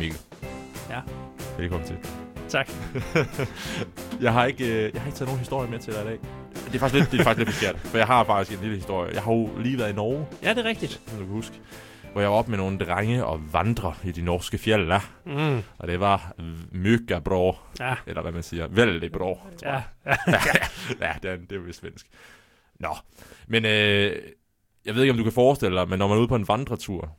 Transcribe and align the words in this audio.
Mikkel. 0.00 0.18
Ja. 0.90 1.00
Velkommen 1.58 1.86
til. 1.88 1.96
Tak. 2.48 2.70
jeg, 4.20 4.32
har 4.32 4.44
ikke, 4.46 4.64
øh, 4.64 4.94
jeg 4.94 5.00
har 5.02 5.08
ikke 5.08 5.18
taget 5.18 5.28
nogen 5.28 5.38
historie 5.38 5.70
med 5.70 5.78
til 5.78 5.92
dig 5.92 6.02
i 6.02 6.04
dag. 6.04 6.18
Det 6.54 6.74
er 6.74 6.78
faktisk 6.78 6.94
lidt, 6.94 7.10
det 7.12 7.20
er 7.20 7.24
faktisk 7.24 7.38
lidt 7.38 7.48
beskært, 7.48 7.78
for 7.78 7.98
jeg 7.98 8.06
har 8.06 8.24
faktisk 8.24 8.58
en 8.58 8.62
lille 8.62 8.76
historie. 8.76 9.14
Jeg 9.14 9.22
har 9.22 9.32
jo 9.32 9.50
lige 9.58 9.78
været 9.78 9.90
i 9.90 9.94
Norge, 9.94 10.26
Ja, 10.42 10.50
det 10.54 10.58
er 10.58 10.64
rigtigt. 10.64 10.92
som 11.06 11.18
du 11.18 11.24
kan 11.24 11.32
huske, 11.34 11.60
hvor 12.12 12.20
jeg 12.20 12.30
var 12.30 12.36
oppe 12.36 12.50
med 12.50 12.58
nogle 12.58 12.78
drenge 12.78 13.24
og 13.26 13.52
vandre 13.52 13.94
i 14.04 14.12
de 14.12 14.22
norske 14.22 14.58
fjelde. 14.58 15.00
Mm. 15.26 15.62
Og 15.78 15.88
det 15.88 16.00
var 16.00 16.32
mygge 16.72 17.20
bra, 17.20 17.56
Ja, 17.80 17.94
eller 18.06 18.22
hvad 18.22 18.32
man 18.32 18.42
siger, 18.42 18.68
vældig 18.68 19.12
bra. 19.12 19.34
ja, 19.62 19.72
ja. 20.06 20.12
ja, 21.00 21.12
det 21.22 21.30
er, 21.30 21.36
det 21.36 21.52
er 21.52 21.56
jo 21.66 21.72
svensk. 21.72 22.06
Nå, 22.80 22.96
men 23.48 23.64
øh, 23.64 24.16
jeg 24.84 24.94
ved 24.94 25.02
ikke, 25.02 25.10
om 25.12 25.16
du 25.18 25.22
kan 25.24 25.32
forestille 25.32 25.78
dig, 25.78 25.88
men 25.88 25.98
når 25.98 26.08
man 26.08 26.16
er 26.16 26.20
ude 26.20 26.28
på 26.28 26.36
en 26.36 26.48
vandretur, 26.48 27.16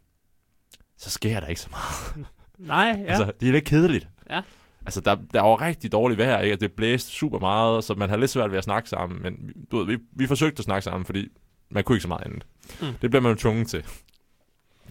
så 0.98 1.10
sker 1.10 1.40
der 1.40 1.48
ikke 1.48 1.62
så 1.62 1.70
meget. 1.72 2.26
Nej, 2.68 2.96
ja. 3.00 3.12
Altså, 3.12 3.32
det 3.40 3.48
er 3.48 3.52
lidt 3.52 3.66
kedeligt. 3.66 4.08
Ja. 4.30 4.42
Altså, 4.86 5.02
der, 5.02 5.18
der 5.34 5.42
var 5.42 5.62
rigtig 5.62 5.92
dårligt 5.92 6.18
vejr, 6.18 6.40
ikke? 6.40 6.56
Det 6.56 6.72
blæste 6.72 7.12
super 7.12 7.40
meget, 7.40 7.84
så 7.84 7.94
man 7.94 8.10
har 8.10 8.18
lidt 8.18 8.32
svært 8.32 8.52
ved 8.52 8.58
at 8.58 8.64
snakke 8.64 8.90
sammen. 8.90 9.22
Men 9.22 9.54
du 9.72 9.78
ved, 9.78 9.86
vi, 9.86 9.98
vi 10.16 10.28
forsøgte 10.28 10.60
at 10.60 10.66
snakke 10.66 10.84
sammen, 10.84 11.06
fordi 11.06 11.28
man 11.70 11.84
kunne 11.84 11.96
ikke 11.96 12.02
så 12.02 12.08
meget 12.08 12.26
andet. 12.26 12.46
Mm. 12.82 12.88
Det 13.02 13.10
bliver 13.10 13.22
man 13.22 13.32
jo 13.32 13.38
tvunget 13.38 13.68
til. 13.68 13.84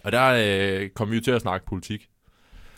Og 0.03 0.11
der 0.11 0.81
øh, 0.81 0.89
kom 0.89 1.11
vi 1.11 1.15
jo 1.15 1.21
til 1.21 1.31
at 1.31 1.41
snakke 1.41 1.65
politik. 1.65 2.07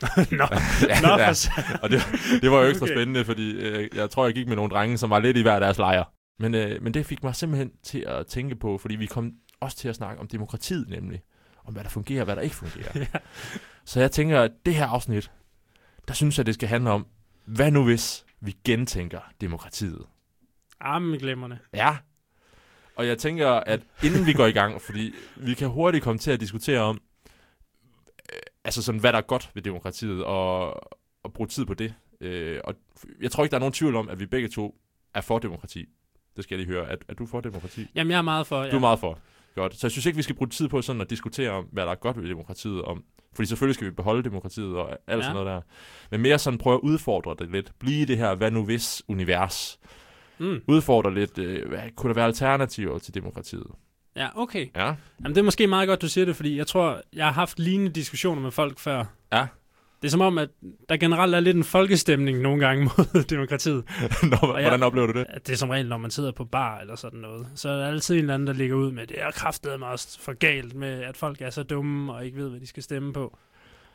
Nå, 0.32 0.48
ja, 0.90 1.02
Nå, 1.02 1.08
ja. 1.08 1.34
Og 1.82 1.90
det, 1.90 2.02
det 2.42 2.52
var 2.52 2.62
jo 2.62 2.70
ekstra 2.70 2.86
okay. 2.86 2.96
spændende, 2.96 3.26
fordi 3.26 3.52
øh, 3.52 3.90
jeg 3.96 4.10
tror, 4.10 4.26
jeg 4.26 4.34
gik 4.34 4.48
med 4.48 4.56
nogle 4.56 4.72
drenge, 4.72 4.98
som 4.98 5.10
var 5.10 5.20
lidt 5.20 5.38
i 5.38 5.42
hver 5.42 5.60
deres 5.60 5.78
lejr. 5.78 6.04
Men, 6.40 6.56
øh, 6.56 6.84
men 6.84 6.94
det 6.94 7.06
fik 7.06 7.24
mig 7.24 7.36
simpelthen 7.36 7.72
til 7.84 8.00
at 8.08 8.28
tænke 8.28 8.56
på, 8.56 8.78
fordi 8.78 8.96
vi 8.96 9.06
kom 9.06 9.32
også 9.60 9.78
til 9.78 9.90
at 9.90 9.96
snakke 9.96 10.22
om 10.22 10.28
demokratiet 10.28 10.90
nemlig. 10.90 11.22
Om 11.66 11.74
hvad 11.74 11.84
der 11.84 11.90
fungerer 11.90 12.22
og 12.22 12.26
hvad 12.26 12.36
der 12.36 12.42
ikke 12.42 12.56
fungerer. 12.56 12.92
ja. 12.96 13.06
Så 13.86 14.00
jeg 14.00 14.12
tænker, 14.12 14.42
at 14.42 14.52
det 14.66 14.76
her 14.76 14.88
afsnit, 14.88 15.32
der 16.08 16.14
synes 16.14 16.38
jeg, 16.38 16.46
det 16.46 16.54
skal 16.54 16.70
handle 16.70 16.90
om, 16.90 17.08
hvad 17.46 17.72
nu 17.72 17.84
hvis 17.84 18.26
vi 18.40 18.56
gentænker 18.66 19.20
demokratiet? 19.42 20.06
Armen 20.80 21.20
glemmerne. 21.20 21.60
Ja. 21.74 21.98
Og 22.96 23.08
jeg 23.08 23.18
tænker, 23.18 23.50
at 23.50 23.82
inden 24.04 24.26
vi 24.26 24.34
går 24.34 24.46
i 24.46 24.52
gang, 24.52 24.82
fordi 24.82 25.14
vi 25.36 25.54
kan 25.54 25.70
hurtigt 25.70 26.04
komme 26.04 26.20
til 26.20 26.32
at 26.32 26.40
diskutere 26.40 26.80
om, 26.80 27.02
øh, 28.34 28.40
altså 28.64 28.84
sådan, 28.84 29.02
hvad 29.02 29.12
der 29.12 29.18
er 29.18 29.22
godt 29.22 29.52
ved 29.54 29.62
demokratiet, 29.62 30.24
og, 30.24 30.74
og 31.24 31.34
bruge 31.34 31.48
tid 31.48 31.66
på 31.66 31.74
det. 31.74 31.94
Øh, 32.22 32.62
og 32.64 32.76
jeg 33.22 33.32
tror 33.32 33.44
ikke, 33.44 33.52
der 33.52 33.58
er 33.58 33.60
nogen 33.60 33.74
tvivl 33.74 33.96
om, 33.96 34.10
at 34.10 34.20
vi 34.20 34.26
begge 34.26 34.48
to 34.48 34.80
er 35.14 35.22
for 35.22 35.40
demokrati. 35.40 35.86
Det 36.36 36.44
skal 36.44 36.58
jeg 36.58 36.66
lige 36.66 36.76
høre. 36.76 36.88
Er, 36.88 36.96
er 37.08 37.14
du 37.14 37.26
for 37.26 37.42
demokrati? 37.42 37.88
Jamen, 37.96 38.12
jeg 38.12 38.18
er 38.18 38.22
meget 38.22 38.48
for, 38.48 38.64
ja. 38.64 38.72
Du 38.72 38.76
er 38.76 38.80
meget 38.80 39.00
for. 39.00 39.20
Godt. 39.56 39.76
Så 39.76 39.88
jeg 39.88 39.92
synes 39.92 40.06
ikke, 40.06 40.16
vi 40.16 40.22
skal 40.22 40.36
bruge 40.36 40.50
tid 40.50 40.68
på 40.68 40.82
sådan 40.82 41.02
at 41.02 41.10
diskutere 41.10 41.50
om, 41.50 41.66
hvad 41.72 41.86
der 41.86 41.92
er 41.92 41.96
godt 41.96 42.22
ved 42.22 42.30
demokratiet. 42.30 42.82
Om, 42.82 43.04
fordi 43.36 43.48
selvfølgelig 43.48 43.76
skal 43.76 43.88
vi 43.88 43.92
beholde 43.92 44.24
demokratiet 44.24 44.76
og 44.76 44.90
alt 45.08 45.18
Ja. 45.18 45.22
sådan 45.22 45.34
noget 45.34 45.48
der. 45.48 45.62
Men 46.12 46.22
mere 46.22 46.40
sådan 46.40 46.58
prøve 46.58 46.76
at 46.76 46.80
udfordre 46.84 47.36
det 47.40 47.52
lidt. 47.52 47.72
Blive 47.80 48.06
det 48.06 48.18
her, 48.18 48.36
hvad 48.36 48.52
nu 48.52 48.66
hvis 48.66 49.04
univers. 49.08 49.80
Mm. 50.38 50.62
Udfordre 50.68 51.14
lidt, 51.14 51.38
øh, 51.38 51.70
hvad, 51.70 51.80
kunne 51.96 52.10
der 52.10 52.16
være 52.16 52.26
alternativer 52.26 53.00
til 53.00 53.14
demokratiet? 53.14 53.68
Ja, 54.16 54.28
okay. 54.36 54.68
Ja. 54.76 54.86
Jamen, 55.20 55.36
det 55.36 55.38
er 55.38 55.44
måske 55.44 55.68
meget 55.68 55.88
godt, 55.88 56.02
du 56.02 56.08
siger 56.10 56.26
det, 56.26 56.36
fordi 56.36 56.58
jeg 56.58 56.68
tror, 56.68 57.02
jeg 57.14 57.26
har 57.26 57.32
haft 57.34 57.60
lignende 57.60 57.92
diskussioner 57.92 58.42
med 58.42 58.52
folk 58.52 58.80
før. 58.80 59.06
Ja. 59.34 59.48
Det 60.04 60.08
er 60.10 60.12
som 60.12 60.22
om, 60.22 60.38
at 60.38 60.50
der 60.90 60.98
generelt 60.98 61.36
er 61.36 61.40
lidt 61.40 61.58
en 61.58 61.64
folkestemning 61.64 62.40
nogle 62.42 62.66
gange 62.68 62.84
mod 62.98 63.24
demokratiet. 63.24 63.84
Nå, 64.24 64.38
jeg- 64.58 64.62
hvordan 64.62 64.84
oplever 64.84 65.08
du 65.08 65.20
det? 65.20 65.26
Det 65.48 65.54
er 65.54 65.58
som 65.58 65.70
regel, 65.70 65.88
når 65.88 65.98
man 65.98 66.12
sidder 66.12 66.32
på 66.32 66.46
bar 66.46 66.80
eller 66.80 66.96
sådan 66.96 67.20
noget. 67.20 67.48
Så 67.56 67.70
er 67.70 67.78
der 67.78 67.88
altid 67.88 68.16
en 68.16 68.20
eller 68.22 68.34
anden, 68.34 68.48
der 68.48 68.54
ligger 68.54 68.76
ud 68.76 68.92
med, 68.92 69.08
det 69.08 69.22
er 69.22 69.32
kraftedet 69.32 69.80
mig 69.80 69.90
også 69.90 70.20
for 70.22 70.34
galt 70.34 70.74
med, 70.74 71.04
at 71.04 71.18
folk 71.18 71.42
er 71.42 71.50
så 71.50 71.64
dumme 71.64 72.14
og 72.14 72.26
ikke 72.26 72.38
ved, 72.38 72.50
hvad 72.50 72.60
de 72.60 72.68
skal 72.68 72.84
stemme 72.84 73.14
på. 73.14 73.38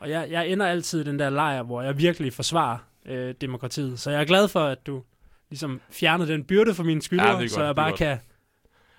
Og 0.00 0.10
jeg, 0.10 0.26
jeg 0.30 0.48
ender 0.48 0.66
altid 0.66 1.00
i 1.00 1.04
den 1.04 1.18
der 1.18 1.30
lejr, 1.30 1.62
hvor 1.62 1.82
jeg 1.82 1.98
virkelig 1.98 2.32
forsvarer 2.32 2.78
øh, 3.06 3.34
demokratiet. 3.41 4.00
Så 4.00 4.10
jeg 4.10 4.20
er 4.20 4.24
glad 4.24 4.48
for, 4.48 4.60
at 4.60 4.86
du 4.86 5.02
ligesom 5.50 5.80
fjerner 5.91 6.24
den 6.26 6.44
byrde 6.44 6.74
for 6.74 6.84
mine 6.84 7.02
skuldre, 7.02 7.38
Ja, 7.38 7.48
så 7.48 7.64
jeg 7.64 7.74
bare 7.76 7.97
kan 7.97 8.18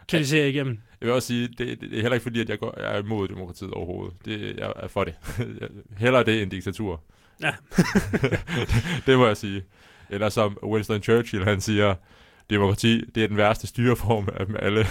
kritisere 0.08 0.50
igennem. 0.50 0.80
Jeg 1.02 1.08
vil 1.08 1.16
også 1.16 1.28
sige, 1.28 1.48
det, 1.48 1.82
det, 1.82 1.98
er 1.98 2.02
heller 2.02 2.14
ikke 2.14 2.24
fordi, 2.24 2.42
at 2.42 2.50
jeg, 2.50 2.60
går, 2.60 2.80
jeg 2.80 2.96
er 2.96 3.00
imod 3.00 3.28
demokratiet 3.28 3.72
overhovedet. 3.72 4.18
Det, 4.26 4.58
jeg 4.58 4.74
er 4.76 4.88
for 4.88 5.04
det. 5.04 5.16
Hellere 5.98 6.24
det 6.24 6.42
end 6.42 6.52
diktatur. 6.52 7.04
Ja. 7.42 7.52
det, 8.12 8.40
det 9.06 9.18
må 9.18 9.28
jeg 9.28 9.38
sige. 9.38 9.64
Eller 10.10 10.30
som 10.30 10.58
Winston 10.64 11.04
Churchill, 11.04 11.44
han 11.44 11.62
siger, 11.62 11.96
demokrati, 12.50 13.06
det 13.16 13.24
er 13.24 13.28
den 13.28 13.38
værste 13.38 13.68
styreform 13.68 14.30
af 14.34 14.46
dem 14.46 14.56
alle. 14.60 14.86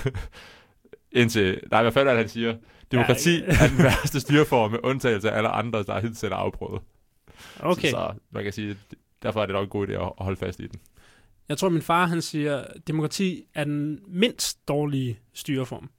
Indtil, 1.13 1.61
nej, 1.71 1.91
fanden 1.91 2.09
er 2.09 2.13
det, 2.13 2.21
han 2.21 2.29
siger? 2.29 2.57
Demokrati 2.93 3.39
Ja, 3.39 3.45
er 3.47 3.69
den 3.69 3.79
værste 3.79 4.21
styreform 4.21 4.71
med 4.71 4.79
undtagelse 4.83 5.31
af 5.31 5.37
alle 5.37 5.49
andre, 5.49 5.83
der 5.83 6.01
hidtil 6.01 6.33
er 6.33 6.37
afprøvet. 6.37 6.83
Okay. 7.61 7.91
Så, 7.91 7.91
så 7.91 8.13
man 8.31 8.45
kan 8.45 8.53
sige, 8.53 8.77
derfor 9.23 9.43
er 9.43 9.47
det 9.47 9.53
nok 9.53 9.65
en 9.65 9.71
god 9.71 9.89
idé 9.89 9.93
at, 9.93 10.01
at 10.01 10.25
holde 10.25 10.37
fast 10.37 10.61
i 10.61 10.67
den. 10.67 10.81
Jeg 11.49 11.59
tror, 11.59 11.69
min 11.69 11.83
far 11.83 12.07
han 12.07 12.23
siger, 12.23 12.57
at 12.57 12.87
demokrati 12.87 13.45
er 13.55 13.65
den 13.65 14.01
mindst 14.07 14.69
dårlige 14.69 15.19
styreform. 15.35 15.91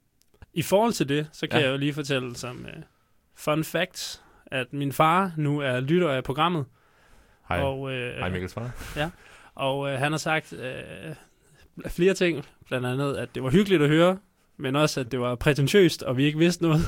I 0.54 0.62
forhold 0.62 0.92
til 0.92 1.08
det, 1.08 1.28
så 1.32 1.46
kan 1.46 1.60
Ja. 1.60 1.64
jeg 1.66 1.72
jo 1.72 1.76
lige 1.78 1.92
fortælle 1.94 2.36
som 2.36 2.64
uh, 2.76 2.82
fun 3.34 3.64
fact, 3.64 4.22
at 4.46 4.72
min 4.72 4.92
far 4.92 5.32
nu 5.36 5.58
er 5.60 5.80
lytter 5.80 6.08
af 6.10 6.24
programmet. 6.24 6.64
Hej, 7.48 7.60
Og, 7.62 7.80
uh, 7.80 7.90
Hej 7.92 8.28
Mikkels 8.30 8.54
far. 8.54 8.70
og 9.54 9.78
uh, 9.78 9.88
han 9.88 10.12
har 10.12 10.18
sagt 10.18 10.52
uh, 10.52 11.90
flere 11.90 12.14
ting, 12.14 12.44
blandt 12.66 12.86
andet, 12.86 13.16
at 13.16 13.34
det 13.34 13.42
var 13.42 13.50
hyggeligt 13.50 13.82
at 13.82 13.88
høre, 13.88 14.18
men 14.56 14.76
også, 14.76 15.00
at 15.00 15.12
det 15.12 15.20
var 15.20 15.34
prætentiøst, 15.34 16.02
og 16.02 16.16
vi 16.16 16.24
ikke 16.24 16.38
vidste 16.38 16.62
noget. 16.62 16.80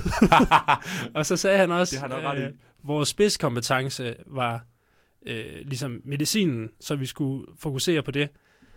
og 1.14 1.26
så 1.26 1.36
sagde 1.36 1.58
han 1.58 1.70
også, 1.70 1.96
i. 2.34 2.40
øh, 2.42 2.50
vores 2.82 3.08
spidskompetence 3.08 4.14
var 4.26 4.64
øh, 5.26 5.44
ligesom 5.64 6.00
medicinen, 6.04 6.70
så 6.80 6.96
vi 6.96 7.06
skulle 7.06 7.46
fokusere 7.58 8.02
på 8.02 8.10
det. 8.10 8.28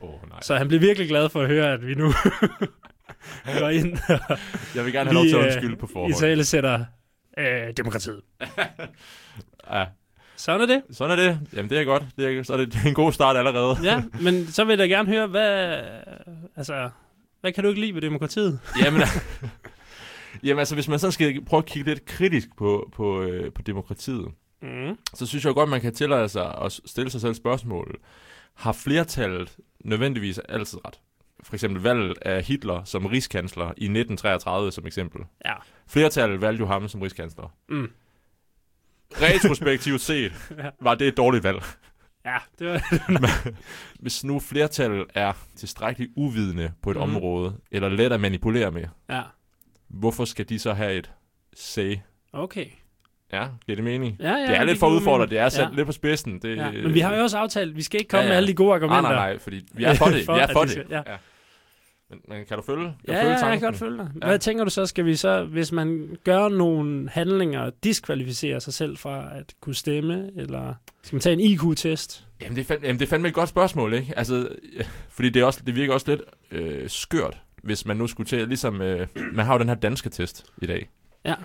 Oh, 0.01 0.29
nej. 0.29 0.41
Så 0.41 0.55
han 0.55 0.67
blev 0.67 0.81
virkelig 0.81 1.09
glad 1.09 1.29
for 1.29 1.41
at 1.41 1.47
høre, 1.47 1.73
at 1.73 1.87
vi 1.87 1.93
nu 1.95 2.13
går 3.59 3.69
ind 3.69 3.97
og 4.09 4.37
Jeg 4.75 4.85
vil 4.85 4.93
gerne 4.93 5.09
have 5.09 5.13
lov 5.13 5.25
til 5.25 5.35
at 5.35 5.39
øh, 5.39 5.45
undskylde 5.45 5.75
på 5.75 5.85
i 5.85 5.89
forhånd. 5.93 6.13
tale 6.13 6.45
sætter 6.45 6.85
øh, 7.37 7.73
demokratiet. 7.77 8.21
Ja, 9.71 9.85
Sådan 10.35 10.61
er 10.61 10.65
det. 10.65 10.81
sådan 10.97 11.19
er 11.19 11.23
det. 11.23 11.39
Jamen, 11.53 11.69
det 11.69 11.79
er 11.79 11.83
godt. 11.83 12.03
Det 12.17 12.37
er, 12.37 12.43
så 12.43 12.53
er 12.53 12.57
det, 12.57 12.73
det 12.73 12.81
er 12.83 12.87
en 12.87 12.93
god 12.93 13.11
start 13.11 13.37
allerede. 13.37 13.77
Ja, 13.83 14.03
men 14.25 14.47
så 14.47 14.63
vil 14.63 14.79
jeg 14.79 14.89
gerne 14.89 15.09
høre, 15.09 15.27
hvad, 15.27 15.79
altså, 16.55 16.89
hvad 17.41 17.51
kan 17.51 17.63
du 17.63 17.69
ikke 17.69 17.81
lide 17.81 17.93
ved 17.95 18.01
demokratiet? 18.01 18.59
Jamen, 18.85 19.01
jamen, 20.43 20.59
altså, 20.59 20.75
hvis 20.75 20.87
man 20.87 20.99
så 20.99 21.11
skal 21.11 21.45
prøve 21.45 21.57
at 21.57 21.65
kigge 21.65 21.89
lidt 21.89 22.05
kritisk 22.05 22.47
på, 22.57 22.89
på, 22.95 23.21
øh, 23.21 23.51
på 23.53 23.61
demokratiet, 23.61 24.27
Mm. 24.61 24.97
så 25.13 25.25
synes 25.25 25.45
jeg 25.45 25.53
godt, 25.53 25.69
man 25.69 25.81
kan 25.81 25.93
tillade 25.95 26.29
sig 26.29 26.55
at 26.61 26.79
stille 26.85 27.11
sig 27.11 27.21
selv 27.21 27.33
spørgsmålet. 27.33 27.95
Har 28.55 28.71
flertallet 28.71 29.55
nødvendigvis 29.85 30.37
altid 30.39 30.79
ret? 30.85 30.99
For 31.45 31.53
eksempel 31.55 31.81
valget 31.81 32.17
af 32.21 32.43
Hitler 32.43 32.83
som 32.83 33.05
rigskansler 33.05 33.65
i 33.65 33.69
1933 33.85 34.71
som 34.71 34.87
eksempel. 34.87 35.21
Ja. 35.45 35.53
Flertallet 35.87 36.41
valgte 36.41 36.59
jo 36.61 36.67
ham 36.67 36.87
som 36.87 37.01
rigskansler. 37.01 37.53
Mm. 37.69 37.91
Retrospektivt 39.11 40.01
set 40.01 40.31
Ja. 40.57 40.69
var 40.81 40.95
det 40.95 41.07
et 41.07 41.17
dårligt 41.17 41.43
valg. 41.43 41.63
Ja, 42.25 42.37
det 42.59 42.67
var... 42.67 42.81
Hvis 44.01 44.23
nu 44.23 44.39
flertallet 44.39 45.05
er 45.13 45.33
tilstrækkeligt 45.55 46.11
uvidende 46.15 46.71
på 46.81 46.91
et 46.91 46.95
mm. 46.97 47.03
område, 47.03 47.55
eller 47.71 47.89
let 47.89 48.11
at 48.11 48.19
manipulere 48.21 48.71
med, 48.71 48.85
Ja, 49.09 49.21
hvorfor 49.87 50.25
skal 50.25 50.49
de 50.49 50.59
så 50.59 50.73
have 50.73 50.93
et 50.93 51.11
say? 51.55 51.97
okay. 52.33 52.65
Ja, 53.33 53.47
giver 53.65 53.75
det 53.75 53.83
mening? 53.83 54.17
Ja, 54.19 54.31
ja, 54.35 54.41
det 54.47 54.57
er 54.57 54.63
lidt 54.63 54.79
for 54.79 54.87
udfordret, 54.89 55.29
det 55.29 55.39
er 55.39 55.49
sat 55.49 55.63
ja. 55.63 55.75
lidt 55.75 55.85
på 55.85 55.91
spidsen. 55.91 56.39
Det, 56.41 56.55
Ja. 56.57 56.71
Men 56.71 56.93
vi 56.93 56.99
har 56.99 57.15
jo 57.15 57.21
også 57.23 57.37
aftalt, 57.37 57.69
at 57.69 57.75
vi 57.75 57.81
skal 57.83 57.99
ikke 57.99 58.09
komme 58.09 58.21
Ja, 58.21 58.25
ja. 58.27 58.29
med 58.31 58.37
alle 58.37 58.47
de 58.47 58.53
gode 58.53 58.67
Nej, 58.69 58.75
argumenter. 58.75 59.09
nej, 59.09 59.29
nej, 59.29 59.39
fordi 59.39 59.61
vi 59.73 59.83
er 59.83 59.93
for 59.93 60.05
det. 60.05 60.25
For, 60.25 60.33
vi 60.35 60.39
er 60.39 60.47
for 60.53 60.61
vi 60.61 60.65
det. 60.65 60.71
skal- 60.71 60.85
ja. 61.07 61.17
Men, 62.09 62.19
men 62.27 62.45
kan 62.45 62.57
du 62.57 62.63
følge? 62.63 62.83
Kan 62.83 62.93
Ja, 63.07 63.13
følge 63.13 63.29
jeg 63.31 63.39
kan 63.39 63.47
tanken? 63.49 63.61
godt 63.61 63.75
følge 63.75 63.97
dig. 63.97 64.11
Ja. 64.21 64.27
Hvad 64.27 64.39
tænker 64.39 64.63
du 64.63 64.69
så, 64.69 64.85
skal 64.85 65.05
vi 65.05 65.15
så, 65.15 65.43
hvis 65.43 65.71
man 65.71 66.17
gør 66.23 66.49
nogle 66.49 67.09
handlinger, 67.09 67.69
diskvalificere 67.83 68.61
sig 68.61 68.73
selv 68.73 68.97
fra 68.97 69.37
at 69.37 69.53
kunne 69.61 69.75
stemme, 69.75 70.29
eller 70.35 70.73
skal 71.03 71.15
man 71.15 71.21
tage 71.21 71.33
en 71.33 71.39
IQ-test? 71.39 72.27
Jamen, 72.41 72.55
det 72.55 72.61
er, 72.61 72.65
fandme, 72.65 72.87
jamen, 72.87 72.99
det 72.99 73.05
er 73.05 73.09
fandme 73.09 73.27
et 73.27 73.33
godt 73.33 73.49
spørgsmål, 73.49 73.93
ikke? 73.93 74.13
Altså, 74.17 74.47
fordi 75.09 75.29
det, 75.29 75.39
er 75.41 75.45
også, 75.45 75.61
det 75.65 75.75
virker 75.75 75.93
også 75.93 76.05
lidt 76.11 76.21
øh, 76.51 76.89
skørt, 76.89 77.37
hvis 77.63 77.85
man 77.85 77.97
nu 77.97 78.07
skulle 78.07 78.27
til, 78.27 78.47
ligesom, 78.47 78.81
øh, 78.81 79.07
man 79.33 79.45
har 79.45 79.53
jo 79.53 79.59
den 79.59 79.67
her 79.67 79.75
danske 79.75 80.09
test 80.09 80.45
i 80.61 80.65
dag. 80.65 80.89
Ja. 81.25 81.35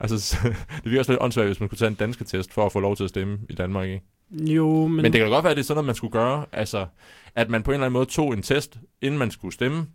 Altså, 0.00 0.20
så, 0.20 0.36
det 0.82 0.84
virker 0.84 0.98
også 0.98 1.12
lidt 1.12 1.22
åndssvagt, 1.22 1.48
hvis 1.48 1.60
man 1.60 1.68
skulle 1.68 1.78
tage 1.78 1.88
en 1.88 1.94
danske 1.94 2.24
test 2.24 2.52
for 2.52 2.66
at 2.66 2.72
få 2.72 2.80
lov 2.80 2.96
til 2.96 3.04
at 3.04 3.10
stemme 3.10 3.38
i 3.50 3.54
Danmark, 3.54 3.88
ikke? 3.88 4.02
Jo, 4.30 4.86
men, 4.86 4.96
Men, 5.02 5.12
det 5.12 5.20
kan 5.20 5.30
godt 5.30 5.44
være, 5.44 5.50
at 5.50 5.56
det 5.56 5.62
er 5.62 5.66
sådan 5.66 5.76
noget, 5.76 5.86
man 5.86 5.94
skulle 5.94 6.12
gøre. 6.12 6.46
Altså, 6.52 6.86
at 7.34 7.50
man 7.50 7.62
på 7.62 7.70
en 7.70 7.74
eller 7.74 7.86
anden 7.86 7.92
måde 7.92 8.06
tog 8.06 8.32
en 8.32 8.42
test, 8.42 8.78
inden 9.02 9.18
man 9.18 9.30
skulle 9.30 9.54
stemme. 9.54 9.86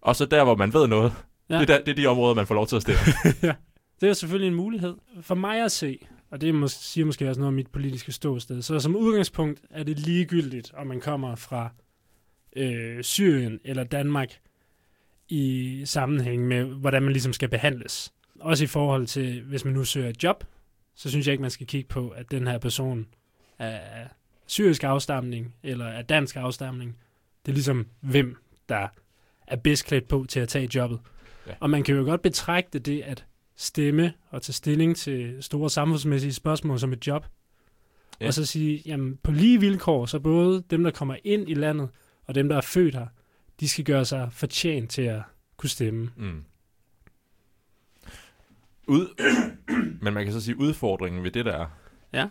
Og 0.00 0.16
så 0.16 0.26
der, 0.26 0.44
hvor 0.44 0.56
man 0.56 0.72
ved 0.72 0.86
noget, 0.86 1.12
Ja. 1.50 1.54
ja. 1.54 1.60
det, 1.60 1.70
er 1.70 1.76
der, 1.76 1.84
det 1.84 1.90
er 1.92 1.96
de 1.96 2.06
områder, 2.06 2.34
man 2.34 2.46
får 2.46 2.54
lov 2.54 2.66
til 2.66 2.76
at 2.76 2.82
stemme. 2.82 3.00
det 4.00 4.08
er 4.08 4.12
selvfølgelig 4.12 4.48
en 4.48 4.54
mulighed. 4.54 4.94
For 5.20 5.34
mig 5.34 5.64
at 5.64 5.72
se, 5.72 6.06
og 6.30 6.40
det 6.40 6.54
mås- 6.54 6.68
siger 6.84 7.04
måske 7.04 7.28
også 7.28 7.40
noget 7.40 7.48
om 7.48 7.54
mit 7.54 7.66
politiske 7.66 8.12
ståsted, 8.12 8.62
så 8.62 8.80
som 8.80 8.96
udgangspunkt 8.96 9.60
er 9.70 9.82
det 9.82 9.98
ligegyldigt, 9.98 10.72
om 10.74 10.86
man 10.86 11.00
kommer 11.00 11.34
fra 11.36 11.70
øh, 12.56 13.02
Syrien 13.04 13.60
eller 13.64 13.84
Danmark 13.84 14.38
i 15.28 15.82
sammenhæng 15.84 16.46
med, 16.48 16.64
hvordan 16.64 17.02
man 17.02 17.12
ligesom 17.12 17.32
skal 17.32 17.48
behandles. 17.48 18.12
Også 18.40 18.64
i 18.64 18.66
forhold 18.66 19.06
til, 19.06 19.42
hvis 19.42 19.64
man 19.64 19.74
nu 19.74 19.84
søger 19.84 20.08
et 20.08 20.24
job, 20.24 20.44
så 20.94 21.10
synes 21.10 21.26
jeg 21.26 21.32
ikke, 21.32 21.42
man 21.42 21.50
skal 21.50 21.66
kigge 21.66 21.88
på, 21.88 22.08
at 22.08 22.30
den 22.30 22.46
her 22.46 22.58
person 22.58 23.06
er 23.58 24.06
syrisk 24.46 24.84
afstamning, 24.84 25.54
eller 25.62 25.86
er 25.86 26.02
dansk 26.02 26.36
afstamning. 26.36 26.96
Det 27.46 27.52
er 27.52 27.54
ligesom, 27.54 27.86
hvem 28.00 28.36
der 28.68 28.88
er 29.50 29.56
bedst 29.56 29.84
klædt 29.86 30.08
på 30.08 30.26
til 30.28 30.40
at 30.40 30.48
tage 30.48 30.68
jobbet. 30.74 31.00
Ja. 31.46 31.52
Og 31.60 31.70
man 31.70 31.82
kan 31.82 31.96
jo 31.96 32.02
godt 32.02 32.22
betragte 32.22 32.78
det 32.78 33.00
at 33.02 33.24
stemme 33.56 34.12
og 34.30 34.42
tage 34.42 34.52
stilling 34.52 34.96
til 34.96 35.36
store 35.40 35.70
samfundsmæssige 35.70 36.32
spørgsmål 36.32 36.78
som 36.78 36.92
et 36.92 37.06
job. 37.06 37.26
Ja. 38.20 38.26
Og 38.26 38.34
så 38.34 38.46
sige, 38.46 38.82
jamen 38.86 39.18
på 39.22 39.30
lige 39.30 39.60
vilkår, 39.60 40.06
så 40.06 40.18
både 40.20 40.62
dem, 40.70 40.84
der 40.84 40.90
kommer 40.90 41.16
ind 41.24 41.48
i 41.50 41.54
landet, 41.54 41.88
og 42.26 42.34
dem, 42.34 42.48
der 42.48 42.56
er 42.56 42.60
født 42.60 42.94
her, 42.94 43.06
de 43.60 43.68
skal 43.68 43.84
gøre 43.84 44.04
sig 44.04 44.28
fortjent 44.32 44.90
til 44.90 45.02
at 45.02 45.22
kunne 45.56 45.70
stemme. 45.70 46.10
Mm. 46.16 46.44
Ud, 48.86 49.06
men 50.02 50.14
man 50.14 50.24
kan 50.24 50.32
så 50.32 50.40
sige, 50.40 50.58
udfordringen 50.58 51.24
ved 51.24 51.30
det 51.30 51.44
der, 51.44 51.66
Ja. 52.12 52.26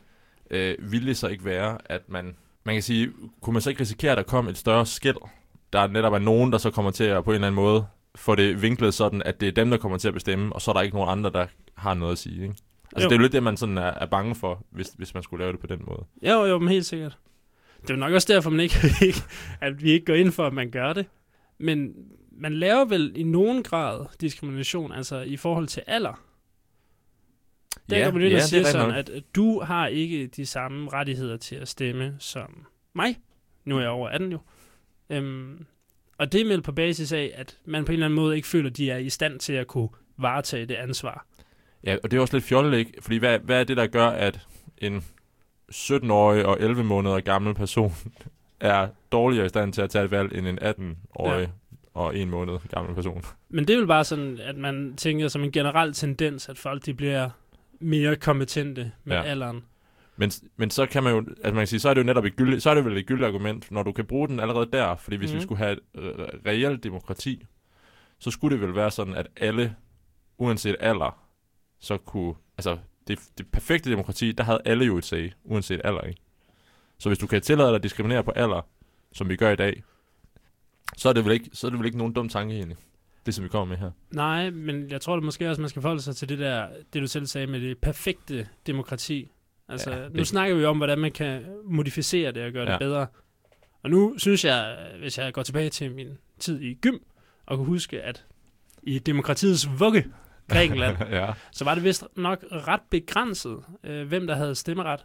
øh, 0.52 0.92
ville 0.92 1.08
det 1.08 1.18
så 1.18 1.28
ikke 1.28 1.46
være, 1.46 1.78
at 1.86 2.10
man, 2.10 2.36
man 2.64 2.76
kan 2.76 2.84
sige, 2.84 3.12
kunne 3.42 3.54
man 3.54 3.62
så 3.62 3.70
ikke 3.70 3.82
risikere, 3.82 4.12
at 4.12 4.18
der 4.18 4.24
kom 4.24 4.48
et 4.48 4.58
større 4.58 4.86
skæld, 4.86 5.18
der 5.74 5.88
netop 5.88 6.14
er 6.14 6.20
nogen, 6.20 6.52
der 6.52 6.58
så 6.58 6.72
kommer 6.72 6.92
til 6.92 7.04
at 7.04 7.24
på 7.24 7.32
en 7.32 7.36
eller 7.36 7.48
anden 7.48 7.62
måde 7.62 7.86
få 8.16 8.36
det 8.36 8.62
vinklet 8.62 8.94
sådan, 8.94 9.22
at 9.26 9.42
det 9.42 9.48
er 9.48 9.52
dem, 9.52 9.70
der 9.70 9.78
kommer 9.78 9.98
til 9.98 10.08
at 10.08 10.14
bestemme, 10.14 10.54
og 10.56 10.62
så 10.62 10.72
er 10.72 10.74
der 10.74 10.82
ikke 10.82 10.96
nogen 10.96 11.10
andre, 11.10 11.30
der 11.30 11.46
har 11.76 11.94
noget 11.94 12.12
at 12.12 12.18
sige. 12.18 12.42
Ikke? 12.42 12.56
Altså, 12.96 13.06
Jo. 13.06 13.10
det 13.10 13.12
er 13.12 13.16
jo 13.16 13.22
lidt 13.22 13.32
det, 13.34 13.44
man 13.44 13.58
sådan 13.58 13.78
er, 13.78 13.82
er 13.82 14.06
bange 14.06 14.36
for, 14.36 14.66
hvis, 14.70 14.88
hvis 14.88 15.14
man 15.14 15.24
skulle 15.24 15.44
lave 15.44 15.52
det 15.52 15.60
på 15.60 15.68
den 15.68 15.80
måde. 15.88 16.06
Jo, 16.22 16.46
jo, 16.46 16.60
men 16.60 16.70
helt 16.70 16.86
sikkert. 16.86 17.18
Det 17.82 17.90
er 17.90 17.94
jo 17.94 18.00
nok 18.00 18.14
også 18.14 18.34
derfor, 18.34 18.50
man 18.50 18.60
ikke, 18.60 18.76
at 19.62 19.84
vi 19.84 19.92
ikke 19.92 20.06
går 20.06 20.14
ind 20.14 20.32
for, 20.32 20.48
at 20.48 20.54
man 20.54 20.72
gør 20.72 20.94
det. 20.94 21.06
Men 21.58 21.94
man 22.32 22.54
laver 22.54 22.86
vel 22.86 23.14
i 23.16 23.24
nogen 23.24 23.64
grad 23.64 24.06
diskrimination, 24.22 24.92
altså 24.92 25.22
i 25.22 25.38
forhold 25.38 25.68
til 25.68 25.84
alder. 25.88 26.22
Der 27.90 27.98
ja, 27.98 28.06
går 28.06 28.12
man 28.12 28.22
ind 28.22 28.32
ja, 28.32 28.38
rigtigt 28.38 28.68
sådan, 28.68 28.88
nok. 28.88 28.96
at 28.96 29.12
du 29.36 29.62
har 29.62 29.88
ikke 29.88 30.28
de 30.28 30.46
samme 30.46 30.90
rettigheder 30.90 31.38
til 31.38 31.56
at 31.56 31.68
stemme 31.68 32.16
som 32.20 32.66
mig. 32.94 33.18
Nu 33.66 33.78
er 33.78 33.82
jeg 33.82 33.90
over 33.90 34.10
18 34.10 34.32
jo. 34.32 34.40
Øhm, 35.10 35.66
og 36.18 36.32
det 36.32 36.42
er 36.42 36.46
meldt 36.46 36.64
på 36.64 36.72
basis 36.72 37.12
af, 37.12 37.32
at 37.36 37.58
man 37.66 37.86
på 37.86 37.92
en 37.92 37.94
eller 37.94 38.06
anden 38.06 38.16
måde 38.16 38.36
ikke 38.36 38.48
føler, 38.48 38.70
at 38.70 38.78
de 38.78 38.92
er 38.92 38.98
i 38.98 39.10
stand 39.10 39.40
til 39.40 39.54
at 39.54 39.68
kunne 39.68 39.90
varetage 40.18 40.66
det 40.66 40.76
ansvar. 40.76 41.26
Ja, 41.84 41.98
og 42.04 42.12
det 42.12 42.18
er 42.18 42.22
også 42.22 42.36
lidt 42.36 42.46
fjollet, 42.46 42.78
ikke? 42.78 42.94
Fordi 43.02 43.18
hvad, 43.18 43.40
hvad 43.40 43.60
er 43.60 43.64
det, 43.64 43.78
der 43.78 43.88
gør, 43.88 44.08
at 44.08 44.40
en 44.78 45.04
17-årig 45.72 46.46
og 46.46 46.58
11 46.62 46.84
måneder 46.84 47.20
gammel 47.20 47.54
person 47.56 47.94
er 48.60 48.88
dårligere 49.12 49.46
i 49.46 49.50
stand 49.50 49.74
til 49.74 49.82
at 49.82 49.90
tage 49.90 50.06
et 50.06 50.12
valg 50.12 50.34
end 50.38 50.48
en 50.48 50.60
18-årig 50.60 51.42
ja. 51.42 51.48
og 51.94 52.18
en 52.18 52.30
måned 52.30 52.58
gammel 52.70 52.96
person? 52.96 53.24
Men 53.50 53.68
det 53.68 53.74
er 53.74 53.78
vel 53.78 53.88
bare 53.88 54.04
sådan, 54.04 54.40
at 54.40 54.56
man 54.56 54.94
tænker 54.98 55.28
som 55.28 55.44
en 55.44 55.52
generel 55.52 55.94
tendens, 55.94 56.50
at 56.50 56.58
folk 56.58 56.86
de 56.86 56.94
bliver 56.94 57.30
mere 57.80 58.16
kompetente 58.16 58.92
med 59.04 59.16
Ja. 59.16 59.24
alderen. 59.24 59.64
Men, 60.18 60.32
men 60.56 60.70
så 60.70 60.86
kan 60.86 61.04
man 61.04 61.14
jo, 61.14 61.20
altså 61.20 61.44
man 61.44 61.56
kan 61.56 61.68
sige, 61.68 61.80
så 61.80 61.90
er 61.90 61.94
det 61.94 62.02
jo 62.02 62.06
netop 62.06 62.26
et 62.26 62.36
gyldigt, 62.36 62.64
så 62.64 62.70
er 62.70 62.74
det 62.74 62.86
vel 62.86 62.98
et 62.98 63.06
gyldigt 63.06 63.28
argument, 63.28 63.72
når 63.72 63.84
du 63.84 63.92
kan 63.92 64.06
bruge 64.06 64.28
den 64.28 64.40
allerede 64.40 64.70
der, 64.74 64.96
fordi 64.96 65.16
hvis 65.18 65.30
mm. 65.30 65.34
vi 65.34 65.38
Mhm. 65.38 65.44
skulle 65.44 65.58
have 65.58 65.72
et 65.74 65.80
re- 65.98 66.40
reelt 66.46 66.84
demokrati, 66.84 67.46
så 68.20 68.32
skulle 68.32 68.58
det 68.58 68.68
vel 68.68 68.76
være 68.76 68.92
sådan, 68.92 69.14
at 69.14 69.28
alle, 69.38 69.76
uanset 70.38 70.76
alder, 70.80 71.24
så 71.80 71.98
kunne, 71.98 72.34
altså 72.58 72.78
det, 73.08 73.20
det 73.38 73.52
perfekte 73.52 73.90
demokrati, 73.92 74.32
der 74.32 74.44
havde 74.44 74.62
alle 74.66 74.86
jo 74.86 74.98
et 74.98 75.06
sag, 75.06 75.34
uanset 75.44 75.82
alder, 75.84 76.02
ikke? 76.02 76.22
Så 77.00 77.10
hvis 77.10 77.20
du 77.20 77.28
kan 77.28 77.42
tillade 77.42 77.68
dig 77.70 77.76
at 77.76 77.84
diskriminere 77.84 78.24
på 78.24 78.32
alder, 78.32 78.62
som 79.14 79.30
vi 79.30 79.36
gør 79.36 79.52
i 79.52 79.56
dag, 79.56 79.84
så 80.98 81.10
er 81.10 81.14
det 81.14 81.26
vel 81.26 81.34
ikke, 81.34 81.50
så 81.54 81.68
er 81.68 81.72
det 81.72 81.80
vel 81.80 81.86
ikke 81.86 81.98
nogen 81.98 82.14
dum 82.14 82.30
tanke 82.30 82.56
egentlig, 82.56 82.78
det 83.26 83.34
som 83.36 83.44
vi 83.44 83.50
kommer 83.50 83.66
med 83.66 83.78
her. 83.78 83.92
Nej, 84.12 84.50
men 84.50 84.90
jeg 84.90 85.02
tror 85.02 85.16
det 85.16 85.24
måske 85.24 85.50
også, 85.50 85.62
man 85.62 85.70
skal 85.70 85.82
forholde 85.82 86.02
sig 86.02 86.16
til 86.16 86.30
det 86.30 86.40
der, 86.40 86.68
det 86.94 87.02
du 87.02 87.08
selv 87.08 87.26
sagde 87.26 87.48
med 87.48 87.62
det 87.62 87.78
perfekte 87.78 88.48
demokrati. 88.68 89.32
Altså, 89.70 89.92
Ja, 89.92 90.04
det- 90.04 90.14
nu 90.14 90.24
snakker 90.24 90.56
vi 90.56 90.66
om, 90.66 90.78
hvordan 90.78 91.00
man 91.00 91.12
kan 91.12 91.42
modificere 91.66 92.32
det 92.32 92.44
og 92.44 92.52
gøre 92.52 92.66
Ja. 92.66 92.72
det 92.72 92.80
bedre. 92.80 93.08
Og 93.84 93.90
nu 93.90 94.14
synes 94.18 94.46
jeg, 94.46 94.78
hvis 95.00 95.18
jeg 95.18 95.34
går 95.34 95.44
tilbage 95.44 95.70
til 95.70 95.92
min 95.96 96.08
tid 96.40 96.62
i 96.62 96.74
gym, 96.74 96.96
og 97.46 97.58
kan 97.58 97.66
huske, 97.66 98.02
at 98.02 98.26
i 98.84 99.00
demokratiets 99.00 99.70
vugge, 99.80 100.06
Grækenland, 100.52 100.98
ja. 101.12 101.28
så 101.52 101.64
var 101.66 101.76
det 101.76 101.84
vist 101.84 102.04
nok 102.16 102.44
ret 102.52 102.82
begrænset, 102.92 103.58
øh, 103.84 104.08
hvem 104.08 104.28
der 104.28 104.36
havde 104.36 104.56
stemmeret. 104.56 105.00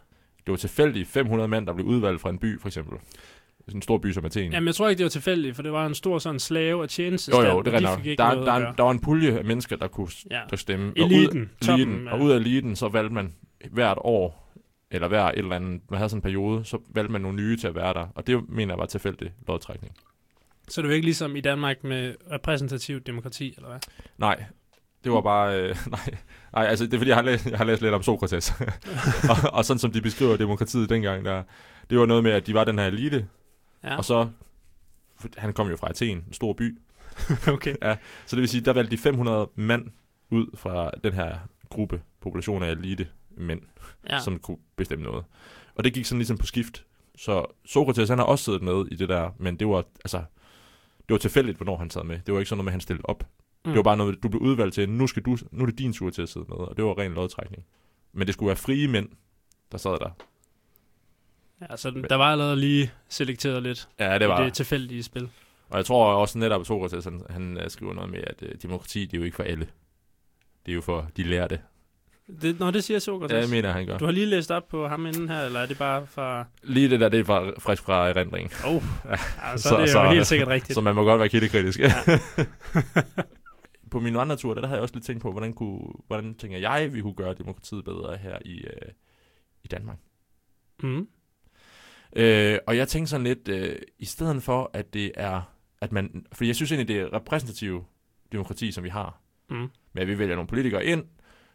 Det 0.45 0.51
var 0.51 0.57
tilfældigt 0.57 1.07
500 1.09 1.47
mænd, 1.47 1.67
der 1.67 1.73
blev 1.73 1.85
udvalgt 1.85 2.21
fra 2.21 2.29
en 2.29 2.37
by, 2.39 2.59
for 2.59 2.67
eksempel. 2.67 2.97
Sådan 3.65 3.77
en 3.77 3.81
stor 3.81 3.97
by 3.97 4.11
som 4.11 4.25
Athen. 4.25 4.51
Jamen, 4.53 4.67
jeg 4.67 4.75
tror 4.75 4.89
ikke, 4.89 4.97
det 4.97 5.03
var 5.03 5.09
tilfældigt, 5.09 5.55
for 5.55 5.63
det 5.63 5.71
var 5.71 5.85
en 5.85 5.95
stor 5.95 6.19
sådan 6.19 6.39
slave- 6.39 6.77
og 6.77 6.83
Jo, 6.83 6.87
tjenestestand, 6.87 7.47
jo, 7.47 7.61
det 7.61 7.73
er 7.73 7.79
nok. 7.79 8.03
Der, 8.03 8.15
der, 8.15 8.59
der, 8.59 8.71
der 8.73 8.83
var 8.83 8.91
en 8.91 8.99
pulje 8.99 9.37
af 9.37 9.45
mennesker, 9.45 9.75
der 9.75 9.87
kunne 9.87 10.07
Ja. 10.31 10.41
der 10.49 10.55
stemme. 10.55 10.93
Eliten, 10.95 11.41
og 11.41 11.47
ud, 11.47 11.65
toppen, 11.67 11.87
eliten, 11.87 12.05
ja. 12.07 12.13
og 12.13 12.21
ud 12.21 12.31
af 12.31 12.35
eliten, 12.35 12.75
så 12.75 12.87
valgte 12.89 13.13
man 13.13 13.33
hvert 13.71 13.97
år, 14.01 14.42
eller 14.93 15.07
hver 15.07 15.23
et 15.23 15.37
eller 15.37 15.55
andet, 15.55 15.81
man 15.89 15.97
havde 15.97 16.09
sådan 16.09 16.17
en 16.17 16.21
periode, 16.21 16.65
så 16.65 16.77
valgte 16.89 17.11
man 17.11 17.21
nogle 17.21 17.37
nye 17.37 17.57
til 17.57 17.67
at 17.67 17.75
være 17.75 17.93
der. 17.93 18.07
Og 18.15 18.27
det 18.27 18.49
mener 18.49 18.73
jeg 18.73 18.79
var 18.79 18.85
tilfældig 18.85 19.33
lodtrækning. 19.47 19.93
Så 20.67 20.81
det 20.81 20.87
var 20.89 20.95
ikke 20.95 21.05
ligesom 21.05 21.35
i 21.35 21.41
Danmark 21.41 21.83
med 21.83 22.15
repræsentativt 22.31 23.07
demokrati, 23.07 23.53
eller 23.57 23.69
hvad? 23.69 23.79
Nej, 24.17 24.43
det 25.03 25.11
var 25.11 25.21
bare... 25.21 25.59
Øh, 25.61 25.75
nej, 25.91 26.15
nej, 26.53 26.65
altså 26.65 26.85
det 26.85 26.93
er 26.93 26.97
fordi, 26.97 27.09
jeg 27.09 27.17
har 27.17 27.23
læst, 27.23 27.45
jeg 27.45 27.57
har 27.57 27.65
læst 27.65 27.81
lidt 27.81 27.93
om 27.93 28.03
Sokrates. 28.03 28.53
og, 29.31 29.53
og 29.53 29.65
sådan 29.65 29.79
som 29.79 29.91
de 29.91 30.01
beskriver 30.01 30.37
demokratiet 30.37 30.89
dengang, 30.89 31.25
der, 31.25 31.43
det 31.89 31.99
var 31.99 32.05
noget 32.05 32.23
med, 32.23 32.31
at 32.31 32.47
de 32.47 32.53
var 32.53 32.63
den 32.63 32.79
her 32.79 32.85
elite, 32.85 33.27
Ja, 33.83 33.89
ja. 33.89 33.97
og 33.97 34.05
så... 34.05 34.29
Han 35.37 35.53
kom 35.53 35.69
jo 35.69 35.75
fra 35.75 35.89
Athen, 35.89 36.17
en 36.17 36.33
stor 36.33 36.53
by, 36.53 36.77
okay. 37.55 37.75
Så 38.25 38.35
det 38.35 38.41
vil 38.41 38.49
sige, 38.49 38.61
der 38.61 38.73
valgte 38.73 38.91
de 38.91 39.01
500 39.01 39.49
mand 39.55 39.85
ud 40.29 40.57
fra 40.57 40.91
den 41.03 41.13
her 41.13 41.37
gruppe, 41.69 42.01
population 42.21 42.63
af 42.63 42.71
elite 42.71 43.07
mænd, 43.37 43.61
Ja. 44.09 44.19
som 44.19 44.39
kunne 44.39 44.57
bestemme 44.75 45.05
noget. 45.05 45.25
Og 45.75 45.83
det 45.83 45.93
gik 45.93 46.05
sådan 46.05 46.19
ligesom 46.19 46.37
på 46.37 46.45
skift. 46.45 46.85
Så 47.17 47.45
Sokrates, 47.65 48.09
han 48.09 48.17
har 48.17 48.25
også 48.25 48.43
siddet 48.45 48.61
med 48.61 48.85
i 48.91 48.95
det 48.95 49.09
der, 49.09 49.29
men 49.39 49.55
det 49.59 49.67
var, 49.67 49.83
altså, 50.05 50.17
det 50.99 51.09
var 51.09 51.17
tilfældigt, 51.17 51.57
hvornår 51.57 51.77
han 51.77 51.89
sad 51.89 52.03
med. 52.03 52.19
Det 52.25 52.33
var 52.33 52.39
ikke 52.39 52.49
sådan 52.49 52.57
noget 52.57 52.65
med, 52.65 52.71
at 52.71 52.73
han 52.73 52.81
stillede 52.81 53.05
op. 53.05 53.23
Mm. 53.65 53.71
Det 53.71 53.77
var 53.77 53.83
bare 53.83 53.97
noget, 53.97 54.23
du 54.23 54.29
blev 54.29 54.41
udvalgt 54.41 54.73
til, 54.75 54.89
nu, 54.89 55.07
skal 55.07 55.23
du, 55.23 55.37
nu 55.51 55.61
er 55.61 55.65
det 55.65 55.77
din 55.79 55.93
tur 55.93 56.09
til 56.09 56.21
at 56.21 56.29
sidde 56.29 56.45
med, 56.49 56.57
og 56.57 56.77
det 56.77 56.85
var 56.85 56.97
ren 56.97 57.13
lodtrækning. 57.13 57.65
Men 58.13 58.27
det 58.27 58.33
skulle 58.33 58.47
være 58.47 58.55
frie 58.55 58.87
mænd, 58.87 59.09
der 59.71 59.77
sad 59.77 59.91
der. 59.91 60.09
Ja, 61.61 61.77
så 61.77 61.91
den, 61.91 62.03
der 62.03 62.15
var 62.15 62.31
allerede 62.31 62.55
lige 62.55 62.91
selekteret 63.09 63.63
lidt 63.63 63.89
Ja, 63.99 64.19
det 64.19 64.27
var 64.27 64.43
det 64.43 64.53
tilfældige 64.53 65.03
spil. 65.03 65.29
Og 65.69 65.77
jeg 65.77 65.85
tror 65.85 66.13
også 66.13 66.37
netop, 66.39 66.61
at 66.61 66.67
Sokrates, 66.67 67.05
han, 67.05 67.21
han 67.29 67.57
øh, 67.57 67.69
skriver 67.69 67.93
noget 67.93 68.09
med, 68.09 68.23
at 68.27 68.43
øh, 68.43 68.55
demokrati, 68.61 69.05
det 69.05 69.13
er 69.13 69.17
jo 69.17 69.23
ikke 69.23 69.35
for 69.35 69.43
alle. 69.43 69.67
Det 70.65 70.71
er 70.71 70.75
jo 70.75 70.81
for 70.81 71.07
de 71.17 71.23
lærte. 71.23 71.59
Det, 72.41 72.59
nå, 72.59 72.71
det 72.71 72.83
siger 72.83 72.99
Sokrates. 72.99 73.35
Ja, 73.35 73.41
det 73.41 73.49
mener 73.49 73.69
jeg, 73.69 73.73
han 73.75 73.85
gør. 73.85 73.97
Du 73.97 74.05
har 74.05 74.11
lige 74.11 74.25
læst 74.25 74.51
op 74.51 74.67
på 74.67 74.87
ham 74.87 75.05
inden 75.05 75.29
her, 75.29 75.41
eller 75.41 75.59
er 75.59 75.65
det 75.65 75.77
bare 75.77 76.07
fra... 76.07 76.45
Lige 76.63 76.89
det 76.89 76.99
der, 76.99 77.09
det 77.09 77.19
er 77.19 77.23
fra, 77.23 77.51
frisk 77.59 77.83
fra 77.83 78.09
erindringen. 78.09 78.51
Oh, 78.65 78.83
ja, 79.05 79.57
så, 79.57 79.69
Så- 79.69 79.75
det 79.77 79.83
er 79.83 79.87
så- 79.87 80.03
jo 80.03 80.09
helt 80.09 80.27
sikkert 80.27 80.47
rigtigt. 80.47 80.73
Så 80.75 80.81
man 80.81 80.95
må 80.95 81.03
godt 81.03 81.19
være 81.19 81.29
kildekritisk. 81.29 81.79
Ja. 81.79 81.91
på 83.91 83.99
min 83.99 84.15
andre 84.15 84.35
tur, 84.35 84.53
der, 84.53 84.61
der 84.61 84.67
havde 84.67 84.77
jeg 84.77 84.81
også 84.83 84.95
lidt 84.95 85.05
tænkt 85.05 85.21
på, 85.21 85.31
hvordan, 85.31 85.53
kunne, 85.53 85.79
hvordan 86.07 86.35
tænker 86.35 86.57
jeg, 86.57 86.93
vi 86.93 87.01
kunne 87.01 87.13
gøre 87.15 87.33
demokratiet 87.33 87.85
bedre 87.85 88.17
her 88.17 88.37
i, 88.45 88.57
øh, 88.63 88.91
i 89.63 89.67
Danmark. 89.67 89.97
Mm. 90.83 91.07
Øh, 92.15 92.57
og 92.67 92.77
jeg 92.77 92.87
tænkte 92.87 93.09
sådan 93.09 93.23
lidt, 93.23 93.47
øh, 93.47 93.75
i 93.99 94.05
stedet 94.05 94.43
for, 94.43 94.69
at 94.73 94.93
det 94.93 95.11
er, 95.15 95.41
at 95.81 95.91
man, 95.91 96.25
fordi 96.33 96.47
jeg 96.47 96.55
synes 96.55 96.71
egentlig, 96.71 96.87
det 96.95 97.01
er 97.01 97.13
repræsentative 97.13 97.83
demokrati, 98.31 98.71
som 98.71 98.83
vi 98.83 98.89
har, 98.89 99.19
Mm. 99.49 99.69
med 99.93 100.01
at 100.01 100.07
vi 100.07 100.19
vælger 100.19 100.35
nogle 100.35 100.47
politikere 100.47 100.85
ind, 100.85 101.03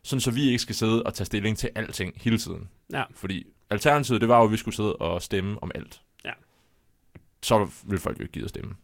sådan 0.08 0.20
så 0.20 0.30
vi 0.30 0.42
ikke 0.46 0.58
skal 0.58 0.74
sidde 0.74 1.02
og 1.02 1.14
tage 1.14 1.24
stilling 1.26 1.58
til 1.58 1.70
alting 1.74 2.12
hele 2.16 2.38
tiden. 2.38 2.68
Ja. 2.92 3.02
Fordi 3.14 3.46
alternativet, 3.70 4.20
det 4.20 4.28
var 4.28 4.38
jo, 4.38 4.44
at 4.44 4.52
vi 4.52 4.56
skulle 4.56 4.74
sidde 4.74 4.96
og 4.96 5.22
stemme 5.22 5.62
om 5.62 5.70
alt. 5.74 6.00
Ja. 6.24 6.30
Så 7.42 7.68
ville 7.84 8.00
folk 8.00 8.18
jo 8.18 8.22
ikke 8.22 8.32
gide 8.32 8.44
at 8.44 8.48
stemme. 8.50 8.74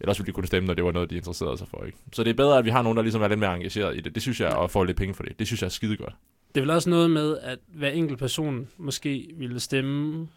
Ellers 0.00 0.18
ville 0.18 0.26
de 0.26 0.32
kunne 0.32 0.46
stemme, 0.46 0.66
når 0.66 0.74
det 0.74 0.84
var 0.84 0.92
noget, 0.92 1.10
de 1.10 1.16
interesserede 1.16 1.58
sig 1.58 1.68
for. 1.68 1.84
Ikke? 1.84 1.98
Så 2.12 2.24
det 2.24 2.30
er 2.30 2.34
bedre, 2.34 2.58
at 2.58 2.64
vi 2.64 2.70
har 2.70 2.82
nogen, 2.82 2.96
der 2.96 3.02
ligesom 3.02 3.22
er 3.22 3.28
lidt 3.28 3.40
mere 3.40 3.54
engageret 3.54 3.96
i 3.96 4.00
det. 4.00 4.14
Det 4.14 4.22
synes 4.22 4.40
jeg, 4.40 4.48
og 4.52 4.70
får 4.70 4.84
lidt 4.84 4.96
penge 4.96 5.14
for 5.14 5.22
det. 5.22 5.38
Det 5.38 5.46
synes 5.46 5.62
jeg 5.62 5.66
er 5.66 5.70
skide 5.70 5.96
godt. 5.96 6.14
Det 6.54 6.56
er 6.56 6.62
vel 6.62 6.70
også 6.70 6.90
noget 6.90 7.10
med, 7.10 7.38
at 7.38 7.58
hver 7.68 7.88
enkelt 7.90 8.18
person 8.18 8.68
måske 8.76 9.30
ville 9.36 9.60
stemme 9.60 10.28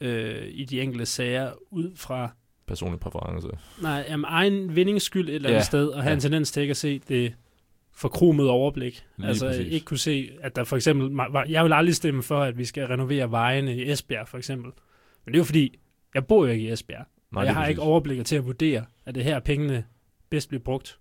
øh, 0.00 0.46
i 0.48 0.64
de 0.64 0.80
enkelte 0.80 1.06
sager 1.06 1.52
ud 1.70 1.92
fra 1.96 2.30
Personlig 2.66 3.00
præference. 3.00 3.48
nej, 3.82 4.06
jamen, 4.08 4.24
egen 4.28 4.76
vindings 4.76 5.04
skyld 5.04 5.28
et 5.28 5.34
eller 5.34 5.48
andet 5.48 5.58
Ja, 5.58 5.64
sted, 5.64 5.88
og 5.88 6.02
have 6.02 6.10
ja. 6.10 6.14
en 6.14 6.20
tendens 6.20 6.52
til 6.52 6.60
ikke 6.60 6.70
at 6.70 6.76
se 6.76 6.98
det 7.08 7.34
forkromede 8.00 8.50
overblik. 8.50 9.04
Lige 9.16 9.28
altså 9.28 9.46
præcis. 9.46 9.72
ikke 9.72 9.84
kunne 9.84 9.98
se, 9.98 10.30
at 10.40 10.56
der 10.56 10.64
for 10.64 10.76
eksempel... 10.76 11.10
var- 11.16 11.44
Jeg 11.48 11.64
vil 11.64 11.72
aldrig 11.72 11.94
stemme 11.96 12.22
for, 12.22 12.40
at 12.42 12.58
vi 12.58 12.64
skal 12.64 12.86
renovere 12.86 13.30
vejene 13.30 13.76
i 13.76 13.90
Esbjerg, 13.90 14.28
for 14.28 14.38
eksempel. 14.38 14.70
Men 15.24 15.32
det 15.32 15.38
er 15.38 15.40
jo 15.40 15.44
fordi, 15.44 15.78
jeg 16.14 16.26
bor 16.26 16.44
jo 16.46 16.52
ikke 16.52 16.64
i 16.68 16.72
Esbjerg. 16.72 17.06
Nej, 17.32 17.40
og 17.40 17.46
jeg 17.46 17.54
har 17.54 17.66
ikke 17.66 17.78
præcis. 17.78 17.88
overblikket 17.88 18.26
til 18.26 18.36
at 18.36 18.46
vurdere, 18.46 18.84
at 19.06 19.14
det 19.14 19.24
her 19.24 19.40
pengene 19.40 19.84
bedst 20.30 20.48
bliver 20.48 20.62
brugt. 20.62 20.98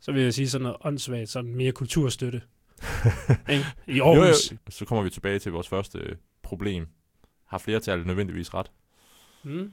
Så 0.00 0.12
vil 0.12 0.22
jeg 0.22 0.34
sige 0.34 0.48
sådan 0.48 0.62
noget 0.62 0.76
åndssvagt, 0.84 1.28
sådan 1.28 1.54
mere 1.54 1.72
kulturstøtte. 1.72 2.42
ikke? 3.50 3.64
I 3.86 3.92
Jo, 3.96 4.04
Aarhus. 4.06 4.52
jo. 4.52 4.56
Så 4.68 4.84
kommer 4.84 5.02
vi 5.04 5.10
tilbage 5.10 5.38
til 5.38 5.52
vores 5.52 5.68
første 5.68 5.98
øh, 5.98 6.16
problem. 6.42 6.86
Har 7.46 7.58
flertallet 7.58 8.06
nødvendigvis 8.06 8.54
ret? 8.54 8.70
Mm. 9.44 9.72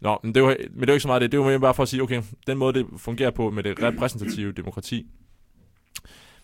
Nå, 0.00 0.18
men 0.22 0.34
det, 0.34 0.42
var, 0.42 0.56
men 0.70 0.80
det 0.80 0.88
er 0.88 0.92
jo 0.92 0.94
ikke 0.94 1.00
så 1.00 1.08
meget 1.08 1.22
det. 1.22 1.32
Det 1.32 1.38
er 1.38 1.42
jo 1.42 1.48
mere 1.48 1.60
bare 1.60 1.74
for 1.74 1.82
at 1.82 1.88
sige, 1.88 2.02
okay, 2.02 2.22
den 2.46 2.58
måde, 2.58 2.78
det 2.78 2.86
fungerer 2.96 3.30
på 3.30 3.50
med 3.50 3.62
det 3.62 3.82
repræsentative 3.82 4.52
demokrati, 4.52 5.06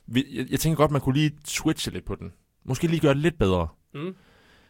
vi, 0.07 0.25
jeg, 0.33 0.47
jeg 0.51 0.61
tænker 0.61 0.77
godt, 0.77 0.91
man 0.91 1.01
kunne 1.01 1.15
lige 1.17 1.33
switche 1.45 1.93
lidt 1.93 2.05
på 2.05 2.15
den. 2.15 2.33
Måske 2.65 2.87
lige 2.87 3.01
gøre 3.01 3.15
det 3.15 3.23
lidt 3.23 3.39
bedre. 3.39 3.69
Mm. 3.95 4.15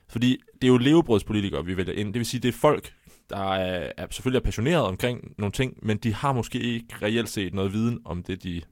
Fordi 0.09 0.37
det 0.55 0.65
er 0.65 0.73
jo 0.73 0.79
levebrødspolitikere, 0.79 1.65
vi 1.65 1.77
vælger 1.77 1.93
ind. 1.93 2.09
Det 2.15 2.19
vil 2.21 2.27
sige, 2.27 2.41
det 2.41 2.49
er 2.49 2.53
folk, 2.53 2.95
der 3.31 3.53
er, 3.55 3.93
er 3.97 4.07
selvfølgelig 4.11 4.39
er 4.39 4.45
passionerede 4.45 4.89
omkring 4.89 5.35
nogle 5.39 5.53
ting, 5.53 5.79
men 5.83 5.97
de 5.97 6.15
har 6.15 6.33
måske 6.33 6.59
ikke 6.61 6.87
reelt 7.03 7.29
set 7.29 7.55
noget 7.55 7.73
viden 7.73 8.01
om 8.05 8.23
det, 8.23 8.43
de 8.43 8.63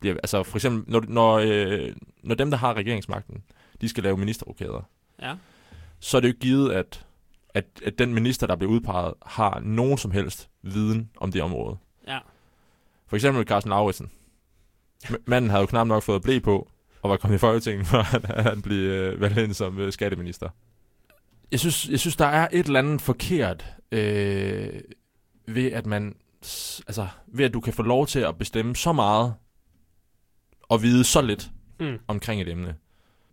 bliver... 0.00 0.14
Altså 0.14 0.42
for 0.42 0.56
eksempel, 0.56 0.92
når, 0.92 1.04
når, 1.08 1.34
øh, 1.38 1.92
når 2.22 2.34
dem, 2.34 2.50
der 2.50 2.58
har 2.58 2.74
regeringsmagten, 2.74 3.42
de 3.80 3.88
skal 3.88 4.02
lave 4.02 4.16
ministerrokader, 4.16 4.88
Ja. 5.22 5.34
så 6.00 6.16
er 6.16 6.20
det 6.20 6.28
jo 6.28 6.34
givet, 6.40 6.72
at, 6.72 7.06
at, 7.54 7.64
at 7.84 7.98
den 7.98 8.14
minister, 8.14 8.46
der 8.46 8.56
bliver 8.56 8.72
udpeget, 8.72 9.14
har 9.26 9.60
nogen 9.60 9.98
som 9.98 10.10
helst 10.10 10.48
viden 10.62 11.10
om 11.16 11.32
det 11.32 11.42
område. 11.42 11.76
Ja. 12.08 12.18
For 13.06 13.16
eksempel 13.16 13.44
Carsten 13.46 13.70
Lauritsen. 13.70 14.10
Manden 15.26 15.50
havde 15.50 15.60
jo 15.60 15.66
knap 15.66 15.86
nok 15.86 16.02
fået 16.02 16.22
blæ 16.22 16.38
på, 16.38 16.68
og 17.02 17.10
var 17.10 17.16
kommet 17.16 17.36
i 17.36 17.38
Folketinget, 17.38 17.86
før 17.92 18.02
han, 18.02 18.22
han 18.24 18.62
blev 18.62 18.78
øh, 18.90 19.20
valgt 19.20 19.38
ind 19.38 19.54
som 19.54 19.78
øh, 19.78 19.92
skatteminister. 19.92 20.48
Jeg 21.50 21.60
synes, 21.60 21.88
jeg 21.88 22.00
synes, 22.00 22.16
der 22.16 22.26
er 22.26 22.48
et 22.52 22.66
eller 22.66 22.78
andet 22.78 23.00
forkert 23.00 23.66
øh, 23.92 24.68
ved, 25.46 25.72
at 25.72 25.86
man, 25.86 26.14
altså, 26.86 27.06
ved 27.26 27.44
at 27.44 27.54
du 27.54 27.60
kan 27.60 27.72
få 27.72 27.82
lov 27.82 28.06
til 28.06 28.20
at 28.20 28.38
bestemme 28.38 28.76
så 28.76 28.92
meget, 28.92 29.34
og 30.62 30.82
vide 30.82 31.04
så 31.04 31.22
lidt 31.22 31.50
Mm. 31.80 31.98
omkring 32.08 32.40
et 32.40 32.48
emne. 32.48 32.74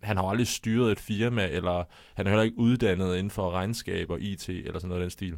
Han 0.03 0.17
har 0.17 0.23
jo 0.23 0.29
aldrig 0.29 0.47
styret 0.47 0.91
et 0.91 0.99
firma, 0.99 1.47
eller 1.47 1.83
han 2.13 2.25
er 2.27 2.29
heller 2.31 2.43
ikke 2.43 2.57
uddannet 2.57 3.15
inden 3.15 3.31
for 3.31 3.51
regnskab 3.51 4.09
og 4.09 4.21
IT, 4.21 4.49
eller 4.49 4.73
sådan 4.73 4.87
noget 4.87 5.01
af 5.01 5.03
den 5.03 5.09
stil. 5.11 5.37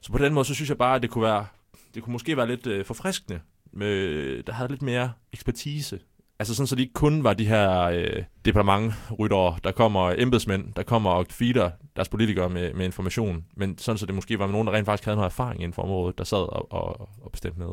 Så 0.00 0.12
på 0.12 0.18
den 0.18 0.34
måde, 0.34 0.44
så 0.44 0.54
synes 0.54 0.68
jeg 0.68 0.78
bare, 0.78 0.94
at 0.96 1.02
det 1.02 1.10
kunne 1.10 1.22
være, 1.24 1.46
det 1.94 2.02
kunne 2.02 2.12
måske 2.12 2.36
være 2.36 2.46
lidt 2.46 2.66
øh, 2.66 2.84
forfriskende, 2.84 3.40
med, 3.78 4.42
der 4.42 4.52
havde 4.52 4.70
lidt 4.70 4.82
mere 4.82 5.12
ekspertise. 5.32 6.00
Altså 6.38 6.54
sådan, 6.54 6.66
så 6.66 6.76
de 6.76 6.82
ikke 6.82 6.92
kun 6.92 7.24
var 7.24 7.34
de 7.34 7.46
her 7.46 7.80
øh, 7.82 8.22
departementryttere, 8.44 9.58
der 9.64 9.72
kommer 9.72 10.14
embedsmænd, 10.18 10.74
der 10.76 10.82
kommer 10.82 11.10
og 11.10 11.26
feeder 11.30 11.70
deres 11.96 12.08
politikere 12.08 12.50
med, 12.50 12.74
med 12.74 12.84
information, 12.84 13.44
men 13.56 13.78
sådan, 13.78 13.98
så 13.98 14.06
det 14.06 14.14
måske 14.14 14.38
var 14.38 14.46
nogen, 14.46 14.66
der 14.66 14.72
rent 14.72 14.86
faktisk 14.86 15.04
havde 15.04 15.16
noget 15.16 15.30
erfaring 15.30 15.62
inden 15.62 15.72
for 15.72 15.82
området, 15.82 16.18
der 16.18 16.24
sad 16.24 16.38
og, 16.38 16.72
og, 16.72 17.08
og 17.22 17.32
bestemte 17.32 17.58
med. 17.58 17.68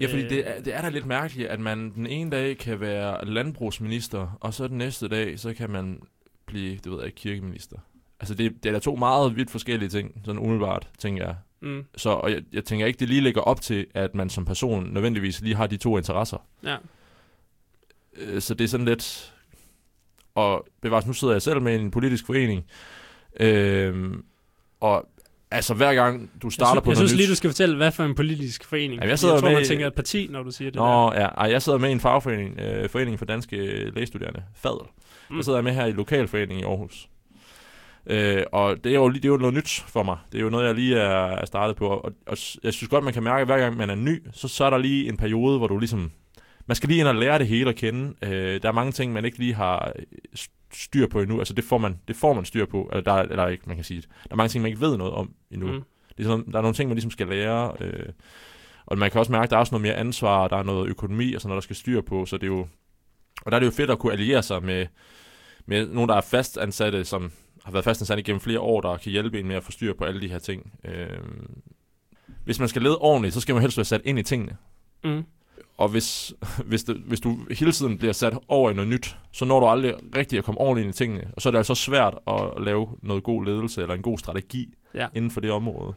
Ja, 0.00 0.06
fordi 0.06 0.22
Øh. 0.22 0.30
det 0.30 0.48
er, 0.48 0.62
det 0.62 0.74
er 0.74 0.82
da 0.82 0.88
lidt 0.88 1.06
mærkeligt, 1.06 1.48
at 1.48 1.60
man 1.60 1.94
den 1.94 2.06
ene 2.06 2.30
dag 2.30 2.58
kan 2.58 2.80
være 2.80 3.24
landbrugsminister, 3.24 4.38
og 4.40 4.54
så 4.54 4.68
den 4.68 4.78
næste 4.78 5.08
dag, 5.08 5.38
så 5.38 5.54
kan 5.54 5.70
man 5.70 6.00
blive, 6.46 6.76
det 6.76 6.92
ved 6.92 6.98
jeg 6.98 7.06
ikke, 7.06 7.16
kirkeminister. 7.16 7.76
Altså 8.20 8.34
det, 8.34 8.62
det 8.62 8.68
er 8.68 8.72
da 8.72 8.78
to 8.78 8.96
meget 8.96 9.36
vidt 9.36 9.50
forskellige 9.50 9.88
ting, 9.88 10.20
sådan 10.24 10.38
umiddelbart, 10.38 10.88
tænker 10.98 11.24
jeg. 11.24 11.36
Mm. 11.60 11.84
Så 11.96 12.10
og 12.10 12.30
jeg, 12.30 12.42
jeg 12.52 12.64
tænker 12.64 12.86
ikke, 12.86 12.98
det 12.98 13.08
lige 13.08 13.20
ligger 13.20 13.40
op 13.40 13.60
til, 13.60 13.86
at 13.94 14.14
man 14.14 14.30
som 14.30 14.44
person 14.44 14.88
nødvendigvis 14.92 15.40
lige 15.40 15.54
har 15.54 15.66
de 15.66 15.76
to 15.76 15.96
interesser. 15.98 16.46
Ja. 16.64 16.76
Øh, 18.16 18.40
Så 18.42 18.54
det 18.54 18.64
er 18.64 18.68
sådan 18.68 18.86
lidt... 18.86 19.34
Og 20.34 20.66
bevares, 20.82 21.06
nu 21.06 21.12
sidder 21.12 21.34
jeg 21.34 21.42
selv 21.42 21.62
med 21.62 21.74
en 21.74 21.90
politisk 21.90 22.26
forening, 22.26 22.64
øhm, 23.40 24.24
og 24.80 25.08
altså 25.50 25.74
hver 25.74 25.94
gang 25.94 26.30
du 26.42 26.50
starter 26.50 26.74
jeg, 26.74 26.82
på 26.82 26.90
jeg 26.90 26.94
noget 26.94 27.08
synes 27.08 27.12
nyt... 27.12 27.16
lige, 27.16 27.30
du 27.30 27.34
skal 27.34 27.50
fortælle, 27.50 27.76
hvad 27.76 27.92
for 27.92 28.04
en 28.04 28.14
politisk 28.14 28.64
forening. 28.64 28.92
Jamen, 28.92 29.02
jeg 29.02 29.08
jeg, 29.08 29.18
sidder 29.18 29.34
jeg 29.34 29.40
tror, 29.40 29.48
med 29.48 29.56
man 29.56 29.66
tænker 29.66 29.86
et 29.86 29.94
parti, 29.94 30.26
når 30.30 30.42
du 30.42 30.50
siger 30.50 30.70
det 30.70 30.78
der. 30.78 31.10
Nå, 31.10 31.12
ja, 31.12 31.26
ej, 31.26 31.50
jeg 31.50 31.62
sidder 31.62 31.78
med 31.78 31.88
i 31.88 31.92
en 31.92 32.00
fagforening, 32.00 32.60
øh, 32.60 32.88
Foreningen 32.88 33.18
for 33.18 33.24
Danske 33.24 33.56
Lægestuderende, 33.90 34.42
FADL. 34.54 34.74
Mm. 35.30 35.36
Jeg 35.36 35.44
sidder 35.44 35.60
med 35.60 35.72
her 35.72 35.86
i 35.86 35.92
lokalforeningen 35.92 36.64
i 36.64 36.68
Aarhus. 36.68 37.08
Øh, 38.06 38.42
og 38.52 38.84
det 38.84 38.90
er, 38.90 38.94
jo, 38.96 39.08
lige- 39.08 39.22
det 39.22 39.28
er 39.28 39.32
jo 39.32 39.36
noget 39.36 39.54
nyt 39.54 39.84
for 39.88 40.02
mig. 40.02 40.16
Det 40.32 40.38
er 40.38 40.42
jo 40.42 40.50
noget, 40.50 40.66
jeg 40.66 40.74
lige 40.74 40.96
er, 40.98 41.26
er 41.26 41.46
startet 41.46 41.76
på. 41.76 41.88
Og, 41.88 42.12
og 42.26 42.36
jeg 42.62 42.72
synes 42.74 42.88
godt, 42.88 43.04
man 43.04 43.12
kan 43.12 43.22
mærke, 43.22 43.40
at 43.40 43.46
hver 43.46 43.58
gang 43.58 43.76
man 43.76 43.90
er 43.90 43.94
ny, 43.94 44.22
så, 44.32 44.48
så 44.48 44.64
er 44.64 44.70
der 44.70 44.78
lige 44.78 45.08
en 45.08 45.16
periode, 45.16 45.58
hvor 45.58 45.66
du 45.66 45.78
ligesom... 45.78 46.10
Man 46.66 46.74
skal 46.74 46.88
lige 46.88 47.00
ind 47.00 47.08
og 47.08 47.14
lære 47.14 47.38
det 47.38 47.46
hele 47.46 47.68
at 47.70 47.76
kende. 47.76 48.14
Øh, 48.22 48.62
der 48.62 48.68
er 48.68 48.72
mange 48.72 48.92
ting, 48.92 49.12
man 49.12 49.24
ikke 49.24 49.38
lige 49.38 49.54
har 49.54 49.92
øh, 49.98 50.04
styr 50.72 51.06
på 51.06 51.20
endnu. 51.20 51.38
Altså 51.38 51.54
det 51.54 51.64
får 51.64 51.78
man, 51.78 51.98
det 52.08 52.16
får 52.16 52.32
man 52.34 52.44
styr 52.44 52.66
på. 52.66 52.88
Eller, 52.92 53.02
der, 53.02 53.12
er- 53.12 53.22
eller 53.22 53.46
ikke, 53.48 53.64
man 53.66 53.76
kan 53.76 53.84
sige. 53.84 54.00
Der 54.00 54.06
er 54.30 54.36
mange 54.36 54.48
ting, 54.48 54.62
man 54.62 54.68
ikke 54.68 54.80
ved 54.80 54.96
noget 54.96 55.12
om 55.12 55.30
endnu. 55.50 55.66
Mm. 55.72 55.82
Det 56.16 56.24
er 56.24 56.28
sådan, 56.28 56.44
der 56.52 56.58
er 56.58 56.62
nogle 56.62 56.74
ting, 56.74 56.88
man 56.88 56.94
ligesom 56.96 57.10
skal 57.10 57.26
lære. 57.26 57.72
Øh, 57.80 58.06
og 58.86 58.98
man 58.98 59.10
kan 59.10 59.18
også 59.18 59.32
mærke, 59.32 59.44
at 59.44 59.50
der 59.50 59.56
er 59.56 59.60
også 59.60 59.74
noget 59.74 59.82
mere 59.82 59.94
ansvar, 59.94 60.38
og 60.38 60.50
der 60.50 60.56
er 60.56 60.62
noget 60.62 60.88
økonomi 60.88 61.34
og 61.34 61.40
sådan 61.40 61.48
noget, 61.48 61.62
der 61.62 61.64
skal 61.64 61.76
styr 61.76 62.00
på. 62.00 62.26
Så 62.26 62.36
det 62.36 62.42
er 62.42 62.46
jo, 62.46 62.66
og 63.42 63.50
der 63.52 63.56
er 63.56 63.58
det 63.60 63.66
jo 63.66 63.70
fedt 63.72 63.90
at 63.90 63.98
kunne 63.98 64.12
alliere 64.12 64.42
sig 64.42 64.62
med, 64.64 64.86
med 65.66 65.86
nogen, 65.88 66.08
der 66.08 66.16
er 66.16 66.20
fastansatte, 66.20 67.04
som 67.04 67.30
har 67.68 67.72
været 67.72 67.84
fastansatte 67.84 68.20
igennem 68.20 68.40
flere 68.40 68.60
år, 68.60 68.80
der 68.80 68.96
kan 68.96 69.12
hjælpe 69.12 69.40
en 69.40 69.48
med 69.48 69.56
at 69.56 69.62
få 69.62 69.72
styr 69.72 69.94
på 69.94 70.04
alle 70.04 70.20
de 70.20 70.28
her 70.28 70.38
ting. 70.38 70.72
Øh, 70.84 71.08
hvis 72.44 72.58
man 72.58 72.68
skal 72.68 72.82
lede 72.82 72.98
ordentligt, 72.98 73.34
så 73.34 73.40
skal 73.40 73.54
man 73.54 73.62
helst 73.62 73.76
være 73.76 73.84
sat 73.84 74.00
ind 74.04 74.18
i 74.18 74.22
tingene. 74.22 74.56
Mm. 75.04 75.24
Og 75.78 75.88
hvis, 75.88 76.34
hvis, 76.64 76.84
det, 76.84 76.96
hvis 76.96 77.20
du 77.20 77.38
hele 77.58 77.72
tiden 77.72 77.98
bliver 77.98 78.12
sat 78.12 78.38
over 78.48 78.70
i 78.70 78.74
noget 78.74 78.88
nyt, 78.90 79.16
så 79.32 79.44
når 79.44 79.60
du 79.60 79.66
aldrig 79.66 79.94
rigtig 80.16 80.38
at 80.38 80.44
komme 80.44 80.60
ordentligt 80.60 80.84
ind 80.86 80.94
i 80.94 80.98
tingene. 80.98 81.30
Og 81.36 81.42
så 81.42 81.48
er 81.48 81.50
det 81.50 81.58
altså 81.58 81.74
svært 81.74 82.18
at 82.26 82.62
lave 82.62 82.88
noget 83.02 83.22
god 83.22 83.44
ledelse 83.44 83.82
eller 83.82 83.94
en 83.94 84.02
god 84.02 84.18
strategi 84.18 84.74
Ja. 84.94 85.06
inden 85.14 85.30
for 85.30 85.40
det 85.40 85.50
område. 85.50 85.94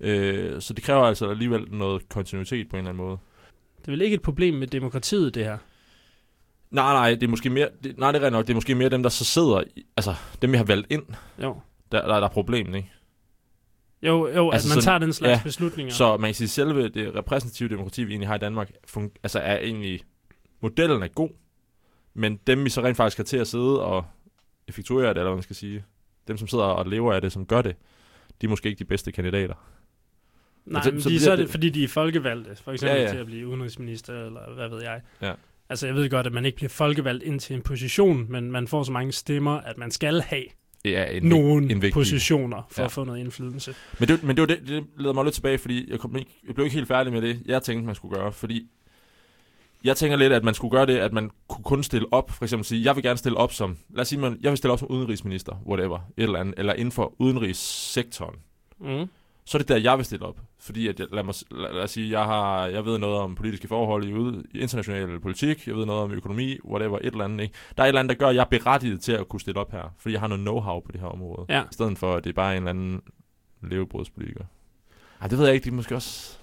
Øh, 0.00 0.60
så 0.60 0.74
det 0.74 0.84
kræver 0.84 1.02
altså 1.04 1.30
alligevel 1.30 1.66
noget 1.70 2.08
kontinuitet 2.08 2.68
på 2.68 2.76
en 2.76 2.78
eller 2.78 2.90
anden 2.90 3.04
måde. 3.04 3.18
Det 3.80 3.88
er 3.88 3.92
vel 3.92 4.02
ikke 4.02 4.14
et 4.14 4.22
problem 4.22 4.54
med 4.54 4.66
demokratiet, 4.66 5.34
det 5.34 5.44
her? 5.44 5.58
Nej, 6.72 6.92
nej, 6.92 7.10
det 7.14 7.22
er 7.22 7.28
måske 7.28 7.50
mere, 7.50 7.68
det, 7.84 7.98
nej, 7.98 8.12
det 8.12 8.22
er 8.24 8.30
nok, 8.30 8.46
det 8.46 8.50
er 8.50 8.54
måske 8.54 8.74
mere 8.74 8.88
dem, 8.88 9.02
der 9.02 9.10
så 9.10 9.24
sidder, 9.24 9.62
i, 9.76 9.82
altså 9.96 10.14
dem, 10.42 10.52
vi 10.52 10.56
har 10.56 10.64
valgt 10.64 10.86
ind, 10.92 11.02
Jo. 11.42 11.56
der, 11.92 12.00
der, 12.08 12.14
der 12.20 12.26
er 12.26 12.28
problemet, 12.28 12.76
ikke? 12.76 12.90
Jo, 14.02 14.28
jo 14.28 14.50
altså, 14.50 14.68
at 14.68 14.76
man 14.76 14.82
sådan- 14.82 14.82
tager 14.82 14.98
den 14.98 15.12
slags 15.12 15.38
ja, 15.38 15.40
beslutninger. 15.44 15.92
Så 15.92 16.16
man 16.16 16.28
kan 16.28 16.34
sige, 16.34 16.48
selve 16.48 16.88
det 16.88 17.14
repræsentative 17.14 17.68
demokrati, 17.68 18.04
vi 18.04 18.12
egentlig 18.12 18.28
har 18.28 18.34
i 18.34 18.38
Danmark, 18.38 18.70
fun- 18.96 19.14
altså 19.22 19.38
er 19.38 19.58
egentlig, 19.58 20.00
modellen 20.60 21.02
er 21.02 21.08
god, 21.08 21.28
men 22.14 22.36
dem, 22.46 22.64
vi 22.64 22.70
så 22.70 22.82
rent 22.82 22.96
faktisk 22.96 23.16
har 23.16 23.24
til 23.24 23.36
at 23.36 23.46
sidde 23.46 23.82
og 23.84 24.04
effektuere 24.68 25.08
det, 25.08 25.16
eller 25.16 25.22
hvad 25.24 25.36
man 25.36 25.42
skal 25.42 25.56
sige, 25.56 25.84
dem, 26.28 26.36
som 26.36 26.48
sidder 26.48 26.64
og 26.64 26.86
lever 26.86 27.12
af 27.14 27.20
det, 27.20 27.32
som 27.32 27.46
gør 27.46 27.62
det, 27.62 27.76
de 28.40 28.46
er 28.46 28.50
måske 28.50 28.68
ikke 28.68 28.78
de 28.78 28.84
bedste 28.84 29.12
kandidater. 29.12 29.54
Nej, 30.66 30.82
så- 30.82 30.90
men 30.90 31.02
så 31.02 31.08
de, 31.08 31.20
så 31.20 31.32
er 31.32 31.36
det- 31.36 31.50
fordi 31.50 31.68
de 31.70 31.84
er 31.84 31.88
folkevalgte, 31.88 32.56
for 32.62 32.72
eksempel 32.72 32.96
ja. 32.96 33.02
ja. 33.02 33.10
til 33.10 33.16
at 33.18 33.26
blive 33.26 33.48
udenrigsminister, 33.48 34.26
eller 34.26 34.54
hvad 34.54 34.68
ved 34.68 34.82
jeg. 34.82 35.00
Ja. 35.22 35.32
Altså, 35.72 35.86
jeg 35.86 35.94
ved 35.94 36.10
godt, 36.10 36.26
at 36.26 36.32
man 36.32 36.44
ikke 36.46 36.56
bliver 36.56 36.68
folkevalgt 36.68 37.22
ind 37.22 37.40
til 37.40 37.56
en 37.56 37.62
position, 37.62 38.26
men 38.28 38.52
man 38.52 38.68
får 38.68 38.82
så 38.82 38.92
mange 38.92 39.12
stemmer, 39.12 39.52
at 39.52 39.78
man 39.78 39.90
skal 39.90 40.20
have 40.20 40.44
er 40.84 41.04
en, 41.04 41.22
nogle 41.22 41.72
en 41.72 41.82
vigtig- 41.82 41.92
positioner 41.92 42.62
for 42.70 42.80
Ja. 42.80 42.82
ja. 42.82 42.86
at 42.86 42.92
få 42.92 43.04
noget 43.04 43.20
indflydelse. 43.20 43.74
Men 43.98 44.08
det, 44.08 44.22
men 44.22 44.36
det, 44.36 44.40
var 44.40 44.46
det, 44.46 44.68
det 44.68 44.84
leder 44.98 45.12
mig 45.14 45.24
lidt 45.24 45.34
tilbage, 45.34 45.58
fordi 45.58 45.90
jeg, 45.90 45.98
kom 45.98 46.16
ikke, 46.16 46.30
jeg 46.46 46.54
blev 46.54 46.64
ikke 46.64 46.74
helt 46.74 46.88
færdig 46.88 47.12
med 47.12 47.22
det, 47.22 47.42
jeg 47.46 47.62
tænkte, 47.62 47.86
man 47.86 47.94
skulle 47.94 48.16
gøre. 48.16 48.32
Fordi 48.32 48.68
jeg 49.84 49.96
tænker 49.96 50.16
lidt, 50.16 50.32
at 50.32 50.44
man 50.44 50.54
skulle 50.54 50.70
gøre 50.72 50.86
det, 50.86 50.96
at 50.96 51.12
man 51.12 51.30
kunne 51.48 51.64
kun 51.64 51.82
stille 51.82 52.06
op. 52.12 52.30
For 52.30 52.44
eksempel 52.44 52.64
sige, 52.64 52.84
jeg 52.84 52.96
vil 52.96 53.02
gerne 53.04 53.16
stille 53.18 53.38
op 53.38 53.52
som, 53.52 53.76
lad 53.90 54.00
os 54.00 54.08
sige, 54.08 54.18
man, 54.20 54.38
jeg 54.42 54.50
vil 54.50 54.58
stille 54.58 54.72
op 54.72 54.78
som 54.78 54.88
udenrigsminister, 54.90 55.62
whatever, 55.66 55.98
et 56.16 56.22
eller 56.22 56.38
andet, 56.38 56.54
eller 56.58 56.72
inden 56.72 56.92
for 56.92 57.14
udenrigssektoren. 57.18 58.34
Mm. 58.80 59.06
Så 59.44 59.58
er 59.58 59.60
det 59.60 59.68
der, 59.68 59.76
jeg 59.76 59.96
vil 59.96 60.04
stille 60.04 60.26
op. 60.26 60.36
Fordi, 60.60 60.88
at 60.88 61.00
jeg, 61.00 61.06
lad, 61.12 61.22
mig, 61.22 61.34
lad, 61.50 61.72
lad 61.74 61.82
os 61.82 61.90
sige, 61.90 62.10
jeg, 62.18 62.24
har, 62.24 62.66
jeg 62.66 62.84
ved 62.84 62.98
noget 62.98 63.16
om 63.18 63.34
politiske 63.34 63.68
forhold 63.68 64.04
i, 64.08 64.12
ude, 64.14 64.42
i 64.54 64.58
international 64.58 65.20
politik, 65.20 65.66
jeg 65.66 65.76
ved 65.76 65.86
noget 65.86 66.02
om 66.02 66.12
økonomi, 66.12 66.58
whatever, 66.64 66.98
et 66.98 67.06
eller 67.06 67.24
andet. 67.24 67.40
Ikke? 67.42 67.54
Der 67.76 67.82
er 67.82 67.86
et 67.86 67.88
eller 67.88 68.00
andet, 68.00 68.18
der 68.18 68.24
gør, 68.24 68.28
at 68.28 68.34
jeg 68.34 68.40
er 68.40 68.58
berettiget 68.58 69.00
til 69.00 69.12
at 69.12 69.28
kunne 69.28 69.40
stille 69.40 69.60
op 69.60 69.72
her. 69.72 69.94
Fordi 69.98 70.12
jeg 70.12 70.20
har 70.20 70.28
noget 70.28 70.42
know-how 70.48 70.80
på 70.86 70.92
det 70.92 71.00
her 71.00 71.08
område. 71.08 71.46
Ja. 71.48 71.62
I 71.62 71.64
stedet 71.72 71.98
for, 71.98 72.14
at 72.14 72.24
det 72.24 72.30
er 72.30 72.34
bare 72.34 72.52
en 72.56 72.62
eller 72.62 72.70
anden 72.70 73.00
levebrødspolitiker. 73.62 74.44
Ej, 75.20 75.26
det 75.28 75.38
ved 75.38 75.44
jeg 75.46 75.54
ikke, 75.54 75.64
det 75.64 75.70
er 75.70 75.74
måske 75.74 75.94
også... 75.94 76.36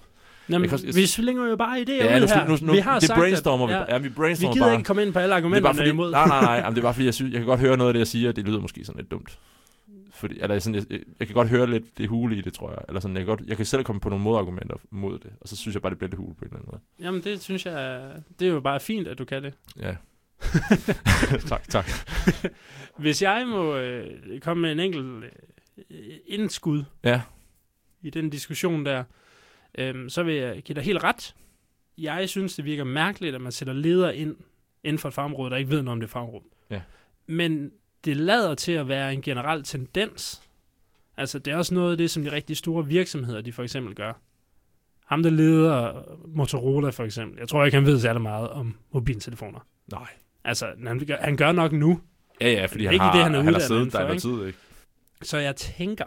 Jamen, 0.50 0.62
Jeg 0.62 0.68
kan 0.78 0.88
også- 0.88 1.00
vi 1.00 1.06
slynger 1.06 1.48
jo 1.48 1.56
bare 1.56 1.78
idéer 1.80 1.92
Ja, 2.04 2.22
ud 2.22 2.28
her. 2.28 2.48
nu, 2.48 2.56
nu, 2.66 2.72
vi 2.72 2.78
har 2.78 2.98
det 2.98 3.02
sagt, 3.08 3.18
brainstormer 3.18 3.68
at, 3.68 3.86
vi. 3.88 3.92
ja, 3.92 3.98
vi 3.98 4.08
vi 4.08 4.14
brainstormer 4.14 4.54
gider 4.54 4.66
bare. 4.66 4.74
ikke 4.74 4.84
komme 4.84 5.02
ind 5.02 5.12
på 5.12 5.18
alle 5.18 5.26
det 5.28 5.32
er 5.32 5.36
argumenterne 5.36 5.62
bare 5.62 5.74
fordi, 5.76 5.90
imod. 5.90 6.10
nej, 6.10 6.26
nej, 6.28 6.40
nej, 6.40 6.54
jamen, 6.64 6.72
det 6.74 6.78
er 6.78 6.82
bare 6.82 6.94
fordi, 6.94 7.04
jeg, 7.06 7.14
synes, 7.14 7.32
jeg 7.32 7.40
kan 7.40 7.46
godt 7.46 7.60
høre 7.60 7.76
noget 7.76 7.88
af 7.88 7.94
det, 7.94 7.98
jeg 7.98 8.06
siger, 8.06 8.32
det 8.32 8.44
lyder 8.44 8.60
måske 8.60 8.84
sådan 8.84 8.98
lidt 9.00 9.10
dumt. 9.10 9.38
Fordi, 10.20 10.40
eller 10.40 10.58
sådan, 10.58 10.84
jeg, 10.90 11.00
jeg, 11.18 11.26
kan 11.26 11.34
godt 11.34 11.48
høre 11.48 11.70
lidt 11.70 11.98
det 11.98 12.08
hule 12.08 12.36
i 12.36 12.40
det, 12.40 12.52
tror 12.54 12.70
jeg. 12.70 12.78
Eller 12.88 13.00
sådan, 13.00 13.16
jeg, 13.16 13.26
kan 13.26 13.36
godt, 13.36 13.48
jeg 13.48 13.56
kan 13.56 13.66
selv 13.66 13.84
komme 13.84 14.00
på 14.00 14.08
nogle 14.08 14.24
modargumenter 14.24 14.76
mod 14.90 15.18
det, 15.18 15.32
og 15.40 15.48
så 15.48 15.56
synes 15.56 15.74
jeg 15.74 15.82
bare, 15.82 15.90
det 15.90 15.98
bliver 15.98 16.08
lidt 16.10 16.18
hule 16.18 16.34
på 16.34 16.44
en 16.44 16.46
eller 16.46 16.56
anden 16.58 16.68
måde. 16.72 17.06
Jamen, 17.06 17.24
det 17.24 17.42
synes 17.42 17.66
jeg, 17.66 18.10
det 18.38 18.48
er 18.48 18.52
jo 18.52 18.60
bare 18.60 18.80
fint, 18.80 19.08
at 19.08 19.18
du 19.18 19.24
kan 19.24 19.44
det. 19.44 19.54
Ja. 19.78 19.96
tak, 21.50 21.68
tak. 21.68 21.86
Hvis 22.98 23.22
jeg 23.22 23.46
må 23.48 23.76
øh, 23.76 24.40
komme 24.40 24.60
med 24.62 24.72
en 24.72 24.80
enkelt 24.80 25.24
øh, 25.90 25.96
indskud 26.26 26.84
Ja. 27.04 27.22
i 28.02 28.10
den 28.10 28.30
diskussion 28.30 28.86
der, 28.86 29.04
øh, 29.78 30.10
så 30.10 30.22
vil 30.22 30.34
jeg 30.34 30.62
give 30.62 30.74
dig 30.74 30.82
helt 30.84 31.04
ret. 31.04 31.34
Jeg 31.98 32.28
synes, 32.28 32.54
det 32.56 32.64
virker 32.64 32.84
mærkeligt, 32.84 33.34
at 33.34 33.40
man 33.40 33.52
sætter 33.52 33.74
ledere 33.74 34.16
ind 34.16 34.36
inden 34.84 34.98
for 34.98 35.08
et 35.08 35.14
fagområde, 35.14 35.50
der 35.50 35.56
ikke 35.56 35.70
ved 35.70 35.82
noget 35.82 35.92
om 35.92 36.00
det 36.00 36.10
fagområde. 36.10 36.44
Ja. 36.70 36.80
Men 37.26 37.72
det 38.04 38.16
lader 38.16 38.54
til 38.54 38.72
at 38.72 38.88
være 38.88 39.12
en 39.12 39.22
generel 39.22 39.62
tendens. 39.62 40.42
Altså, 41.16 41.38
det 41.38 41.52
er 41.52 41.56
også 41.56 41.74
noget 41.74 41.90
af 41.90 41.98
det, 41.98 42.10
som 42.10 42.24
de 42.24 42.32
rigtig 42.32 42.56
store 42.56 42.86
virksomheder, 42.86 43.40
de 43.40 43.52
for 43.52 43.62
eksempel 43.62 43.94
gør. 43.94 44.12
Ham, 45.06 45.22
der 45.22 45.30
leder 45.30 46.02
Motorola 46.26 46.90
for 46.90 47.04
eksempel. 47.04 47.38
Jeg 47.38 47.48
tror 47.48 47.64
ikke, 47.64 47.76
han 47.76 47.86
ved 47.86 48.00
særlig 48.00 48.22
meget 48.22 48.48
om 48.48 48.76
mobiltelefoner. 48.92 49.66
Nej. 49.92 50.08
Altså, 50.44 50.66
han 50.86 50.98
gør, 50.98 51.16
han 51.16 51.36
gør 51.36 51.52
nok 51.52 51.72
nu, 51.72 52.00
Ja, 52.40 52.50
ja, 52.50 52.66
fordi 52.66 52.84
han 52.84 52.92
Ikke 52.92 53.04
har, 53.04 53.12
det, 53.12 53.22
han 53.22 53.34
er 53.34 53.42
han 53.42 53.52
har 53.52 53.60
siddet 53.60 53.92
der 53.92 54.00
i 54.00 54.02
noget 54.02 54.22
tid, 54.22 54.46
ikke? 54.46 54.58
Så 55.22 55.38
jeg 55.38 55.56
tænker, 55.56 56.04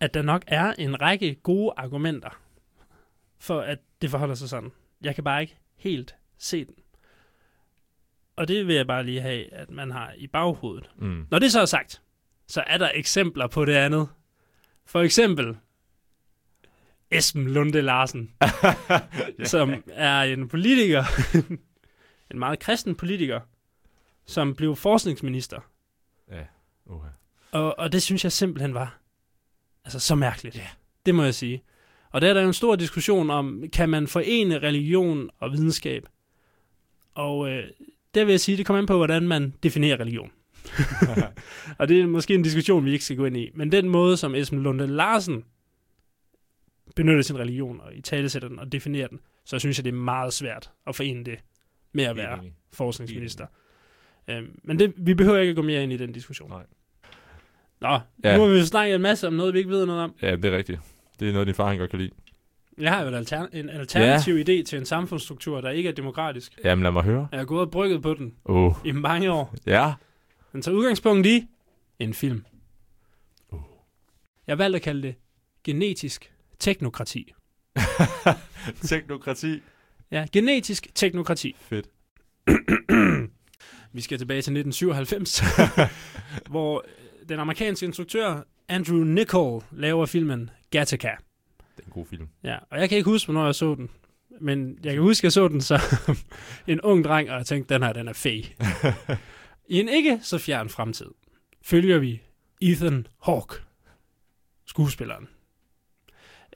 at 0.00 0.14
der 0.14 0.22
nok 0.22 0.44
er 0.46 0.72
en 0.78 1.02
række 1.02 1.34
gode 1.34 1.72
argumenter 1.76 2.40
for, 3.38 3.60
at 3.60 3.78
det 4.02 4.10
forholder 4.10 4.34
sig 4.34 4.48
sådan. 4.48 4.72
Jeg 5.02 5.14
kan 5.14 5.24
bare 5.24 5.40
ikke 5.40 5.58
helt 5.76 6.14
se 6.38 6.64
den. 6.64 6.74
Og 8.36 8.48
det 8.48 8.66
vil 8.66 8.76
jeg 8.76 8.86
bare 8.86 9.04
lige 9.04 9.20
have, 9.20 9.52
at 9.52 9.70
man 9.70 9.90
har 9.90 10.12
i 10.16 10.26
baghovedet. 10.26 10.90
Mm. 10.98 11.26
Når 11.30 11.38
det 11.38 11.52
så 11.52 11.60
er 11.60 11.64
sagt, 11.64 12.02
så 12.46 12.64
er 12.66 12.78
der 12.78 12.90
eksempler 12.94 13.46
på 13.46 13.64
det 13.64 13.74
andet. 13.74 14.08
For 14.86 15.00
eksempel 15.00 15.56
Esben 17.10 17.50
Lunde 17.50 17.82
Larsen, 17.82 18.30
ja. 18.42 19.44
som 19.54 19.84
er 19.88 20.20
en 20.20 20.48
politiker, 20.48 21.04
en 22.30 22.38
meget 22.38 22.58
kristen 22.58 22.94
politiker, 22.94 23.40
som 24.26 24.54
blev 24.54 24.76
forskningsminister. 24.76 25.60
Ja. 26.30 26.44
Okay. 26.86 27.08
Og, 27.52 27.78
og 27.78 27.92
det 27.92 28.02
synes 28.02 28.24
jeg 28.24 28.32
simpelthen 28.32 28.74
var 28.74 28.98
altså 29.84 30.00
så 30.00 30.14
mærkeligt. 30.14 30.56
Yeah. 30.56 30.68
Det 31.06 31.14
må 31.14 31.22
jeg 31.22 31.34
sige. 31.34 31.62
Og 32.10 32.20
der 32.20 32.28
er 32.28 32.34
der 32.34 32.40
jo 32.40 32.46
en 32.46 32.54
stor 32.54 32.76
diskussion 32.76 33.30
om, 33.30 33.64
kan 33.72 33.88
man 33.88 34.06
forene 34.06 34.58
religion 34.58 35.30
og 35.38 35.52
videnskab? 35.52 36.06
Og 37.14 37.50
øh, 37.50 37.70
der 38.14 38.24
vil 38.24 38.32
jeg 38.32 38.40
sige, 38.40 38.56
det 38.56 38.66
kommer 38.66 38.78
an 38.78 38.86
på, 38.86 38.96
hvordan 38.96 39.28
man 39.28 39.54
definerer 39.62 40.00
religion. 40.00 40.30
og 41.78 41.88
det 41.88 42.00
er 42.00 42.06
måske 42.06 42.34
en 42.34 42.42
diskussion, 42.42 42.84
vi 42.84 42.92
ikke 42.92 43.04
skal 43.04 43.16
gå 43.16 43.24
ind 43.24 43.36
i. 43.36 43.50
Men 43.54 43.72
den 43.72 43.88
måde, 43.88 44.16
som 44.16 44.34
Esben 44.34 44.62
Lunde 44.62 44.86
Larsen 44.86 45.44
benytter 46.96 47.22
sin 47.22 47.38
religion 47.38 47.80
og 47.80 47.94
i 47.94 48.00
talesætter 48.00 48.48
den 48.48 48.58
og 48.58 48.72
definerer 48.72 49.08
den, 49.08 49.20
så 49.44 49.58
synes 49.58 49.78
jeg, 49.78 49.84
det 49.84 49.90
er 49.90 49.96
meget 49.96 50.32
svært 50.32 50.70
at 50.86 50.96
forene 50.96 51.24
det 51.24 51.38
med 51.92 52.04
at 52.04 52.16
være 52.16 52.38
Enig. 52.38 52.52
forskningsminister. 52.72 53.46
Øhm, 54.28 54.60
men 54.64 54.78
det, 54.78 54.92
vi 54.96 55.14
behøver 55.14 55.38
ikke 55.38 55.50
at 55.50 55.56
gå 55.56 55.62
mere 55.62 55.82
ind 55.82 55.92
i 55.92 55.96
den 55.96 56.12
diskussion. 56.12 56.50
Nej. 56.50 56.62
Nå, 57.80 57.98
ja. 58.24 58.36
nu 58.36 58.42
har 58.42 58.50
vi 58.50 58.58
jo 58.58 58.66
snakket 58.66 58.94
en 58.94 59.02
masse 59.02 59.26
om 59.26 59.32
noget, 59.32 59.54
vi 59.54 59.58
ikke 59.58 59.70
ved 59.70 59.86
noget 59.86 60.02
om. 60.02 60.14
Ja, 60.22 60.36
det 60.36 60.44
er 60.44 60.56
rigtigt. 60.56 60.80
Det 61.20 61.28
er 61.28 61.32
noget, 61.32 61.46
din 61.46 61.54
far 61.54 61.68
han 61.68 61.78
godt 61.78 61.90
kan 61.90 61.98
lide. 61.98 62.10
Jeg 62.78 62.92
har 62.92 63.02
jo 63.02 63.08
en, 63.08 63.14
alter- 63.14 63.48
en 63.52 63.68
alternativ 63.68 64.34
ja. 64.34 64.40
idé 64.42 64.62
til 64.64 64.78
en 64.78 64.86
samfundsstruktur, 64.86 65.60
der 65.60 65.70
ikke 65.70 65.88
er 65.88 65.92
demokratisk. 65.92 66.58
Jamen, 66.64 66.82
lad 66.82 66.92
mig 66.92 67.02
høre. 67.02 67.28
Jeg 67.32 67.40
har 67.40 67.44
gået 67.44 67.60
og 67.60 67.70
brygget 67.70 68.02
på 68.02 68.14
den 68.14 68.34
oh. 68.44 68.72
i 68.84 68.92
mange 68.92 69.32
år. 69.32 69.54
ja. 69.66 69.92
Den 70.52 70.62
tager 70.62 70.76
udgangspunkt 70.76 71.26
i 71.26 71.46
en 71.98 72.14
film. 72.14 72.44
Uh. 73.52 73.60
Jeg 74.46 74.52
har 74.52 74.56
valgt 74.56 74.76
at 74.76 74.82
kalde 74.82 75.02
det 75.02 75.14
genetisk 75.64 76.32
teknokrati. 76.58 77.34
Teknokrati. 78.88 79.62
Ja, 80.10 80.26
genetisk 80.32 80.88
teknokrati. 80.94 81.56
Fedt. 81.60 81.86
Vi 83.92 84.00
skal 84.00 84.18
tilbage 84.18 84.42
til 84.42 84.56
1997, 84.56 85.42
hvor 86.52 86.84
den 87.28 87.40
amerikanske 87.40 87.86
instruktør 87.86 88.42
Andrew 88.68 89.04
Niccol 89.04 89.62
laver 89.72 90.06
filmen 90.06 90.50
Gattaca. 90.70 91.10
Det 91.76 91.82
er 91.82 91.86
en 91.86 91.92
god 91.92 92.06
film. 92.06 92.28
Ja, 92.44 92.56
og 92.70 92.80
jeg 92.80 92.88
kan 92.88 92.98
ikke 92.98 93.10
huske, 93.10 93.26
hvornår 93.26 93.44
jeg 93.44 93.54
så 93.54 93.74
den. 93.74 93.90
Men 94.40 94.78
jeg 94.84 94.92
kan 94.92 95.02
huske, 95.02 95.20
at 95.20 95.24
jeg 95.24 95.32
så 95.32 95.48
den 95.48 95.60
som 95.60 95.80
en 96.66 96.80
ung 96.80 97.04
dreng, 97.04 97.30
og 97.30 97.36
jeg 97.36 97.46
tænkte, 97.46 97.74
den 97.74 97.82
her, 97.82 97.92
den 97.92 98.08
er 98.08 98.12
fed. 98.12 98.42
I 99.68 99.80
en 99.80 99.88
ikke 99.88 100.18
så 100.22 100.38
fjern 100.38 100.68
fremtid 100.68 101.10
følger 101.62 101.98
vi 101.98 102.22
Ethan 102.60 103.06
Hawke, 103.22 103.54
skuespilleren. 104.66 105.28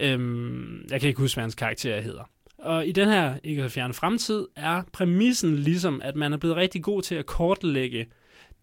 Øhm, 0.01 0.87
jeg 0.91 1.01
kan 1.01 1.09
ikke 1.09 1.21
huske, 1.21 1.37
hvad 1.37 1.43
hans 1.43 1.55
karakter 1.55 2.01
hedder. 2.01 2.31
Og 2.59 2.87
i 2.87 2.93
den 2.93 3.09
her 3.09 3.39
ikke 3.45 3.63
så 3.63 3.69
fjern 3.69 3.95
fremtid 3.95 4.47
er 4.57 4.83
præmissen 4.93 5.57
ligesom, 5.57 6.03
at 6.03 6.17
man 6.17 6.33
er 6.33 6.37
blevet 6.37 6.57
rigtig 6.57 6.83
god 6.83 7.03
til 7.03 7.15
at 7.15 7.27
kortlægge 7.27 8.07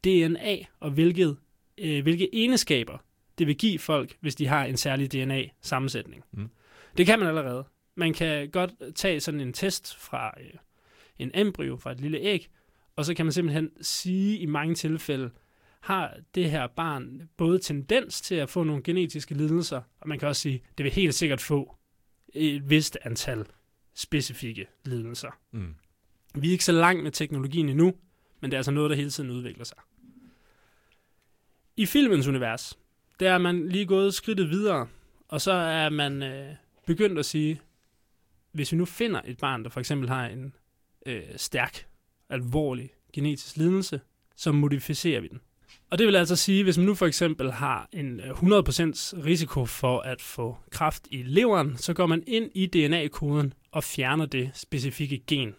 DNA 0.03 0.55
og 0.79 0.91
hvilket, 0.91 1.37
øh, 1.77 2.03
hvilke 2.03 2.29
egenskaber 2.33 2.97
det 3.37 3.47
vil 3.47 3.57
give 3.57 3.79
folk, 3.79 4.17
hvis 4.21 4.35
de 4.35 4.47
har 4.47 4.65
en 4.65 4.77
særlig 4.77 5.13
DNA-sammensætning. 5.13 6.23
Mm. 6.31 6.49
Det 6.97 7.05
kan 7.05 7.19
man 7.19 7.27
allerede. 7.27 7.63
Man 7.95 8.13
kan 8.13 8.49
godt 8.49 8.71
tage 8.95 9.19
sådan 9.19 9.41
en 9.41 9.53
test 9.53 9.95
fra 9.95 10.33
øh, 10.39 10.53
en 11.17 11.31
embryo, 11.33 11.77
fra 11.77 11.91
et 11.91 11.99
lille 11.99 12.17
æg, 12.17 12.49
og 12.95 13.05
så 13.05 13.13
kan 13.13 13.25
man 13.25 13.33
simpelthen 13.33 13.69
sige 13.81 14.37
i 14.37 14.45
mange 14.45 14.75
tilfælde, 14.75 15.31
har 15.79 16.17
det 16.35 16.51
her 16.51 16.67
barn 16.67 17.29
både 17.37 17.59
tendens 17.59 18.21
til 18.21 18.35
at 18.35 18.49
få 18.49 18.63
nogle 18.63 18.83
genetiske 18.83 19.35
lidelser, 19.35 19.81
og 19.99 20.09
man 20.09 20.19
kan 20.19 20.27
også 20.27 20.41
sige, 20.41 20.63
det 20.77 20.83
vil 20.83 20.91
helt 20.91 21.15
sikkert 21.15 21.41
få 21.41 21.75
et 22.33 22.69
vist 22.69 22.97
antal 23.03 23.45
specifikke 23.93 24.67
lidelser. 24.85 25.31
Mm. 25.51 25.75
Vi 26.35 26.47
er 26.47 26.51
ikke 26.51 26.65
så 26.65 26.71
langt 26.71 27.03
med 27.03 27.11
teknologien 27.11 27.69
endnu, 27.69 27.93
men 28.41 28.51
det 28.51 28.55
er 28.55 28.59
altså 28.59 28.71
noget, 28.71 28.89
der 28.89 28.95
hele 28.95 29.09
tiden 29.09 29.29
udvikler 29.29 29.65
sig. 29.65 29.77
I 31.77 31.85
filmens 31.85 32.27
univers, 32.27 32.79
der 33.19 33.31
er 33.31 33.37
man 33.37 33.69
lige 33.69 33.85
gået 33.85 34.13
skridtet 34.13 34.49
videre, 34.49 34.87
og 35.27 35.41
så 35.41 35.51
er 35.51 35.89
man 35.89 36.23
øh, 36.23 36.47
begyndt 36.85 37.19
at 37.19 37.25
sige, 37.25 37.61
hvis 38.51 38.71
vi 38.71 38.77
nu 38.77 38.85
finder 38.85 39.21
et 39.25 39.37
barn, 39.37 39.63
der 39.63 39.69
for 39.69 39.79
eksempel 39.79 40.09
har 40.09 40.27
en 40.27 40.53
øh, 41.05 41.21
stærk, 41.35 41.85
alvorlig 42.29 42.89
genetisk 43.13 43.57
lidelse, 43.57 43.99
så 44.35 44.51
modificerer 44.51 45.21
vi 45.21 45.27
den. 45.27 45.39
Og 45.89 45.97
det 45.97 46.07
vil 46.07 46.15
altså 46.15 46.35
sige, 46.35 46.63
hvis 46.63 46.77
man 46.77 46.85
nu 46.85 46.95
for 46.95 47.05
eksempel 47.05 47.51
har 47.51 47.89
en 47.93 48.19
øh, 48.19 48.29
100% 48.29 48.33
risiko 49.25 49.65
for 49.65 49.99
at 49.99 50.21
få 50.21 50.57
kræft 50.69 51.07
i 51.11 51.23
leveren, 51.23 51.77
så 51.77 51.93
går 51.93 52.05
man 52.05 52.23
ind 52.27 52.51
i 52.55 52.65
DNA-koden 52.65 53.53
og 53.71 53.83
fjerner 53.83 54.25
det 54.25 54.51
specifikke 54.53 55.23
gen, 55.27 55.55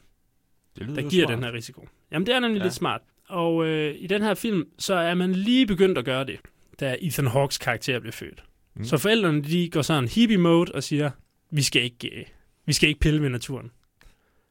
Det 0.78 0.88
der 0.88 1.10
giver 1.10 1.26
smart. 1.26 1.36
den 1.36 1.44
her 1.44 1.52
risiko. 1.52 1.86
Jamen, 2.12 2.26
det 2.26 2.34
er 2.34 2.40
nemlig 2.40 2.58
ja. 2.58 2.64
lidt 2.64 2.74
smart. 2.74 3.00
Og 3.28 3.66
øh, 3.66 3.94
i 3.98 4.06
den 4.06 4.22
her 4.22 4.34
film, 4.34 4.64
så 4.78 4.94
er 4.94 5.14
man 5.14 5.32
lige 5.32 5.66
begyndt 5.66 5.98
at 5.98 6.04
gøre 6.04 6.24
det, 6.24 6.40
da 6.80 6.96
Ethan 7.00 7.26
Hawks 7.26 7.58
karakter 7.58 8.00
blev 8.00 8.12
født. 8.12 8.44
Mm. 8.74 8.84
Så 8.84 8.98
forældrene, 8.98 9.42
de 9.42 9.70
går 9.70 9.82
sådan 9.82 10.08
hippie-mode 10.08 10.72
og 10.74 10.82
siger, 10.82 11.10
vi 11.50 11.62
skal 11.62 11.82
ikke, 11.82 12.08
øh, 12.18 12.24
vi 12.66 12.72
skal 12.72 12.88
ikke 12.88 13.00
pille 13.00 13.22
ved 13.22 13.28
naturen. 13.28 13.70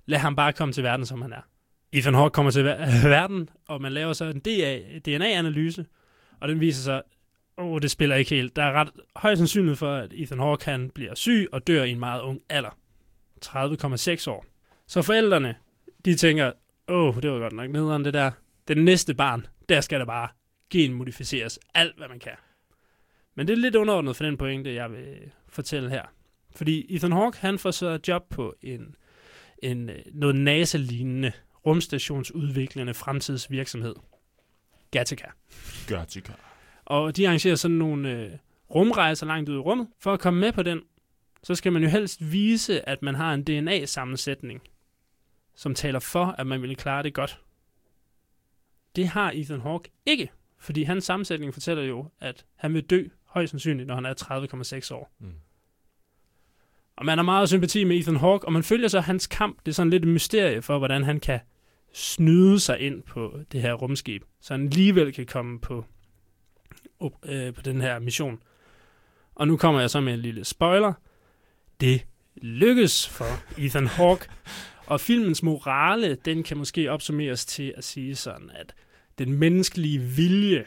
Lad 0.05 0.19
ham 0.19 0.35
bare 0.35 0.53
komme 0.53 0.73
til 0.73 0.83
verden, 0.83 1.05
som 1.05 1.21
han 1.21 1.33
er. 1.33 1.41
Ethan 1.93 2.13
Hawke 2.13 2.33
kommer 2.33 2.51
til 2.51 2.63
ver- 2.63 3.07
verden, 3.07 3.49
og 3.67 3.81
man 3.81 3.91
laver 3.91 4.13
så 4.13 4.25
en 4.25 4.39
DNA-analyse, 5.05 5.85
og 6.39 6.47
den 6.47 6.59
viser 6.59 6.83
sig, 6.83 7.01
åh, 7.57 7.65
oh, 7.65 7.81
det 7.81 7.91
spiller 7.91 8.15
ikke 8.15 8.35
helt. 8.35 8.55
Der 8.55 8.63
er 8.63 8.71
ret 8.71 8.89
høj 9.15 9.35
sandsynlighed 9.35 9.75
for, 9.75 9.95
at 9.95 10.13
Ethan 10.13 10.39
Hawke 10.39 10.65
han 10.65 10.89
bliver 10.89 11.15
syg 11.15 11.47
og 11.51 11.67
dør 11.67 11.83
i 11.83 11.91
en 11.91 11.99
meget 11.99 12.21
ung 12.21 12.41
alder. 12.49 12.77
30,6 13.45 14.29
år. 14.29 14.45
Så 14.87 15.01
forældrene, 15.01 15.55
de 16.05 16.15
tænker, 16.15 16.51
åh, 16.87 17.15
oh, 17.15 17.21
det 17.21 17.31
var 17.31 17.39
godt 17.39 17.53
nok 17.53 17.69
nederen 17.69 18.05
det 18.05 18.13
der. 18.13 18.31
Den 18.67 18.85
næste 18.85 19.13
barn, 19.13 19.45
der 19.69 19.81
skal 19.81 19.99
der 19.99 20.05
bare 20.05 20.27
genmodificeres 20.69 21.59
alt, 21.73 21.97
hvad 21.97 22.07
man 22.07 22.19
kan. 22.19 22.35
Men 23.35 23.47
det 23.47 23.53
er 23.53 23.57
lidt 23.57 23.75
underordnet 23.75 24.15
for 24.15 24.23
den 24.23 24.37
pointe, 24.37 24.73
jeg 24.73 24.91
vil 24.91 25.31
fortælle 25.49 25.89
her. 25.89 26.03
Fordi 26.55 26.95
Ethan 26.95 27.11
Hawke, 27.11 27.37
han 27.37 27.59
får 27.59 27.71
så 27.71 27.99
job 28.07 28.29
på 28.29 28.55
en, 28.61 28.95
en 29.63 29.89
øh, 29.89 29.99
noget 30.13 30.35
NASA-lignende 30.35 31.31
rumstationsudviklende 31.65 32.93
fremtidsvirksomhed. 32.93 33.95
Gattaca. 34.91 35.27
Gattaca. 35.87 36.33
Og 36.85 37.17
de 37.17 37.27
arrangerer 37.27 37.55
sådan 37.55 37.77
nogle 37.77 38.11
øh, 38.11 38.31
rumrejser 38.75 39.25
langt 39.25 39.49
ud 39.49 39.55
i 39.55 39.59
rummet. 39.59 39.87
For 39.99 40.13
at 40.13 40.19
komme 40.19 40.39
med 40.39 40.51
på 40.51 40.63
den, 40.63 40.81
så 41.43 41.55
skal 41.55 41.73
man 41.73 41.83
jo 41.83 41.89
helst 41.89 42.31
vise, 42.31 42.89
at 42.89 43.01
man 43.01 43.15
har 43.15 43.33
en 43.33 43.43
DNA-sammensætning, 43.43 44.61
som 45.55 45.75
taler 45.75 45.99
for, 45.99 46.25
at 46.25 46.47
man 46.47 46.61
vil 46.61 46.75
klare 46.75 47.03
det 47.03 47.13
godt. 47.13 47.41
Det 48.95 49.07
har 49.07 49.31
Ethan 49.35 49.61
Hawke 49.61 49.91
ikke, 50.05 50.31
fordi 50.59 50.83
hans 50.83 51.03
sammensætning 51.03 51.53
fortæller 51.53 51.83
jo, 51.83 52.09
at 52.19 52.45
han 52.55 52.73
vil 52.73 52.83
dø 52.83 53.07
højst 53.25 53.51
sandsynligt, 53.51 53.87
når 53.87 53.95
han 53.95 54.05
er 54.05 54.13
30,6 54.89 54.93
år. 54.93 55.11
Mm. 55.19 55.33
Og 56.97 57.05
man 57.05 57.17
har 57.17 57.23
meget 57.23 57.49
sympati 57.49 57.83
med 57.83 57.97
Ethan 57.97 58.15
Hawke, 58.15 58.45
og 58.45 58.53
man 58.53 58.63
følger 58.63 58.87
så 58.87 58.99
hans 58.99 59.27
kamp. 59.27 59.59
Det 59.65 59.71
er 59.71 59.75
sådan 59.75 59.89
lidt 59.89 60.03
et 60.05 60.09
mysterie 60.09 60.61
for, 60.61 60.77
hvordan 60.77 61.03
han 61.03 61.19
kan 61.19 61.39
snyde 61.93 62.59
sig 62.59 62.79
ind 62.79 63.03
på 63.03 63.39
det 63.51 63.61
her 63.61 63.73
rumskib, 63.73 64.23
så 64.41 64.53
han 64.53 64.63
alligevel 64.63 65.13
kan 65.13 65.25
komme 65.25 65.59
på, 65.59 65.85
op, 66.99 67.11
øh, 67.25 67.53
på 67.53 67.61
den 67.61 67.81
her 67.81 67.99
mission. 67.99 68.39
Og 69.35 69.47
nu 69.47 69.57
kommer 69.57 69.81
jeg 69.81 69.89
så 69.89 70.01
med 70.01 70.13
en 70.13 70.19
lille 70.19 70.45
spoiler. 70.45 70.93
Det 71.79 72.05
lykkes 72.35 73.09
for 73.09 73.59
Ethan 73.61 73.87
Hawke. 73.87 74.27
Og 74.87 75.01
filmens 75.01 75.43
morale, 75.43 76.15
den 76.15 76.43
kan 76.43 76.57
måske 76.57 76.91
opsummeres 76.91 77.45
til 77.45 77.73
at 77.77 77.83
sige 77.83 78.15
sådan, 78.15 78.51
at 78.55 78.75
den 79.17 79.33
menneskelige 79.33 79.99
vilje, 79.99 80.65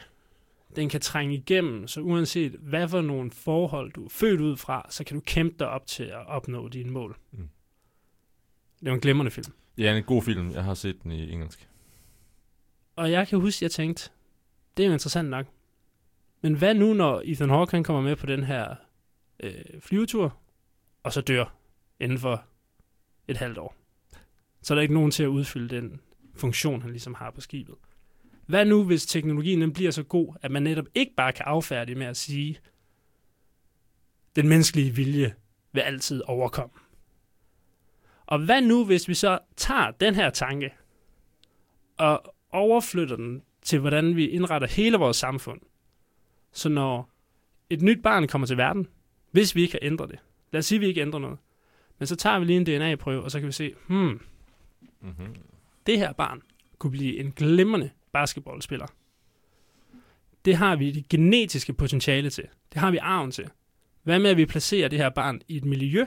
den 0.75 0.89
kan 0.89 1.01
trænge 1.01 1.35
igennem, 1.35 1.87
så 1.87 2.01
uanset 2.01 2.51
hvad 2.51 2.87
for 2.87 3.01
nogle 3.01 3.31
forhold 3.31 3.91
du 3.91 4.05
er 4.05 4.09
født 4.09 4.41
ud 4.41 4.57
fra, 4.57 4.87
så 4.89 5.03
kan 5.03 5.15
du 5.15 5.21
kæmpe 5.25 5.55
dig 5.59 5.69
op 5.69 5.87
til 5.87 6.03
at 6.03 6.27
opnå 6.27 6.67
dine 6.67 6.91
mål. 6.91 7.17
Mm. 7.31 7.49
Det 8.79 8.89
var 8.89 8.93
en 8.93 9.01
glimrende 9.01 9.31
film. 9.31 9.53
Ja, 9.77 9.97
en 9.97 10.03
god 10.03 10.23
film. 10.23 10.51
Jeg 10.51 10.63
har 10.63 10.73
set 10.73 11.03
den 11.03 11.11
i 11.11 11.31
engelsk. 11.31 11.69
Og 12.95 13.11
jeg 13.11 13.27
kan 13.27 13.39
huske, 13.39 13.57
at 13.57 13.61
jeg 13.61 13.71
tænkte, 13.71 14.09
det 14.77 14.83
er 14.83 14.87
jo 14.87 14.93
interessant 14.93 15.29
nok. 15.29 15.45
Men 16.41 16.53
hvad 16.53 16.73
nu, 16.73 16.93
når 16.93 17.21
Ethan 17.25 17.49
Hawke 17.49 17.71
han 17.71 17.83
kommer 17.83 18.01
med 18.01 18.15
på 18.15 18.25
den 18.25 18.43
her 18.43 18.75
øh, 19.39 19.53
flyvetur, 19.79 20.37
og 21.03 21.13
så 21.13 21.21
dør 21.21 21.55
inden 21.99 22.17
for 22.17 22.43
et 23.27 23.37
halvt 23.37 23.57
år? 23.57 23.75
Så 24.61 24.73
er 24.73 24.75
der 24.75 24.81
ikke 24.81 24.93
nogen 24.93 25.11
til 25.11 25.23
at 25.23 25.27
udfylde 25.27 25.75
den 25.75 26.01
funktion, 26.35 26.81
han 26.81 26.91
ligesom 26.91 27.13
har 27.13 27.31
på 27.31 27.41
skibet. 27.41 27.75
Hvad 28.49 28.65
nu, 28.65 28.83
hvis 28.83 29.05
teknologien 29.05 29.61
den 29.61 29.73
bliver 29.73 29.91
så 29.91 30.03
god, 30.03 30.35
at 30.41 30.51
man 30.51 30.63
netop 30.63 30.85
ikke 30.95 31.13
bare 31.17 31.33
kan 31.33 31.45
affærdige 31.45 31.95
med 31.95 32.05
at 32.05 32.17
sige, 32.17 32.59
den 34.35 34.47
menneskelige 34.47 34.95
vilje 34.95 35.33
vil 35.71 35.81
altid 35.81 36.21
overkomme? 36.25 36.75
Og 38.25 38.39
hvad 38.39 38.61
nu, 38.61 38.85
hvis 38.85 39.07
vi 39.07 39.13
så 39.13 39.39
tager 39.57 39.91
den 39.91 40.15
her 40.15 40.29
tanke, 40.29 40.73
og 41.97 42.35
overflytter 42.51 43.15
den 43.15 43.41
til, 43.61 43.79
hvordan 43.79 44.15
vi 44.15 44.27
indretter 44.27 44.67
hele 44.67 44.97
vores 44.97 45.17
samfund. 45.17 45.61
Så 46.51 46.69
når 46.69 47.09
et 47.69 47.81
nyt 47.81 48.01
barn 48.03 48.27
kommer 48.27 48.47
til 48.47 48.57
verden, 48.57 48.87
hvis 49.31 49.55
vi 49.55 49.61
ikke 49.61 49.71
kan 49.71 49.79
ændre 49.81 50.07
det, 50.07 50.19
lad 50.51 50.59
os 50.59 50.65
sige, 50.65 50.77
at 50.77 50.81
vi 50.81 50.87
ikke 50.87 51.01
ændrer 51.01 51.19
noget, 51.19 51.37
men 51.99 52.07
så 52.07 52.15
tager 52.15 52.39
vi 52.39 52.45
lige 52.45 52.57
en 52.57 52.65
DNA-prøve, 52.65 53.23
og 53.23 53.31
så 53.31 53.39
kan 53.39 53.47
vi 53.47 53.51
se, 53.53 53.73
hmm, 53.87 54.19
Mm-hmm. 55.01 55.35
det 55.85 55.97
her 55.99 56.13
barn 56.13 56.41
kunne 56.79 56.91
blive 56.91 57.17
en 57.17 57.31
glimrende 57.31 57.89
basketballspiller. 58.13 58.87
Det 60.45 60.55
har 60.55 60.75
vi 60.75 60.91
det 60.91 61.09
genetiske 61.09 61.73
potentiale 61.73 62.29
til. 62.29 62.43
Det 62.73 62.81
har 62.81 62.91
vi 62.91 62.97
arven 62.97 63.31
til. 63.31 63.49
Hvad 64.03 64.19
med, 64.19 64.29
at 64.29 64.37
vi 64.37 64.45
placerer 64.45 64.87
det 64.87 64.99
her 64.99 65.09
barn 65.09 65.41
i 65.47 65.57
et 65.57 65.65
miljø, 65.65 66.05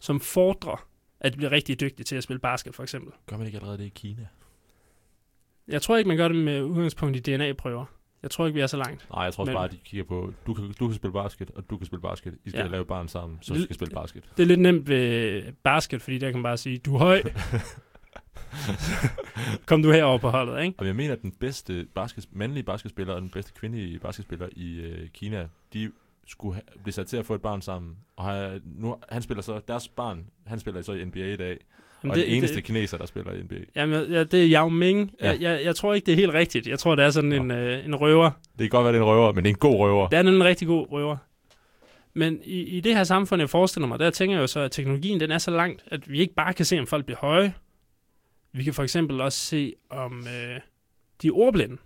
som 0.00 0.20
fordrer, 0.20 0.88
at 1.20 1.32
det 1.32 1.36
bliver 1.36 1.52
rigtig 1.52 1.80
dygtig 1.80 2.06
til 2.06 2.16
at 2.16 2.22
spille 2.22 2.40
basket, 2.40 2.74
for 2.74 2.82
eksempel. 2.82 3.12
Gør 3.26 3.36
man 3.36 3.46
ikke 3.46 3.56
allerede 3.58 3.78
det 3.78 3.84
i 3.84 3.88
Kina? 3.94 4.26
Jeg 5.68 5.82
tror 5.82 5.96
ikke, 5.96 6.08
man 6.08 6.16
gør 6.16 6.28
det 6.28 6.36
med 6.36 6.62
udgangspunkt 6.62 7.16
i 7.16 7.20
DNA-prøver. 7.36 7.84
Jeg 8.22 8.30
tror 8.30 8.46
ikke, 8.46 8.54
vi 8.54 8.60
er 8.60 8.66
så 8.66 8.76
langt. 8.76 9.06
Nej, 9.10 9.22
jeg 9.22 9.32
tror 9.34 9.42
også 9.42 9.50
Men- 9.50 9.56
bare, 9.56 9.64
at 9.64 9.72
de 9.72 9.76
kigger 9.84 10.04
på, 10.04 10.32
du 10.46 10.54
kan, 10.54 10.72
du 10.80 10.86
kan 10.88 10.94
spille 10.94 11.12
basket, 11.12 11.50
og 11.50 11.70
du 11.70 11.76
kan 11.76 11.86
spille 11.86 12.02
basket. 12.02 12.38
I 12.44 12.50
skal 12.50 12.60
Ja. 12.62 12.66
lave 12.66 12.84
barn 12.84 13.08
sammen, 13.08 13.38
så 13.42 13.54
Det- 13.54 13.62
skal 13.62 13.74
spille 13.74 13.94
basket. 13.94 14.24
Det 14.36 14.42
er 14.42 14.46
lidt 14.46 14.60
nemt 14.60 14.88
ved 14.88 15.42
basket, 15.52 16.02
fordi 16.02 16.18
der 16.18 16.26
kan 16.30 16.36
man 16.38 16.42
bare 16.42 16.56
sige, 16.56 16.78
du 16.78 16.94
er 16.94 16.98
høj. 16.98 17.22
Kom 19.66 19.82
du 19.82 19.92
herover 19.92 20.18
på 20.18 20.28
holdet, 20.30 20.62
ikke? 20.64 20.74
Og 20.78 20.86
jeg 20.86 20.96
mener, 20.96 21.12
at 21.12 21.22
den 21.22 21.32
bedste 21.40 21.86
basket, 21.94 22.24
mandlige 22.32 22.62
basketspiller 22.64 23.14
og 23.14 23.20
den 23.20 23.30
bedste 23.30 23.52
kvindelige 23.60 23.98
basketspiller 23.98 24.48
i 24.56 24.80
øh, 24.80 25.08
Kina, 25.14 25.46
de 25.72 25.90
skulle 26.26 26.54
ha- 26.54 26.60
blive 26.82 26.92
sat 26.92 27.06
til 27.06 27.16
at 27.16 27.26
få 27.26 27.34
et 27.34 27.42
barn 27.42 27.62
sammen. 27.62 27.96
Og 28.16 28.24
har, 28.24 28.58
nu, 28.64 28.96
han 29.08 29.22
spiller 29.22 29.42
så, 29.42 29.60
deres 29.68 29.88
barn, 29.88 30.24
han 30.46 30.58
spiller 30.60 30.82
så 30.82 30.92
i 30.92 31.04
NBA 31.04 31.18
i 31.32 31.36
dag. 31.36 31.56
Jamen, 32.02 32.10
og 32.10 32.16
det, 32.16 32.26
den 32.26 32.34
eneste 32.34 32.56
det, 32.56 32.64
kineser, 32.64 32.98
der 32.98 33.06
spiller 33.06 33.32
i 33.32 33.42
NBA. 33.42 33.54
Jamen, 33.76 34.10
ja, 34.12 34.24
det 34.24 34.44
er 34.44 34.52
Yao 34.52 34.68
Ming. 34.68 35.12
Ja. 35.20 35.26
Jeg, 35.30 35.40
jeg, 35.40 35.60
jeg 35.64 35.76
tror 35.76 35.94
ikke, 35.94 36.06
det 36.06 36.12
er 36.12 36.16
helt 36.16 36.32
rigtigt. 36.34 36.66
Jeg 36.66 36.78
tror, 36.78 36.94
det 36.94 37.04
er 37.04 37.10
sådan 37.10 37.30
Nå. 37.30 37.36
en, 37.36 37.50
øh, 37.50 37.84
en 37.84 37.94
røver. 37.96 38.30
Det 38.58 38.58
kan 38.58 38.68
godt 38.68 38.84
være, 38.84 38.92
det 38.92 38.98
er 38.98 39.02
en 39.02 39.08
røver, 39.08 39.32
men 39.32 39.44
det 39.44 39.50
er 39.50 39.54
en 39.54 39.58
god 39.58 39.76
røver. 39.76 40.08
Det 40.08 40.16
er 40.16 40.20
en 40.20 40.44
rigtig 40.44 40.68
god 40.68 40.86
røver. 40.92 41.16
Men 42.14 42.38
i, 42.44 42.60
i 42.60 42.80
det 42.80 42.96
her 42.96 43.04
samfund, 43.04 43.42
jeg 43.42 43.50
forestiller 43.50 43.86
mig, 43.86 43.98
der 43.98 44.10
tænker 44.10 44.36
jeg 44.36 44.42
jo 44.42 44.46
så, 44.46 44.60
at 44.60 44.70
teknologien 44.70 45.20
den 45.20 45.30
er 45.30 45.38
så 45.38 45.50
langt, 45.50 45.84
at 45.86 46.10
vi 46.10 46.18
ikke 46.20 46.34
bare 46.34 46.52
kan 46.52 46.64
se, 46.64 46.78
om 46.78 46.86
folk 46.86 47.04
bliver 47.04 47.18
høje. 47.18 47.54
Vi 48.52 48.64
kan 48.64 48.74
for 48.74 48.82
eksempel 48.82 49.20
også 49.20 49.38
se, 49.38 49.74
om 49.90 50.26
øh, 50.26 50.60
de 51.22 51.28
er 51.28 51.32
ordblinde. 51.32 51.76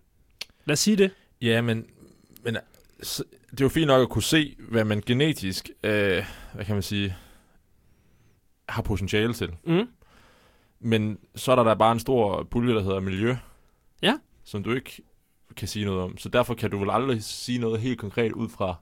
Lad 0.64 0.72
os 0.72 0.78
sige 0.78 0.96
det. 0.96 1.10
Ja, 1.40 1.60
men, 1.60 1.86
men 2.44 2.56
det 3.50 3.60
er 3.60 3.64
jo 3.64 3.68
fint 3.68 3.86
nok 3.86 4.02
at 4.02 4.08
kunne 4.08 4.22
se, 4.22 4.56
hvad 4.58 4.84
man 4.84 5.00
genetisk, 5.06 5.70
øh, 5.84 6.24
hvad 6.54 6.64
kan 6.64 6.74
man 6.74 6.82
sige, 6.82 7.16
har 8.68 8.82
potentiale 8.82 9.34
til. 9.34 9.50
Mm. 9.64 9.88
Men 10.80 11.18
så 11.34 11.52
er 11.52 11.56
der 11.56 11.64
da 11.64 11.74
bare 11.74 11.92
en 11.92 12.00
stor 12.00 12.42
pulje, 12.42 12.74
der 12.74 12.82
hedder 12.82 13.00
miljø. 13.00 13.36
Ja. 14.02 14.18
Som 14.44 14.62
du 14.62 14.72
ikke 14.72 15.02
kan 15.56 15.68
sige 15.68 15.84
noget 15.84 16.00
om. 16.00 16.18
Så 16.18 16.28
derfor 16.28 16.54
kan 16.54 16.70
du 16.70 16.78
vel 16.78 16.90
aldrig 16.90 17.24
sige 17.24 17.58
noget 17.58 17.80
helt 17.80 17.98
konkret 17.98 18.32
ud 18.32 18.48
fra 18.48 18.74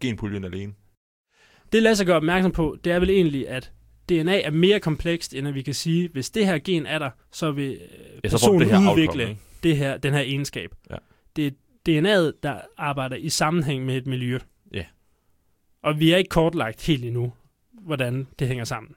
genpuljen 0.00 0.44
alene. 0.44 0.74
Det 1.72 1.82
lader 1.82 1.94
sig 1.94 2.06
gøre 2.06 2.16
opmærksom 2.16 2.52
på, 2.52 2.76
det 2.84 2.92
er 2.92 2.98
vel 2.98 3.10
egentlig, 3.10 3.48
at 3.48 3.72
DNA 4.16 4.40
er 4.40 4.50
mere 4.50 4.80
komplekst, 4.80 5.34
end 5.34 5.48
at 5.48 5.54
vi 5.54 5.62
kan 5.62 5.74
sige, 5.74 6.08
hvis 6.08 6.30
det 6.30 6.46
her 6.46 6.58
gen 6.58 6.86
er 6.86 6.98
der, 6.98 7.10
så 7.32 7.50
vil 7.50 7.70
øh, 7.70 7.78
Ja, 8.24 8.28
så 8.28 8.36
personen 8.36 8.60
det 8.60 8.70
her 8.70 8.90
udvikle 8.92 9.22
outcome, 9.22 9.38
det 9.62 9.76
her, 9.76 9.96
den 9.96 10.12
her 10.12 10.20
egenskab. 10.20 10.70
Ja. 10.90 10.96
Det 11.36 11.46
er 11.46 11.50
DNA'et, 11.88 12.38
der 12.42 12.60
arbejder 12.76 13.16
i 13.16 13.28
sammenhæng 13.28 13.84
med 13.84 13.96
et 13.96 14.06
miljø. 14.06 14.38
Ja. 14.74 14.84
Og 15.82 16.00
vi 16.00 16.12
er 16.12 16.16
ikke 16.16 16.28
kortlagt 16.28 16.86
helt 16.86 17.04
endnu, 17.04 17.32
hvordan 17.72 18.26
det 18.38 18.48
hænger 18.48 18.64
sammen. 18.64 18.94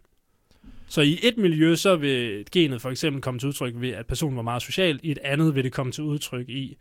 Så 0.88 1.02
i 1.02 1.20
et 1.24 1.38
miljø, 1.38 1.76
så 1.76 1.96
vil 1.96 2.46
genet 2.52 2.82
for 2.82 2.90
eksempel 2.90 3.22
komme 3.22 3.40
til 3.40 3.48
udtryk 3.48 3.74
ved, 3.78 3.90
at 3.90 4.08
personen 4.08 4.36
var 4.38 4.44
meget 4.44 4.62
social. 4.62 5.00
I 5.04 5.12
et 5.12 5.20
andet 5.24 5.56
vil 5.56 5.64
det 5.64 5.74
komme 5.74 5.92
til 5.92 6.04
udtryk 6.04 6.50
i, 6.50 6.78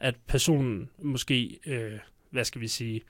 at 0.00 0.14
personen 0.28 0.90
måske, 1.02 1.58
øh, 1.66 1.92
hvad 2.30 2.44
skal 2.44 2.60
vi 2.60 2.68
sige, 2.68 3.00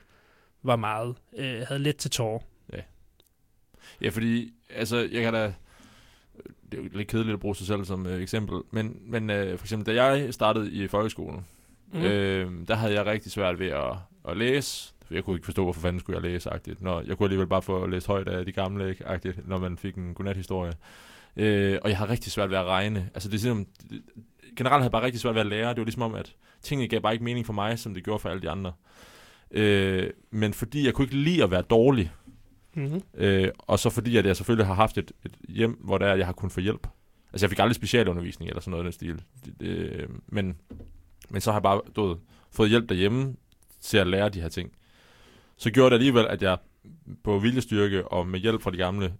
var 0.62 0.76
meget, 0.76 1.14
øh, 1.36 1.60
havde 1.68 1.82
let 1.82 1.96
til 1.96 2.10
tårer. 2.10 2.40
Ja, 2.72 2.80
fordi, 4.10 4.52
altså, 4.70 4.96
jeg 5.12 5.22
kan 5.22 5.32
da... 5.32 5.54
Det 6.72 6.78
er 6.78 6.82
jo 6.82 6.88
lidt 6.92 7.08
kedeligt 7.08 7.34
at 7.34 7.40
bruge 7.40 7.56
sig 7.56 7.66
selv 7.66 7.84
som 7.84 8.06
øh, 8.06 8.22
eksempel, 8.22 8.60
men, 8.70 8.96
men 9.06 9.30
øh, 9.30 9.58
for 9.58 9.64
eksempel, 9.64 9.94
da 9.94 10.04
jeg 10.04 10.34
startede 10.34 10.70
i 10.72 10.88
folkeskolen, 10.88 11.44
Mm. 11.92 12.00
øh, 12.02 12.50
der 12.68 12.74
havde 12.74 12.94
jeg 12.94 13.06
rigtig 13.06 13.32
svært 13.32 13.58
ved 13.58 13.66
at, 13.66 13.92
at 14.28 14.36
læse. 14.36 14.92
Jeg 15.10 15.24
kunne 15.24 15.36
ikke 15.36 15.44
forstå, 15.44 15.62
hvorfor 15.62 15.80
fanden 15.80 16.00
skulle 16.00 16.16
jeg 16.22 16.30
læse, 16.30 16.50
agtigt. 16.50 16.82
Når, 16.82 17.02
jeg 17.06 17.16
kunne 17.16 17.24
alligevel 17.24 17.46
bare 17.46 17.62
få 17.62 17.86
læst 17.86 18.06
højt 18.06 18.28
af 18.28 18.44
de 18.44 18.52
gamle, 18.52 18.88
ikke, 18.90 19.06
agtigt, 19.06 19.48
når 19.48 19.58
man 19.58 19.78
fik 19.78 19.94
en 19.94 20.14
godnat-historie. 20.14 20.72
Øh, 21.36 21.78
og 21.82 21.90
jeg 21.90 21.98
har 21.98 22.10
rigtig 22.10 22.32
svært 22.32 22.50
ved 22.50 22.56
at 22.58 22.64
regne. 22.64 23.10
Altså, 23.14 23.28
det 23.28 23.34
er 23.34 23.38
ligesom, 23.38 23.66
generelt 24.56 24.72
havde 24.72 24.82
jeg 24.84 24.90
bare 24.92 25.02
rigtig 25.02 25.20
svært 25.20 25.34
ved 25.34 25.40
at 25.40 25.46
lære. 25.46 25.68
Det 25.70 25.78
var 25.78 25.84
ligesom 25.84 26.02
om, 26.02 26.14
at 26.14 26.34
tingene 26.62 26.88
gav 26.88 27.00
bare 27.00 27.12
ikke 27.12 27.24
mening 27.24 27.46
for 27.46 27.52
mig, 27.52 27.78
som 27.78 27.94
det 27.94 28.04
gjorde 28.04 28.18
for 28.18 28.28
alle 28.28 28.42
de 28.42 28.50
andre. 28.50 28.72
Øh, 29.50 30.10
men 30.30 30.52
fordi 30.54 30.86
jeg 30.86 30.94
kunne 30.94 31.04
ikke 31.04 31.16
lide 31.16 31.42
at 31.44 31.50
være 31.50 31.62
dårlig, 31.62 32.12
Mm-hmm. 32.78 33.02
Øh, 33.14 33.48
og 33.58 33.78
så 33.78 33.90
fordi, 33.90 34.16
at 34.16 34.26
jeg 34.26 34.36
selvfølgelig 34.36 34.66
har 34.66 34.74
haft 34.74 34.98
et, 34.98 35.12
et 35.24 35.36
hjem, 35.48 35.72
hvor 35.84 35.98
der 35.98 36.06
er, 36.06 36.16
jeg 36.16 36.26
har 36.26 36.32
kunnet 36.32 36.52
få 36.52 36.60
hjælp. 36.60 36.86
Altså, 37.32 37.46
jeg 37.46 37.50
fik 37.50 37.58
aldrig 37.58 37.74
specialundervisning 37.74 38.48
eller 38.48 38.60
sådan 38.60 38.70
noget 38.70 38.84
i 38.84 38.86
den 38.86 38.92
stil. 38.92 39.22
Det, 39.44 39.60
det, 39.60 39.66
øh, 39.66 40.08
men, 40.26 40.56
men 41.30 41.40
så 41.40 41.50
har 41.50 41.58
jeg 41.58 41.62
bare 41.62 41.80
du 41.96 42.06
ved, 42.06 42.16
fået 42.50 42.70
hjælp 42.70 42.88
derhjemme 42.88 43.36
til 43.80 43.98
at 43.98 44.06
lære 44.06 44.28
de 44.28 44.40
her 44.40 44.48
ting. 44.48 44.72
Så 45.56 45.70
gjorde 45.70 45.90
det 45.90 45.94
alligevel, 45.94 46.26
at 46.26 46.42
jeg 46.42 46.58
på 47.24 47.38
viljestyrke 47.38 48.08
og 48.08 48.26
med 48.26 48.40
hjælp 48.40 48.62
fra 48.62 48.70
de 48.70 48.76
gamle 48.76 49.14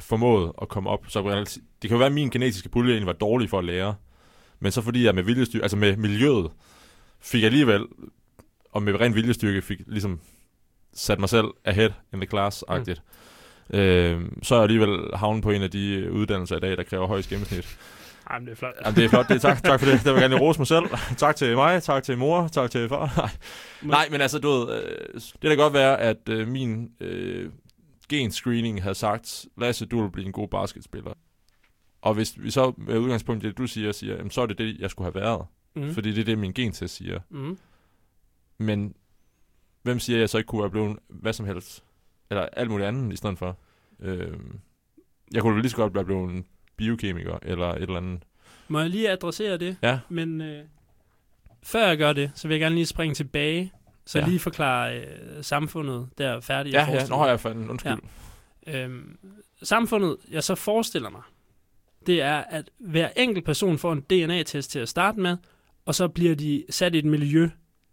formåede 0.00 0.52
at 0.62 0.68
komme 0.68 0.90
op. 0.90 1.04
Så 1.08 1.46
det 1.52 1.88
kan 1.88 1.90
jo 1.90 1.96
være, 1.96 2.06
at 2.06 2.12
min 2.12 2.30
genetiske 2.30 2.68
pulje 2.68 2.92
egentlig 2.92 3.06
var 3.06 3.12
dårlig 3.12 3.50
for 3.50 3.58
at 3.58 3.64
lære. 3.64 3.94
Men 4.60 4.72
så 4.72 4.82
fordi 4.82 5.04
jeg 5.04 5.14
med 5.14 5.22
viljestyrke, 5.22 5.62
altså 5.62 5.76
med 5.76 5.96
miljøet, 5.96 6.50
fik 7.20 7.42
jeg 7.42 7.46
alligevel, 7.46 7.86
og 8.72 8.82
med 8.82 9.00
ren 9.00 9.14
viljestyrke, 9.14 9.62
fik 9.62 9.80
ligesom 9.86 10.20
sat 10.94 11.20
mig 11.20 11.28
selv 11.28 11.46
ahead 11.64 11.90
in 12.12 12.20
the 12.20 12.28
class-agtigt. 12.28 13.00
Mm. 13.70 13.78
Øh, 13.78 14.20
så 14.42 14.54
er 14.54 14.58
jeg 14.58 14.62
alligevel 14.62 15.14
havnet 15.14 15.42
på 15.42 15.50
en 15.50 15.62
af 15.62 15.70
de 15.70 16.12
uddannelser 16.12 16.56
i 16.56 16.60
dag, 16.60 16.76
der 16.76 16.82
kræver 16.82 17.06
højst 17.06 17.28
gennemsnit. 17.28 17.78
Ej, 18.30 18.38
men 18.38 18.46
det 18.46 18.52
er 18.52 18.56
flot. 18.56 18.74
Jamen, 18.84 18.96
det 18.96 19.04
er 19.04 19.08
flot. 19.08 19.28
Det 19.28 19.34
er, 19.34 19.38
tak, 19.38 19.62
tak 19.62 19.80
for 19.80 19.86
det. 19.86 20.04
Det 20.04 20.14
vil 20.14 20.20
jeg 20.20 20.30
gerne 20.30 20.40
rose 20.40 20.60
mig 20.60 20.66
selv. 20.66 20.84
Tak 21.16 21.36
til 21.36 21.54
mig, 21.54 21.82
tak 21.82 22.02
til 22.02 22.18
mor, 22.18 22.48
tak 22.48 22.70
til 22.70 22.88
far. 22.88 23.16
Nej, 23.16 23.30
Nej 23.82 24.08
men 24.10 24.20
altså, 24.20 24.38
du 24.38 24.48
ved, 24.48 24.82
øh, 24.82 25.20
det 25.42 25.48
kan 25.48 25.56
godt 25.56 25.72
være, 25.72 26.00
at 26.00 26.28
øh, 26.28 26.48
min 26.48 26.90
øh, 27.00 27.50
genscreening 28.08 28.82
havde 28.82 28.94
sagt, 28.94 29.46
Lasse, 29.58 29.86
du 29.86 30.02
vil 30.02 30.10
blive 30.10 30.26
en 30.26 30.32
god 30.32 30.48
basketspiller. 30.48 31.12
Og 32.02 32.14
hvis 32.14 32.32
vi 32.36 32.50
så 32.50 32.72
med 32.76 32.98
udgangspunkt 32.98 33.44
i 33.44 33.46
det, 33.46 33.58
du 33.58 33.66
siger, 33.66 33.92
siger 33.92 34.16
jamen, 34.16 34.30
så 34.30 34.40
er 34.40 34.46
det 34.46 34.58
det, 34.58 34.76
jeg 34.78 34.90
skulle 34.90 35.12
have 35.12 35.22
været. 35.22 35.46
Mm. 35.76 35.94
Fordi 35.94 36.12
det 36.12 36.20
er 36.20 36.24
det, 36.24 36.38
min 36.38 36.52
gentest 36.52 36.96
siger. 36.96 37.20
Mm. 37.30 37.58
Men 38.58 38.94
hvem 39.82 39.98
siger, 39.98 40.16
at 40.16 40.20
jeg 40.20 40.28
så 40.28 40.38
ikke 40.38 40.48
kunne 40.48 40.62
have 40.62 40.70
blevet 40.70 40.98
hvad 41.08 41.32
som 41.32 41.46
helst? 41.46 41.84
Eller 42.30 42.42
alt 42.52 42.70
muligt 42.70 42.88
andet 42.88 43.12
i 43.12 43.16
stedet 43.16 43.38
for? 43.38 43.56
Øh, 44.00 44.38
jeg 45.32 45.42
kunne 45.42 45.54
vel 45.54 45.62
lige 45.62 45.70
så 45.70 45.76
godt 45.76 45.94
være 45.94 46.04
blevet 46.04 46.30
en 46.30 46.46
biokemiker, 46.76 47.38
eller 47.42 47.66
et 47.66 47.82
eller 47.82 47.96
andet. 47.96 48.22
Må 48.68 48.80
jeg 48.80 48.90
lige 48.90 49.10
adressere 49.10 49.56
det? 49.56 49.76
Ja. 49.82 49.98
Men 50.08 50.40
øh, 50.40 50.64
før 51.62 51.86
jeg 51.86 51.98
gør 51.98 52.12
det, 52.12 52.30
så 52.34 52.48
vil 52.48 52.54
jeg 52.54 52.60
gerne 52.60 52.74
lige 52.74 52.86
springe 52.86 53.14
tilbage, 53.14 53.72
så 54.06 54.18
ja. 54.18 54.26
Lige 54.26 54.38
forklare 54.38 54.98
øh, 54.98 55.06
samfundet 55.42 56.08
der 56.18 56.40
færdigt. 56.40 56.74
Ja, 56.74 56.90
ja, 56.90 57.16
har 57.16 57.28
jeg 57.28 57.40
fanden, 57.40 57.70
undskyld. 57.70 57.98
Ja. 58.66 58.84
Øhm, 58.84 59.18
samfundet, 59.62 60.16
jeg 60.30 60.44
så 60.44 60.54
forestiller 60.54 61.10
mig, 61.10 61.22
det 62.06 62.22
er, 62.22 62.36
at 62.36 62.70
hver 62.78 63.08
enkelt 63.16 63.44
person 63.44 63.78
får 63.78 63.92
en 63.92 64.00
DNA-test 64.00 64.70
til 64.70 64.78
at 64.78 64.88
starte 64.88 65.20
med, 65.20 65.36
og 65.86 65.94
så 65.94 66.08
bliver 66.08 66.34
de 66.34 66.64
sat 66.70 66.94
i 66.94 66.98
et 66.98 67.04
miljø, 67.04 67.48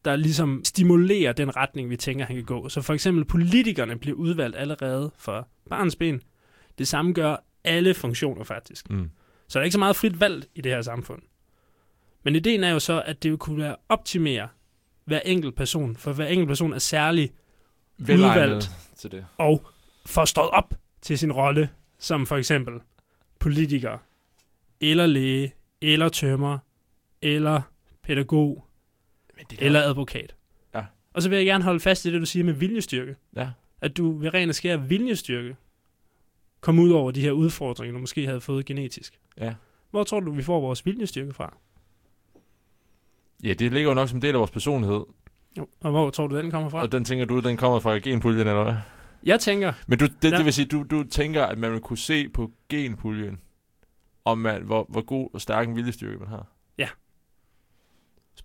der 0.07 0.15
ligesom 0.15 0.61
stimulerer 0.63 1.33
den 1.33 1.55
retning, 1.55 1.89
vi 1.89 1.97
tænker, 1.97 2.25
han 2.25 2.35
kan 2.35 2.45
gå. 2.45 2.69
Så 2.69 2.81
for 2.81 2.93
eksempel 2.93 3.25
politikerne 3.25 3.99
bliver 3.99 4.17
udvalgt 4.17 4.57
allerede 4.57 5.11
for 5.17 5.47
barnsben. 5.69 6.21
Det 6.77 6.87
samme 6.87 7.13
gør 7.13 7.35
alle 7.63 7.93
funktioner 7.93 8.43
faktisk. 8.43 8.89
Mm. 8.89 9.09
Så 9.47 9.59
der 9.59 9.61
er 9.61 9.63
ikke 9.63 9.73
så 9.73 9.79
meget 9.79 9.95
frit 9.95 10.19
valg 10.19 10.45
i 10.55 10.61
det 10.61 10.71
her 10.71 10.81
samfund. 10.81 11.21
Men 12.23 12.35
ideen 12.35 12.63
er 12.63 12.69
jo 12.69 12.79
så, 12.79 13.01
at 13.01 13.23
det 13.23 13.31
vil 13.31 13.37
kunne 13.37 13.57
være 13.57 13.75
optimere 13.89 14.47
hver 15.05 15.19
enkelt 15.19 15.55
person, 15.55 15.95
for 15.95 16.13
hver 16.13 16.27
enkelt 16.27 16.47
person 16.47 16.73
er 16.73 16.79
særlig 16.79 17.31
udvalgt 17.99 18.71
til 18.97 19.11
det. 19.11 19.25
og 19.37 19.65
får 20.05 20.25
stået 20.25 20.49
op 20.49 20.73
til 21.01 21.17
sin 21.17 21.31
rolle, 21.31 21.69
som 21.99 22.25
for 22.25 22.37
eksempel 22.37 22.73
politiker, 23.39 23.97
eller 24.81 25.05
læge, 25.05 25.53
eller 25.81 26.09
tømmer, 26.09 26.57
eller 27.21 27.61
pædagog, 28.03 28.66
Men 29.37 29.45
det 29.49 29.61
eller 29.61 29.81
advokat. 29.81 30.35
Ja. 30.75 30.85
Og 31.13 31.21
så 31.21 31.29
vil 31.29 31.35
jeg 31.37 31.45
gerne 31.45 31.63
holde 31.63 31.79
fast 31.79 32.05
i 32.05 32.11
det, 32.11 32.21
du 32.21 32.25
siger 32.25 32.43
med 32.43 32.53
viljestyrke. 32.53 33.15
Ja. 33.35 33.49
At 33.81 33.97
du 33.97 34.17
ved 34.17 34.33
ren 34.33 34.49
og 34.49 34.55
skær 34.55 34.77
viljestyrke 34.77 35.55
komme 36.61 36.81
ud 36.81 36.89
over 36.91 37.11
de 37.11 37.21
her 37.21 37.31
udfordringer, 37.31 37.93
du 37.93 37.99
måske 37.99 38.25
havde 38.25 38.41
fået 38.41 38.65
genetisk. 38.65 39.19
Ja. 39.37 39.53
Hvor 39.91 40.03
tror 40.03 40.19
du, 40.19 40.31
vi 40.31 40.43
får 40.43 40.61
vores 40.61 40.85
viljestyrke 40.85 41.33
fra? 41.33 41.57
Ja, 43.43 43.53
det 43.53 43.71
ligger 43.73 43.89
jo 43.89 43.93
nok 43.93 44.09
som 44.09 44.21
del 44.21 44.33
af 44.33 44.39
vores 44.39 44.51
personlighed. 44.51 45.01
Jo. 45.57 45.67
Og 45.79 45.91
hvor 45.91 46.09
tror 46.09 46.27
du, 46.27 46.37
den 46.37 46.51
kommer 46.51 46.69
fra? 46.69 46.81
Og 46.81 46.91
den 46.91 47.05
tænker 47.05 47.25
du, 47.25 47.39
den 47.39 47.57
kommer 47.57 47.79
fra 47.79 47.97
genpuljen, 47.97 48.47
eller 48.47 48.63
hvad? 48.63 48.75
Jeg 49.23 49.39
tænker, 49.39 49.73
Men 49.87 49.99
du, 49.99 50.05
det, 50.21 50.31
Ja. 50.31 50.37
det 50.37 50.45
vil 50.45 50.53
sige, 50.53 50.65
du, 50.65 50.83
du 50.83 51.03
tænker, 51.03 51.45
at 51.45 51.57
man 51.57 51.71
vil 51.71 51.79
kunne 51.79 51.97
se 51.97 52.29
på 52.29 52.51
genpuljen, 52.69 53.39
om 54.25 54.37
man, 54.37 54.63
hvor, 54.63 54.85
hvor 54.89 55.01
god 55.01 55.29
og 55.33 55.41
stærk 55.41 55.67
en 55.67 55.75
viljestyrke 55.75 56.17
man 56.19 56.27
har. 56.27 56.47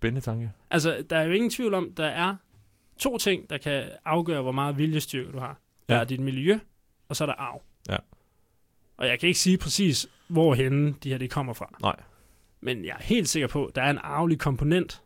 Spændende 0.03 0.21
tanke. 0.25 0.51
Altså, 0.71 1.03
der 1.09 1.17
er 1.17 1.23
jo 1.23 1.31
ingen 1.31 1.49
tvivl 1.49 1.73
om, 1.73 1.93
der 1.97 2.05
er 2.05 2.35
to 2.97 3.17
ting, 3.17 3.49
der 3.49 3.57
kan 3.57 3.83
afgøre, 4.05 4.41
hvor 4.41 4.51
meget 4.51 4.77
viljestyrke 4.77 5.31
du 5.31 5.39
har. 5.39 5.59
Der 5.89 5.95
Ja. 5.95 6.01
er 6.01 6.05
dit 6.05 6.19
miljø, 6.19 6.59
og 7.09 7.15
så 7.15 7.23
er 7.23 7.25
der 7.25 7.33
arv. 7.33 7.61
Ja. 7.89 7.97
Og 8.97 9.07
jeg 9.07 9.19
kan 9.19 9.27
ikke 9.27 9.39
sige 9.39 9.57
præcis, 9.57 10.07
hvorhen 10.27 10.93
de 11.03 11.09
her 11.09 11.17
det 11.17 11.31
kommer 11.31 11.53
fra. 11.53 11.75
Nej. 11.81 11.95
Men 12.61 12.85
jeg 12.85 12.91
er 12.99 13.03
helt 13.03 13.29
sikker 13.29 13.47
på, 13.47 13.65
at 13.65 13.75
der 13.75 13.81
er 13.81 13.89
en 13.89 13.97
arvelig 14.03 14.39
komponent. 14.39 15.01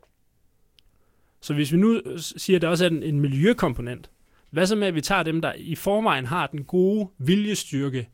Så 1.41 1.53
hvis 1.53 1.71
vi 1.71 1.77
nu 1.77 2.01
siger, 2.17 2.57
at 2.57 2.61
der 2.61 2.67
også 2.67 2.85
er 2.85 2.89
en, 2.89 3.03
en 3.03 3.19
miljøkomponent, 3.19 4.09
hvad 4.49 4.65
så 4.65 4.75
med, 4.75 4.87
at 4.87 4.95
vi 4.95 5.01
tager 5.01 5.23
dem, 5.23 5.41
der 5.41 5.53
i 5.53 5.75
forvejen 5.75 6.25
har 6.25 6.47
den 6.47 6.63
gode 6.63 7.09
viljestyrke, 7.17 8.09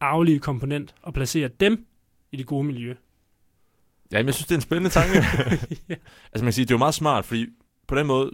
arvelige 0.00 0.38
komponent, 0.38 0.94
og 1.02 1.14
placerer 1.14 1.48
dem 1.48 1.86
i 2.32 2.36
det 2.36 2.46
gode 2.46 2.64
miljø? 2.64 2.94
Ja, 4.12 4.18
men 4.18 4.26
jeg 4.26 4.34
synes, 4.34 4.46
det 4.46 4.54
er 4.54 4.58
en 4.58 4.62
spændende 4.62 4.90
tanke. 4.90 5.18
ja. 5.88 5.94
altså 6.32 6.44
man 6.44 6.44
kan 6.44 6.52
sige, 6.52 6.64
det 6.64 6.70
er 6.70 6.74
jo 6.74 6.78
meget 6.78 6.94
smart, 6.94 7.24
fordi 7.24 7.46
på 7.88 7.94
den 7.94 8.06
måde, 8.06 8.30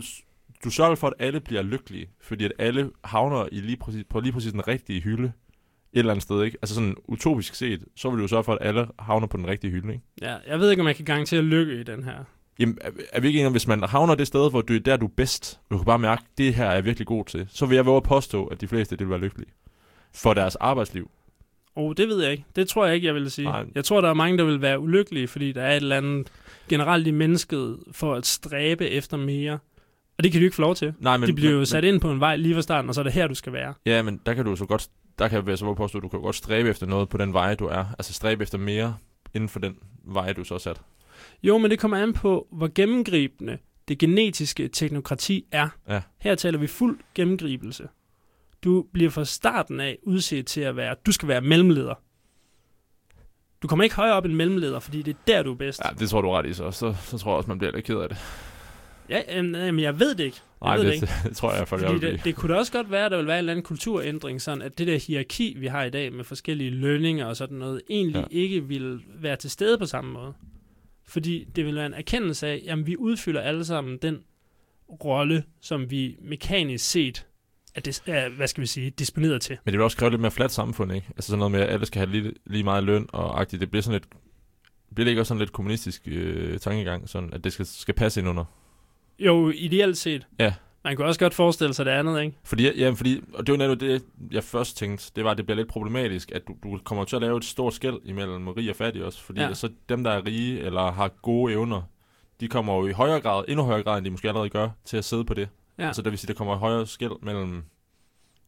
du 0.65 0.71
sørger 0.71 0.95
for, 0.95 1.07
at 1.07 1.13
alle 1.19 1.41
bliver 1.41 1.63
lykkelige, 1.63 2.09
fordi 2.21 2.45
at 2.45 2.53
alle 2.59 2.91
havner 3.05 3.49
i 3.53 3.61
lige 3.61 3.77
præcis, 3.77 4.05
på 4.11 4.21
lige 4.21 4.33
præcis 4.33 4.53
den 4.53 4.69
rigtige 4.69 5.01
hylde 5.01 5.33
et 5.93 5.99
eller 5.99 6.13
andet 6.13 6.23
sted, 6.23 6.43
ikke? 6.43 6.59
Altså 6.63 6.75
sådan 6.75 6.97
utopisk 7.05 7.55
set, 7.55 7.85
så 7.97 8.11
vil 8.11 8.19
du 8.19 8.23
jo 8.23 8.29
sørge 8.29 8.45
for, 8.45 8.53
at 8.53 8.59
alle 8.61 8.87
havner 8.99 9.27
på 9.27 9.37
den 9.37 9.47
rigtige 9.47 9.71
hylde, 9.71 9.93
ikke? 9.93 10.05
ja, 10.23 10.37
jeg 10.47 10.61
ved 10.61 10.71
ikke, 10.71 10.81
om 10.81 10.87
jeg 10.87 10.97
kan 10.97 11.05
garantere 11.05 11.43
lykke 11.43 11.81
i 11.81 11.83
den 11.83 12.05
her. 12.05 12.25
Jamen, 12.59 12.79
er, 12.81 12.91
er 13.13 13.21
vi 13.21 13.27
ikke 13.27 13.39
enige 13.39 13.47
om, 13.47 13.53
hvis 13.53 13.67
man 13.67 13.83
havner 13.83 14.15
det 14.15 14.27
sted, 14.27 14.51
hvor 14.51 14.61
du 14.61 14.75
er 14.75 14.79
der, 14.79 14.97
du 14.97 15.07
er 15.07 15.11
bedst, 15.17 15.61
og 15.65 15.71
du 15.71 15.79
kan 15.79 15.85
bare 15.85 15.99
mærke, 15.99 16.23
det 16.39 16.55
her 16.55 16.67
er 16.67 16.75
jeg 16.75 16.85
virkelig 16.85 17.07
god 17.07 17.25
til, 17.25 17.47
så 17.49 17.67
vil 17.67 17.75
jeg 17.75 17.87
våge 17.87 17.97
at 17.97 18.03
påstå, 18.03 18.47
at 18.47 18.61
de 18.61 18.69
fleste 18.69 18.97
det 18.97 19.07
vil 19.07 19.11
være 19.11 19.21
lykkelige. 19.21 19.51
For 20.15 20.35
deres 20.35 20.57
arbejdsliv. 20.57 21.11
Oh, 21.77 21.95
det 21.97 22.09
ved 22.09 22.23
jeg 22.23 22.33
ikke. 22.33 22.45
Det 22.57 22.69
tror 22.69 22.87
jeg 22.87 22.95
ikke, 22.95 23.07
jeg 23.07 23.15
vil 23.15 23.31
sige. 23.31 23.45
Nej. 23.45 23.65
Jeg 23.75 23.85
tror, 23.85 24.01
der 24.01 24.09
er 24.09 24.15
mange, 24.15 24.39
der 24.39 24.45
vil 24.45 24.61
være 24.63 24.81
ulykkelige, 24.81 25.29
fordi 25.29 25.53
der 25.53 25.63
er 25.63 25.71
et 25.71 25.77
eller 25.77 25.97
andet 25.97 26.33
generelt 26.69 27.07
i 27.07 27.11
mennesket 27.11 27.79
for 27.93 28.15
at 28.15 28.27
stræbe 28.27 28.89
efter 28.89 29.17
mere. 29.17 29.59
Og 30.19 30.25
det 30.25 30.33
kan 30.33 30.41
du 30.41 30.45
ikke 30.45 30.57
få 30.57 30.63
lov 30.63 30.75
til. 30.75 30.95
Nej, 30.99 31.17
Men, 31.17 31.29
de 31.29 31.33
bliver 31.35 31.53
jo 31.53 31.65
sat 31.65 31.85
ind 31.85 32.01
på 32.01 32.11
en 32.11 32.21
vej 32.21 32.37
lige 32.37 32.55
fra 32.55 32.63
starten, 32.63 32.89
og 32.89 32.95
så 32.95 33.01
er 33.01 33.03
det 33.03 33.13
her, 33.13 33.27
du 33.27 33.35
skal 33.35 33.53
være. 33.53 33.75
Ja, 33.87 34.03
men 34.03 34.21
der 34.27 34.35
kan 34.35 34.45
du 34.45 34.57
så 34.57 34.67
godt, 34.67 34.89
der 35.19 35.29
kan 35.29 35.49
jeg 35.49 35.59
så 35.59 35.75
påstå, 35.75 35.99
at 35.99 36.03
du 36.03 36.09
kan 36.09 36.21
godt 36.21 36.37
stræbe 36.37 36.69
efter 36.69 36.87
noget 36.87 37.09
på 37.09 37.19
den 37.19 37.33
vej, 37.33 37.55
du 37.55 37.67
er. 37.67 37.85
Altså 37.99 38.13
stræbe 38.13 38.43
efter 38.43 38.59
mere 38.59 38.97
inden 39.35 39.49
for 39.49 39.61
den 39.61 39.77
vej, 40.05 40.33
du 40.33 40.45
så 40.45 40.55
er 40.55 40.59
sat. 40.59 40.81
Jo, 41.43 41.59
men 41.59 41.71
det 41.71 41.79
kommer 41.79 41.97
an 41.97 42.13
på, 42.13 42.47
hvor 42.53 42.71
gennemgribende 42.75 43.59
det 43.89 43.99
genetiske 43.99 44.69
teknokrati 44.69 45.45
er. 45.53 45.69
Ja. 45.89 46.01
Her 46.19 46.35
taler 46.35 46.59
vi 46.59 46.67
fuld 46.67 46.99
gennemgribelse. 47.15 47.89
Du 48.65 48.87
bliver 48.93 49.11
fra 49.11 49.25
starten 49.25 49.81
af 49.81 49.99
udset 50.03 50.47
til 50.47 50.61
at 50.61 50.77
være, 50.77 50.95
du 51.07 51.13
skal 51.13 51.29
være 51.29 51.41
mellemleder. 51.41 51.95
Du 53.63 53.69
kommer 53.69 53.85
ikke 53.85 53.97
højere 53.97 54.15
op 54.15 54.25
end 54.25 54.33
mellemleder, 54.33 54.81
fordi 54.81 55.03
det 55.03 55.13
er 55.15 55.19
der, 55.27 55.43
du 55.43 55.53
er 55.53 55.57
bedst. 55.57 55.81
Ja, 55.85 55.91
det 55.99 56.11
tror 56.11 56.21
du 56.21 56.31
ret 56.31 56.47
i 56.47 56.53
så. 56.53 56.71
Så, 56.71 56.95
så 57.03 57.19
tror 57.19 57.31
jeg 57.31 57.37
også, 57.37 57.49
man 57.49 57.59
bliver 57.59 57.73
lidt 57.73 57.85
ked 57.85 57.97
af 57.97 58.09
det. 58.09 58.19
Ja, 59.09 59.43
men 59.43 59.81
jeg 59.81 60.01
ved 60.01 60.15
det 60.15 60.25
ikke. 60.25 60.41
Jeg 60.63 60.69
Nej, 60.69 60.77
ved 60.77 60.85
det, 60.85 60.93
det 60.93 60.95
ikke. 60.95 61.07
det, 61.07 61.25
det, 61.29 61.37
tror 61.37 61.53
jeg 61.53 61.67
vil 61.71 61.99
blive. 61.99 62.13
det, 62.13 62.25
det 62.25 62.35
kunne 62.35 62.55
da 62.55 62.59
også 62.59 62.73
godt 62.73 62.91
være, 62.91 63.05
at 63.05 63.11
der 63.11 63.17
vil 63.17 63.27
være 63.27 63.37
en 63.37 63.39
eller 63.39 63.53
anden 63.53 63.65
kulturændring, 63.65 64.43
sådan 64.43 64.63
at 64.63 64.79
det 64.79 64.87
der 64.87 64.99
hierarki, 64.99 65.57
vi 65.59 65.67
har 65.67 65.85
i 65.85 65.91
dag 65.91 66.13
med 66.13 66.25
forskellige 66.25 66.71
lønninger 66.71 67.27
og 67.27 67.37
sådan 67.37 67.59
noget, 67.59 67.83
egentlig 67.91 68.27
ja. 68.31 68.37
ikke 68.39 68.69
vil 68.69 69.01
være 69.15 69.37
til 69.37 69.51
stede 69.51 69.79
på 69.79 69.87
samme 69.87 70.13
måde. 70.13 70.33
Fordi 71.07 71.45
det 71.57 71.67
vil 71.67 71.75
være 71.75 71.87
en 71.87 71.95
erkendelse 71.95 72.47
af, 72.47 72.65
at 72.69 72.87
vi 72.87 72.97
udfylder 72.97 73.41
alle 73.41 73.65
sammen 73.65 73.99
den 74.03 74.23
rolle, 75.05 75.45
som 75.61 75.91
vi 75.91 76.17
mekanisk 76.21 76.91
set 76.91 77.27
er, 77.75 77.81
dis- 77.89 78.03
er 78.07 78.29
hvad 78.29 78.47
skal 78.47 78.61
vi 78.61 78.67
sige, 78.67 78.91
disponeret 78.91 79.43
til. 79.43 79.59
Men 79.65 79.73
det 79.73 79.79
vil 79.79 79.85
også 79.85 79.97
kræve 79.97 80.11
lidt 80.11 80.21
mere 80.21 80.31
fladt 80.31 80.53
samfund, 80.53 80.93
ikke? 80.93 81.07
Altså 81.17 81.27
sådan 81.27 81.39
noget 81.39 81.53
med, 81.53 81.61
at 81.61 81.69
alle 81.69 81.87
skal 81.87 81.99
have 81.99 82.11
lige, 82.11 82.33
lige 82.47 82.65
meget 82.65 82.85
løn 82.85 83.07
og 83.13 83.41
agtigt. 83.41 83.61
Det 83.61 83.71
bliver 83.71 83.83
sådan 83.83 84.01
lidt, 84.01 84.09
bliver 84.95 85.05
det 85.05 85.11
ikke 85.11 85.21
også 85.23 85.29
sådan 85.29 85.39
lidt 85.39 85.53
kommunistisk 85.53 86.03
øh, 86.07 86.59
tankegang, 86.59 87.09
sådan 87.09 87.33
at 87.33 87.45
det 87.45 87.53
skal, 87.53 87.67
skal 87.67 87.95
passe 87.95 88.21
ind 88.21 88.29
under? 88.29 88.45
Jo, 89.19 89.51
ideelt 89.51 89.99
set. 89.99 90.27
Ja. 90.39 90.55
Man 90.85 90.97
kunne 90.97 91.07
også 91.07 91.21
godt 91.21 91.35
forestille 91.35 91.75
sig 91.75 91.87
det 91.87 91.93
andet, 91.93 92.23
ikke? 92.23 92.37
Fordi, 92.45 92.79
ja, 92.79 92.91
fordi, 92.91 93.21
og 93.35 93.47
det 93.47 93.53
var 93.53 93.59
netop 93.59 93.81
det, 93.81 94.03
jeg 94.31 94.45
først 94.45 94.77
tænkte, 94.77 95.13
det 95.17 95.25
var, 95.25 95.31
at 95.31 95.37
det 95.37 95.47
bliver 95.47 95.57
lidt 95.57 95.69
problematisk, 95.69 96.33
at 96.33 96.43
du, 96.49 96.57
du 96.63 96.79
kommer 96.85 97.05
til 97.05 97.17
at 97.17 97.23
lave 97.23 97.37
et 97.37 97.45
stort 97.45 97.75
skæld 97.75 97.97
imellem 98.05 98.49
rig 98.49 98.71
og 98.71 98.77
fattig 98.77 99.05
også, 99.05 99.23
fordi 99.23 99.41
ja. 99.41 99.55
så 99.55 99.69
dem, 99.89 100.05
der 100.05 100.11
er 100.11 100.27
rige 100.27 100.61
eller 100.61 100.93
har 100.93 101.09
gode 101.09 101.53
evner, 101.53 101.83
de 102.41 102.49
kommer 102.49 102.75
jo 102.75 102.87
i 102.87 102.93
højere 102.93 103.21
grad, 103.21 103.45
endnu 103.49 103.65
højere 103.65 103.83
grad, 103.83 103.99
end 103.99 104.05
de 104.05 104.11
måske 104.11 104.29
allerede 104.29 104.49
gør, 104.49 104.69
til 104.85 104.97
at 104.97 105.05
sidde 105.05 105.25
på 105.25 105.35
det. 105.35 105.49
Ja. 105.83 105.87
Altså 105.87 106.03
det 106.03 106.11
vil 106.11 106.19
sige, 106.19 106.29
der 106.29 106.35
kommer 106.35 106.57
højere 106.57 106.87
skæld 106.87 107.23
mellem 107.23 107.63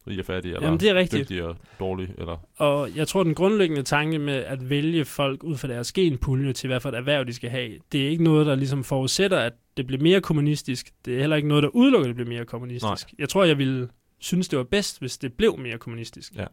rig 0.07 0.19
og 0.19 0.25
fattig, 0.25 0.49
eller 0.53 0.65
Jamen, 0.65 0.79
det 0.79 0.89
er 0.89 0.95
rigtigt. 0.95 1.21
dygtig 1.21 1.43
og 1.43 1.57
dårlig, 1.79 2.13
eller... 2.17 2.37
Og 2.55 2.95
jeg 2.95 3.07
tror, 3.07 3.23
den 3.23 3.35
grundlæggende 3.35 3.83
tanke 3.83 4.19
med 4.19 4.33
at 4.33 4.69
vælge 4.69 5.05
folk 5.05 5.43
ud 5.43 5.57
fra 5.57 5.67
deres 5.67 5.93
genpulje 5.93 6.53
til, 6.53 6.67
hvad 6.67 6.79
for 6.79 6.89
et 6.89 6.95
erhverv 6.95 7.25
de 7.25 7.33
skal 7.33 7.49
have, 7.49 7.79
det 7.91 8.05
er 8.05 8.09
ikke 8.09 8.23
noget, 8.23 8.45
der 8.45 8.55
ligesom 8.55 8.83
forudsætter, 8.83 9.37
at 9.39 9.53
det 9.77 9.87
bliver 9.87 10.01
mere 10.03 10.21
kommunistisk. 10.21 10.91
Det 11.05 11.15
er 11.15 11.19
heller 11.19 11.35
ikke 11.35 11.47
noget, 11.47 11.63
der 11.63 11.69
udelukker, 11.69 12.03
at 12.05 12.07
det 12.07 12.15
bliver 12.15 12.29
mere 12.29 12.45
kommunistisk. 12.45 13.13
Jeg 13.19 13.29
tror, 13.29 13.43
jeg 13.43 13.57
ville 13.57 13.89
synes, 14.19 14.47
det 14.47 14.57
var 14.57 14.63
bedst, 14.63 14.99
hvis 14.99 15.17
det 15.17 15.33
blev 15.33 15.57
mere 15.57 15.77
kommunistisk. 15.77 16.33
Ja. 16.35 16.45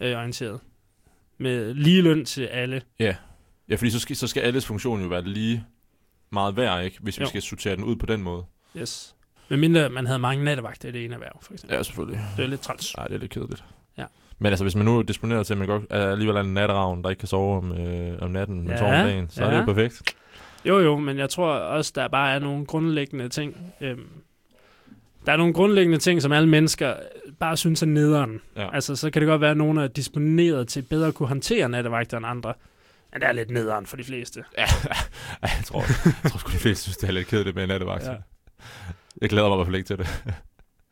Øh, 0.00 0.16
orienteret. 0.18 0.60
Med 1.38 1.74
lige 1.74 2.02
løn 2.02 2.24
til 2.24 2.42
alle. 2.46 2.82
Ja, 2.98 3.14
fordi 3.76 3.90
så 3.90 3.98
skal, 4.00 4.16
så 4.16 4.26
skal 4.26 4.40
alles 4.40 4.66
funktion 4.66 5.02
jo 5.02 5.08
være 5.08 5.22
lige 5.24 5.64
meget 6.32 6.56
værd, 6.56 6.84
ikke? 6.84 6.98
Hvis 7.00 7.18
vi 7.18 7.22
Jo. 7.22 7.28
skal 7.28 7.42
sortere 7.42 7.76
den 7.76 7.84
ud 7.84 7.96
på 7.96 8.06
den 8.06 8.22
måde. 8.22 8.44
Yes. 8.76 9.16
Men 9.50 9.60
mindre 9.60 9.88
man 9.88 10.06
havde 10.06 10.18
mange 10.18 10.44
nattevagter 10.44 10.88
i 10.88 10.92
det 10.92 11.04
ene 11.04 11.14
erhverv, 11.14 11.38
for 11.42 11.52
eksempel. 11.52 11.76
Ja, 11.76 11.82
selvfølgelig. 11.82 12.20
Det 12.36 12.42
er 12.42 12.48
lidt 12.48 12.60
træls. 12.60 12.96
Nej, 12.96 13.06
det 13.06 13.14
er 13.14 13.18
lidt 13.18 13.30
kedeligt. 13.30 13.64
Ja. 13.98 14.04
Men 14.38 14.46
altså, 14.46 14.64
hvis 14.64 14.74
man 14.76 14.84
nu 14.84 14.98
er 14.98 15.02
disponeret 15.02 15.46
til, 15.46 15.54
at 15.54 15.58
man 15.58 15.66
godt 15.68 15.82
er 15.90 16.10
alligevel 16.10 16.36
er 16.36 16.40
en 16.40 16.54
natteravn, 16.54 17.02
der 17.02 17.10
ikke 17.10 17.20
kan 17.20 17.28
sove 17.28 17.56
om, 17.56 17.72
øh, 17.72 18.18
om 18.22 18.30
natten, 18.30 18.60
men 18.60 18.70
Ja, 18.70 18.76
sover 18.76 19.00
om 19.00 19.06
dagen, 19.06 19.28
så 19.30 19.44
er 19.44 19.46
det 19.46 19.54
ja. 19.54 19.60
jo 19.60 19.64
perfekt. 19.64 20.02
Jo, 20.64 20.78
jo, 20.78 20.98
men 20.98 21.18
jeg 21.18 21.30
tror 21.30 21.52
også, 21.52 21.92
der 21.94 22.08
bare 22.08 22.34
er 22.34 22.38
nogle 22.38 22.66
grundlæggende 22.66 23.28
ting. 23.28 23.56
Øhm, 23.80 24.06
der 25.26 25.32
er 25.32 25.36
nogle 25.36 25.54
grundlæggende 25.54 25.98
ting, 25.98 26.22
som 26.22 26.32
alle 26.32 26.48
mennesker 26.48 26.94
bare 27.40 27.56
synes 27.56 27.82
er 27.82 27.86
nederen. 27.86 28.40
Ja. 28.56 28.74
Altså, 28.74 28.96
så 28.96 29.10
kan 29.10 29.22
det 29.22 29.26
godt 29.26 29.40
være, 29.40 29.50
at 29.50 29.56
nogen 29.56 29.78
er 29.78 29.86
disponeret 29.86 30.68
til 30.68 30.82
bedre 30.82 31.08
at 31.08 31.14
kunne 31.14 31.28
håndtere 31.28 31.68
nattevagter 31.68 32.16
end 32.16 32.26
andre. 32.26 32.54
Men 33.12 33.20
det 33.20 33.28
er 33.28 33.32
lidt 33.32 33.50
nederen 33.50 33.86
for 33.86 33.96
de 33.96 34.04
fleste. 34.04 34.44
Ja, 34.58 34.64
jeg 35.42 35.50
tror, 35.64 35.80
jeg 36.22 36.30
tror 36.30 36.38
sgu, 36.38 36.52
de 36.52 36.58
fleste 36.58 36.82
synes, 36.82 36.96
det 36.96 37.08
er 37.08 37.12
lidt 37.12 37.28
kedeligt 37.28 37.54
med 37.56 37.62
en 37.62 37.68
nattevagt. 37.68 38.04
Ja. 38.04 38.14
Ja. 39.20 39.24
Jeg 39.24 39.30
glæder 39.30 39.48
mig 39.48 39.54
i 39.54 39.58
hvert 39.58 39.66
fald 39.66 39.76
ikke 39.76 39.86
til 39.86 39.98
det. 39.98 40.24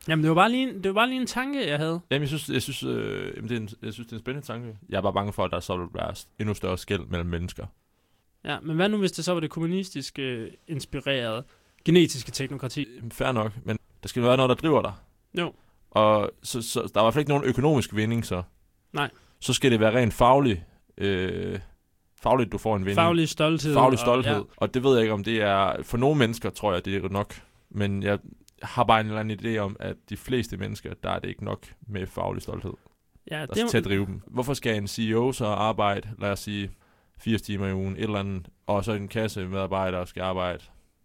Jamen, 0.09 0.23
det 0.23 0.29
var 0.29 0.35
bare 0.35 0.51
lige 0.51 0.69
en, 0.69 0.75
det 0.75 0.87
var 0.87 0.93
bare 0.93 1.09
lige 1.09 1.21
en 1.21 1.27
tanke, 1.27 1.69
jeg 1.69 1.79
havde. 1.79 2.01
Jamen, 2.11 2.21
jeg 2.21 2.29
synes, 2.29 2.49
jeg 2.49 2.63
synes, 2.63 2.83
øh, 2.83 3.33
jamen, 3.37 3.49
det 3.49 3.57
er 3.57 3.61
en, 3.61 3.69
jeg 3.83 3.93
synes, 3.93 4.07
det 4.07 4.13
er 4.13 4.17
en 4.17 4.23
spændende 4.23 4.47
tanke. 4.47 4.77
Jeg 4.89 4.97
er 4.97 5.03
bare 5.03 5.13
bange 5.13 5.33
for, 5.33 5.45
at 5.45 5.51
der 5.51 5.61
så 5.61 5.77
vil 5.77 5.87
være 5.95 6.15
endnu 6.39 6.55
større 6.55 6.79
skæld 6.79 7.07
mellem 7.07 7.29
mennesker. 7.29 7.67
Ja, 8.45 8.61
men 8.61 8.77
hvad 8.77 8.89
nu, 8.89 8.97
hvis 8.97 9.13
det 9.13 9.25
så 9.25 9.33
var 9.33 9.41
det 9.41 9.51
kommunistiske 9.51 10.23
øh, 10.23 10.51
inspirerede 10.69 11.45
genetiske 11.85 12.31
teknokrati? 12.31 12.87
Fair 13.13 13.33
nok, 13.33 13.53
men 13.65 13.79
der 14.03 14.09
skal 14.09 14.23
være 14.23 14.37
noget, 14.37 14.49
der 14.49 14.55
driver 14.55 14.83
dig. 14.83 14.93
Jo. 15.35 15.53
Og 15.91 16.31
så, 16.43 16.63
så 16.63 16.81
der 16.81 17.01
er 17.01 17.03
i 17.03 17.05
hvert 17.05 17.15
fald 17.15 17.21
ikke 17.21 17.31
nogen 17.31 17.45
økonomisk 17.45 17.95
vinding, 17.95 18.27
så. 18.27 18.43
Nej. 18.93 19.11
Så 19.41 19.53
skal 19.53 19.71
det 19.71 19.81
være 19.81 19.95
rent 19.97 20.15
faglig, 20.15 20.65
øh, 20.99 21.59
fagligt, 22.23 22.53
du 22.53 22.59
får 22.59 22.77
en 22.77 22.83
vinding. 22.83 22.95
Faglig 22.95 23.29
stolthed. 23.29 23.75
faglig 23.75 23.99
stolthed. 23.99 24.35
Og, 24.35 24.41
Og, 24.41 24.49
og 24.57 24.75
det 24.75 24.83
ved 24.83 24.93
jeg 24.93 25.03
ikke, 25.03 25.13
om 25.15 25.25
det 25.25 25.43
er... 25.43 25.83
For 25.83 25.97
nogle 25.97 26.19
mennesker 26.19 26.51
tror 26.51 26.73
jeg, 26.73 26.85
det 26.85 27.05
er 27.05 27.09
nok. 27.09 27.35
Men 27.71 28.03
jeg 28.03 28.19
har 28.63 28.85
bare 28.85 29.01
en 29.01 29.07
eller 29.07 29.21
anden 29.21 29.39
idé 29.41 29.59
om, 29.59 29.77
at 29.81 29.97
de 30.09 30.17
fleste 30.17 30.57
mennesker, 30.57 30.95
der 31.03 31.11
er 31.11 31.19
det 31.19 31.29
ikke 31.29 31.45
nok 31.45 31.67
med 31.87 32.07
faglig 32.07 32.43
stolthed. 32.43 32.73
ja, 33.31 33.47
det, 33.55 33.71
til 33.71 33.79
at 33.79 33.85
drive 33.85 34.07
dem. 34.07 34.23
Hvorfor 34.27 34.55
skal 34.55 34.77
en 34.77 34.89
CEO 34.89 35.33
så 35.33 35.47
arbejde, 35.47 36.09
lad 36.19 36.31
os 36.31 36.39
sige, 36.41 36.71
80 37.21 37.43
timer 37.43 37.67
i 37.67 37.73
ugen, 37.75 37.97
et 37.97 38.03
eller 38.03 38.19
andet, 38.19 38.49
og 38.67 38.85
så 38.85 38.93
en 38.93 39.09
kasse 39.09 39.47
medarbejdere 39.47 40.07
skal 40.07 40.21
arbejde 40.23 40.63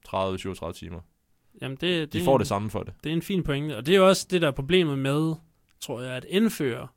30-37 0.08 0.72
timer. 0.72 1.00
jamen 1.62 1.78
det, 1.82 2.14
De 2.14 2.18
det, 2.18 2.26
får 2.26 2.32
er 2.32 2.36
en- 2.36 2.40
det 2.40 2.48
samme 2.48 2.70
for 2.70 2.84
det. 2.84 2.94
Det 3.04 3.10
er 3.10 3.14
en 3.14 3.22
fin 3.22 3.44
pointe, 3.44 3.78
og 3.78 3.86
det 3.86 3.94
er 3.94 3.98
jo 3.98 4.08
også 4.08 4.28
det, 4.30 4.42
der 4.42 4.48
er 4.48 4.52
problemet 4.52 5.00
med, 5.00 5.34
tror 5.80 6.02
jeg, 6.02 6.12
at 6.12 6.26
indføre 6.30 6.88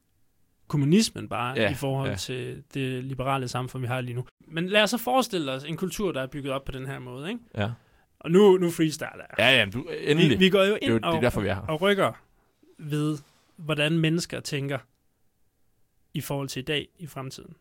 kommunismen 0.69 1.29
bare 1.29 1.55
Ja, 1.57 1.71
i 1.71 1.75
forhold 1.75 2.11
ja. 2.11 2.17
til 2.17 2.63
det 2.75 3.05
liberale 3.05 3.49
samfund, 3.49 3.81
vi 3.81 3.87
har 3.87 4.01
lige 4.01 4.15
nu. 4.15 4.25
Men 4.49 4.69
lad 4.69 4.83
os 4.83 4.91
så 4.91 4.99
forestille 4.99 5.53
os 5.53 5.65
en 5.65 5.77
kultur, 5.77 6.13
der 6.13 6.23
er 6.23 6.27
bygget 6.27 6.53
op 6.53 6.65
på 6.65 6.73
den 6.73 6.87
her 6.87 6.99
måde, 6.99 7.29
ikke? 7.29 7.41
Ja. 7.57 7.71
Og 8.27 8.33
nu, 8.33 8.57
nu 8.57 8.71
freestyler 8.71 9.11
jeg. 9.17 9.35
Ja, 9.39 9.59
ja, 9.59 9.65
du, 9.65 9.89
endelig. 10.01 10.39
Vi, 10.39 10.45
vi 10.45 10.51
går 10.51 10.59
jo 10.59 10.75
det 10.75 10.83
er 10.83 10.89
jo 10.89 10.95
ind 10.95 11.03
det 11.03 11.15
er 11.15 11.21
derfor, 11.21 11.41
vi 11.41 11.49
er 11.49 11.55
her. 11.55 11.63
og 11.63 11.81
rykker 11.81 12.13
ved, 12.79 13.19
hvordan 13.57 13.99
mennesker 13.99 14.41
tænker 14.41 14.79
i 16.15 16.21
forhold 16.21 16.49
til 16.49 16.61
i 16.61 16.65
dag 16.65 16.89
i 16.99 17.07
fremtiden. 17.07 17.57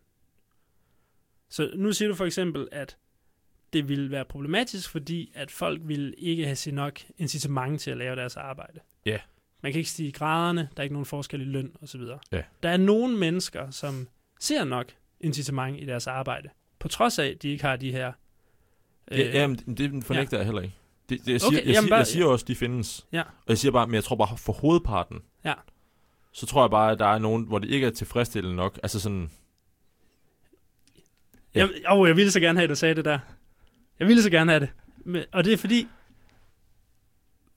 Så 1.49 1.71
nu 1.75 1.93
siger 1.93 2.09
du 2.09 2.15
for 2.15 2.25
eksempel, 2.25 2.67
at 2.71 2.97
det 3.73 3.89
ville 3.89 4.11
være 4.11 4.25
problematisk, 4.25 4.89
fordi 4.89 5.31
at 5.35 5.51
folk 5.51 5.81
ville 5.83 6.13
ikke 6.15 6.45
have 6.45 6.55
sig 6.55 6.73
nok 6.73 6.99
incitament 7.17 7.81
til 7.81 7.91
at 7.91 7.97
lave 7.97 8.15
deres 8.15 8.37
arbejde. 8.37 8.79
Ja. 9.05 9.19
Man 9.61 9.71
kan 9.71 9.79
ikke 9.79 9.89
stige 9.89 10.09
i 10.09 10.11
graderne, 10.11 10.61
der 10.61 10.81
er 10.81 10.83
ikke 10.83 10.93
nogen 10.93 11.05
forskel 11.05 11.41
i 11.41 11.45
løn 11.45 11.75
osv. 11.81 12.01
Ja. 12.31 12.41
Der 12.63 12.69
er 12.69 12.77
nogle 12.77 13.17
mennesker, 13.17 13.69
som 13.69 14.07
ser 14.39 14.63
nok 14.63 14.87
incitament 15.19 15.79
i 15.81 15.85
deres 15.85 16.07
arbejde, 16.07 16.49
på 16.79 16.87
trods 16.87 17.19
af, 17.19 17.25
at 17.25 17.41
de 17.41 17.49
ikke 17.49 17.63
har 17.63 17.75
de 17.75 17.91
her... 17.91 18.13
Ja, 19.11 19.17
jamen, 19.39 19.55
det 19.55 20.03
fornægter 20.03 20.37
jeg 20.37 20.45
heller 20.45 20.61
ikke. 20.61 20.75
Det, 21.09 21.19
det, 21.25 21.31
jeg, 21.31 21.41
siger, 21.41 21.47
Okay, 21.47 21.65
jeg, 21.65 21.73
jamen 21.73 21.89
bare- 21.89 21.97
jeg 21.97 22.07
siger 22.07 22.25
også, 22.25 22.45
de 22.47 22.55
findes. 22.55 23.05
Ja. 23.11 23.21
Og 23.21 23.27
jeg 23.49 23.57
siger 23.57 23.71
bare, 23.71 23.87
men 23.87 23.95
jeg 23.95 24.03
tror 24.03 24.15
bare, 24.15 24.37
for 24.37 24.53
hovedparten, 24.53 25.19
Ja. 25.45 25.53
så 26.31 26.45
tror 26.45 26.63
jeg 26.63 26.71
bare, 26.71 26.91
at 26.91 26.99
der 26.99 27.05
er 27.05 27.19
nogen, 27.19 27.43
hvor 27.43 27.59
det 27.59 27.69
ikke 27.69 27.87
er 27.87 27.91
tilfredsstillende 27.91 28.55
nok. 28.55 28.79
Altså 28.83 28.99
sådan, 28.99 29.31
Ja. 31.55 31.59
Jeg, 31.59 31.69
oh, 31.87 32.07
jeg 32.07 32.15
ville 32.15 32.31
så 32.31 32.39
gerne 32.39 32.59
have, 32.59 32.63
at 32.63 32.69
du 32.69 32.75
sagde 32.75 32.95
det 32.95 33.05
der. 33.05 33.19
Jeg 33.99 34.07
ville 34.07 34.23
så 34.23 34.29
gerne 34.29 34.51
have 34.51 34.59
det. 34.59 34.69
Men, 35.05 35.23
og 35.31 35.43
det 35.45 35.53
er 35.53 35.57
fordi, 35.57 35.87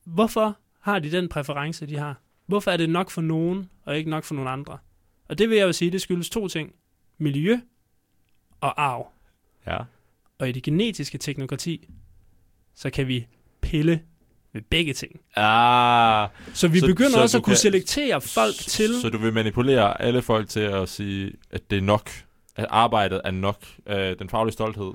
hvorfor 0.03 0.57
har 0.79 0.99
de 0.99 1.11
den 1.11 1.29
præference, 1.29 1.85
de 1.85 1.97
har? 1.97 2.21
Hvorfor 2.45 2.71
er 2.71 2.77
det 2.77 2.89
nok 2.89 3.09
for 3.09 3.21
nogen, 3.21 3.69
og 3.85 3.97
ikke 3.97 4.09
nok 4.09 4.23
for 4.23 4.35
nogen 4.35 4.49
andre? 4.49 4.77
Og 5.29 5.37
det 5.37 5.49
vil 5.49 5.57
jeg 5.57 5.65
jo 5.67 5.73
sige, 5.73 5.91
det 5.91 6.01
skyldes 6.01 6.29
to 6.29 6.47
ting. 6.47 6.73
Miljø 7.17 7.59
og 8.61 8.81
arv. 8.83 9.11
Ja. 9.67 9.77
Og 10.39 10.49
i 10.49 10.51
det 10.51 10.63
genetiske 10.63 11.17
teknokrati, 11.17 11.89
så 12.75 12.89
kan 12.89 13.07
vi 13.07 13.27
pille 13.61 14.01
ved 14.53 14.61
begge 14.61 14.93
ting. 14.93 15.19
Ah, 15.35 16.29
Så 16.53 16.67
vi 16.67 16.79
Så- 16.79 16.85
begynder 16.87 17.11
så 17.11 17.21
også 17.21 17.37
at 17.37 17.43
kunne 17.43 17.51
kan- 17.53 17.57
selektere 17.59 18.21
folk 18.21 18.55
så, 18.55 18.69
til... 18.69 19.01
Så 19.01 19.09
du 19.09 19.17
vil 19.17 19.33
manipulere 19.33 20.01
alle 20.01 20.21
folk 20.21 20.49
til 20.49 20.59
at 20.59 20.89
sige, 20.89 21.33
at 21.51 21.69
det 21.71 21.77
er 21.77 21.81
nok. 21.81 22.09
At 22.55 22.65
arbejdet 22.69 23.21
er 23.23 23.31
nok. 23.31 23.63
Øh, 23.87 24.19
den 24.19 24.29
faglige 24.29 24.53
stolthed 24.53 24.93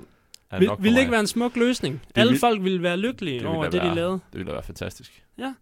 er 0.51 0.59
Vil, 0.59 0.67
nok 0.67 0.83
vil 0.83 0.93
det 0.93 0.99
ikke 0.99 1.11
være 1.11 1.19
en 1.19 1.27
smuk 1.27 1.55
løsning? 1.55 2.01
Alle 2.15 2.31
vil- 2.31 2.39
folk 2.39 2.63
ville 2.63 2.81
være 2.83 2.97
lykkelige 2.97 3.39
det 3.39 3.47
over 3.47 3.63
det, 3.63 3.73
de 3.73 3.77
være- 3.77 3.95
lavede. 3.95 4.13
Det 4.31 4.37
ville 4.39 4.47
da 4.47 4.53
være 4.53 4.63
fantastisk. 4.63 5.23
Ja. 5.37 5.53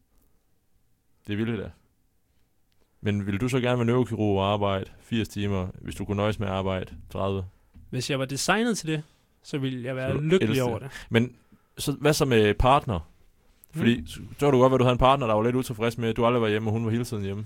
Det 1.27 1.37
ville 1.37 1.53
det 1.53 1.59
da. 1.63 1.69
Men 3.01 3.25
vil 3.27 3.41
du 3.41 3.47
så 3.49 3.59
gerne 3.59 3.77
være 3.77 3.85
neurokirurg 3.85 4.39
og 4.41 4.53
arbejde 4.53 4.85
80 5.01 5.27
timer, 5.29 5.67
hvis 5.81 5.95
du 5.95 6.05
kunne 6.05 6.17
nøjes 6.17 6.39
med 6.39 6.47
at 6.47 6.53
arbejde 6.53 6.93
30? 7.11 7.45
Hvis 7.89 8.09
jeg 8.09 8.19
var 8.19 8.25
designet 8.25 8.77
til 8.77 8.87
det, 8.87 9.03
så 9.43 9.58
ville 9.58 9.84
jeg 9.84 9.95
være 9.95 10.21
lykkelig 10.21 10.49
elsker 10.49 10.63
over 10.63 10.79
det. 10.79 10.89
Men 11.10 11.36
så, 11.77 11.91
hvad 11.91 12.13
så 12.13 12.25
med 12.25 12.53
partner? 12.53 13.10
Fordi 13.75 13.99
mm. 13.99 14.08
så 14.39 14.51
du 14.51 14.58
godt 14.60 14.73
at 14.73 14.79
du 14.79 14.84
havde 14.84 14.93
en 14.93 14.97
partner, 14.99 15.27
der 15.27 15.34
var 15.34 15.43
lidt 15.43 15.56
utilfreds 15.56 15.97
med, 15.97 16.10
at 16.10 16.17
du 16.17 16.25
aldrig 16.25 16.41
var 16.41 16.47
hjemme, 16.47 16.69
og 16.69 16.71
hun 16.73 16.86
var 16.86 16.91
hele 16.91 17.06
tiden 17.06 17.23
hjemme. 17.23 17.45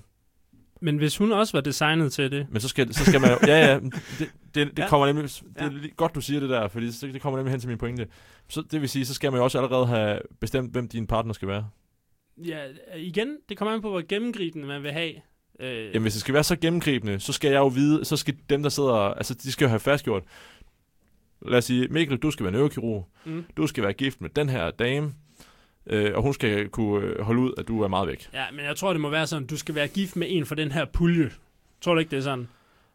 Men 0.81 0.97
hvis 0.97 1.17
hun 1.17 1.31
også 1.31 1.57
var 1.57 1.61
designet 1.61 2.13
til 2.13 2.31
det, 2.31 2.47
Men 2.51 2.61
så 2.61 2.67
skal, 2.69 2.93
så 2.93 3.05
skal 3.05 3.21
man 3.21 3.29
jo... 3.29 3.37
Ja, 3.47 3.65
ja, 3.67 3.79
det, 3.79 3.93
det, 4.19 4.31
det 4.55 4.79
Ja. 4.79 4.87
kommer 4.87 5.07
nemlig... 5.07 5.23
Det 5.23 5.41
er 5.55 5.63
Ja. 5.83 5.87
godt, 5.95 6.15
du 6.15 6.21
siger 6.21 6.39
det 6.39 6.49
der, 6.49 6.67
fordi 6.67 6.91
det 6.91 7.21
kommer 7.21 7.39
nemlig 7.39 7.51
hen 7.51 7.59
til 7.59 7.69
min 7.69 7.77
pointe. 7.77 8.07
Så 8.49 8.63
det 8.71 8.81
vil 8.81 8.89
sige, 8.89 9.05
så 9.05 9.13
skal 9.13 9.31
man 9.31 9.39
jo 9.39 9.43
også 9.43 9.57
allerede 9.57 9.87
have 9.87 10.19
bestemt, 10.39 10.71
hvem 10.71 10.87
din 10.87 11.07
partner 11.07 11.33
skal 11.33 11.47
være. 11.47 11.69
ja, 12.45 12.57
igen, 12.97 13.37
det 13.49 13.57
kommer 13.57 13.73
an 13.73 13.81
på, 13.81 13.89
hvor 13.89 14.01
gennemgribende 14.09 14.67
man 14.67 14.83
vil 14.83 14.91
have. 14.91 15.13
Øh, 15.59 15.85
Jamen, 15.85 16.01
hvis 16.01 16.13
det 16.13 16.21
skal 16.21 16.33
være 16.33 16.43
så 16.43 16.55
gennemgribende, 16.55 17.19
så 17.19 17.33
skal 17.33 17.51
jeg 17.51 17.57
jo 17.59 17.67
vide, 17.67 18.05
så 18.05 18.17
skal 18.17 18.35
dem, 18.49 18.63
der 18.63 18.69
sidder... 18.69 18.93
Altså, 18.93 19.33
de 19.33 19.51
skal 19.51 19.65
jo 19.65 19.69
have 19.69 19.79
fastgjort. 19.79 20.23
Lad 21.41 21.57
os 21.57 21.65
sige, 21.65 21.87
Mikkel, 21.87 22.17
du 22.17 22.31
skal 22.31 22.43
være 22.43 22.53
neurokirurg. 22.53 23.07
mm. 23.25 23.45
Du 23.57 23.67
skal 23.67 23.83
være 23.83 23.93
gift 23.93 24.21
med 24.21 24.29
den 24.29 24.49
her 24.49 24.71
dame. 24.71 25.13
Øh, 25.89 26.15
og 26.15 26.21
hun 26.23 26.33
skal 26.33 26.69
kunne 26.69 27.05
øh, 27.05 27.21
holde 27.21 27.41
ud, 27.41 27.53
at 27.57 27.67
du 27.67 27.81
er 27.81 27.87
meget 27.87 28.07
væk. 28.07 28.29
Ja, 28.33 28.45
men 28.53 28.65
jeg 28.65 28.75
tror, 28.75 28.93
det 28.93 29.01
må 29.01 29.09
være 29.09 29.27
sådan, 29.27 29.47
du 29.47 29.57
skal 29.57 29.75
være 29.75 29.87
gift 29.87 30.15
med 30.15 30.27
en 30.29 30.45
for 30.45 30.55
den 30.55 30.71
her 30.71 30.85
pulje. 30.85 31.31
Tror 31.81 31.93
du 31.93 31.99
ikke, 31.99 32.11
det 32.11 32.17
er 32.17 32.21
sådan? 32.21 32.47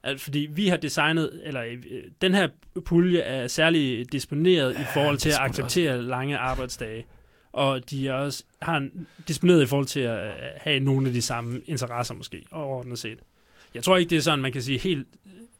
At, 0.02 0.20
fordi 0.20 0.48
vi 0.50 0.68
har 0.68 0.76
designet, 0.76 1.40
eller 1.44 1.62
øh, 1.62 2.02
den 2.22 2.34
her 2.34 2.48
pulje 2.84 3.18
er 3.18 3.46
særligt 3.46 4.12
disponeret 4.12 4.72
i 4.72 4.84
forhold 4.94 5.18
til 5.18 5.28
at 5.28 5.34
er 5.34 5.40
acceptere 5.40 6.02
lange 6.02 6.38
arbejdsdage. 6.38 7.06
Og 7.52 7.90
de 7.90 8.08
er 8.08 8.12
også 8.12 8.44
har 8.62 8.76
en, 8.76 9.06
disponeret 9.28 9.62
i 9.62 9.66
forhold 9.66 9.86
til 9.86 10.00
at 10.00 10.26
øh, 10.26 10.32
have 10.56 10.80
nogle 10.80 11.06
af 11.06 11.12
de 11.12 11.22
samme 11.22 11.60
interesser 11.66 12.14
måske, 12.14 12.44
overordnet 12.50 12.98
set. 12.98 13.18
Jeg 13.74 13.82
tror 13.82 13.96
ikke, 13.96 14.10
det 14.10 14.16
er 14.16 14.22
sådan, 14.22 14.38
man 14.38 14.52
kan 14.52 14.62
sige 14.62 14.78
helt... 14.78 15.06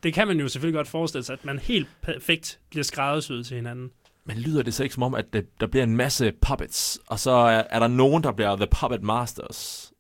Det 0.03 0.15
kan 0.15 0.29
man 0.29 0.41
jo 0.41 0.49
selvfølgelig 0.49 0.77
godt 0.77 0.89
forestille 0.89 1.25
sig, 1.25 1.33
at 1.33 1.45
man 1.45 1.59
helt 1.59 1.89
perfekt 2.03 2.61
bliver 2.71 2.85
skræddersyet 2.85 3.47
til 3.47 3.55
hinanden. 3.57 3.91
Men 4.25 4.39
lyder 4.39 4.63
det 4.63 4.75
så 4.75 4.83
ikke 4.83 4.95
som 4.95 5.03
om, 5.03 5.15
at 5.15 5.33
det, 5.33 5.61
der 5.61 5.67
bliver 5.67 5.85
en 5.85 5.97
masse 5.97 6.33
puppets, 6.41 7.01
og 7.07 7.19
så 7.19 7.31
er, 7.31 7.63
er 7.71 7.79
der 7.79 7.89
nogen, 7.89 8.23
der 8.23 8.33
bliver 8.33 8.57
The 8.57 8.67
Puppet 8.81 9.03
Masters? 9.03 9.93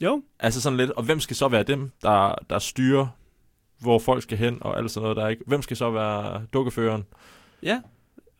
Jo, 0.00 0.22
Altså 0.40 0.60
sådan 0.60 0.76
lidt, 0.76 0.90
og 0.90 1.02
hvem 1.02 1.20
skal 1.20 1.36
så 1.36 1.48
være 1.48 1.62
dem, 1.62 1.90
der, 2.02 2.34
der 2.50 2.58
styrer, 2.58 3.06
hvor 3.78 3.98
folk 3.98 4.22
skal 4.22 4.38
hen, 4.38 4.58
og 4.60 4.78
alt 4.78 4.90
sådan 4.90 5.02
noget, 5.02 5.16
der 5.16 5.24
er 5.24 5.28
ikke... 5.28 5.42
Hvem 5.46 5.62
skal 5.62 5.76
så 5.76 5.90
være 5.90 6.46
dukkeføreren? 6.52 7.04
ja. 7.62 7.80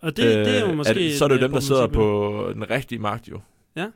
Og 0.01 0.17
det, 0.17 0.25
øh, 0.39 0.45
det 0.45 0.59
er 0.59 0.67
jo 0.69 0.75
måske... 0.75 0.95
det, 0.95 1.19
så 1.19 1.25
er 1.25 1.29
det 1.29 1.37
jo 1.37 1.41
dem, 1.43 1.51
der 1.51 1.57
øh, 1.59 1.63
sidder 1.63 1.87
på 1.87 2.51
den 2.55 2.71
rigtige 2.71 2.99
magt, 2.99 3.29
jo. 3.29 3.41
med- 3.77 3.93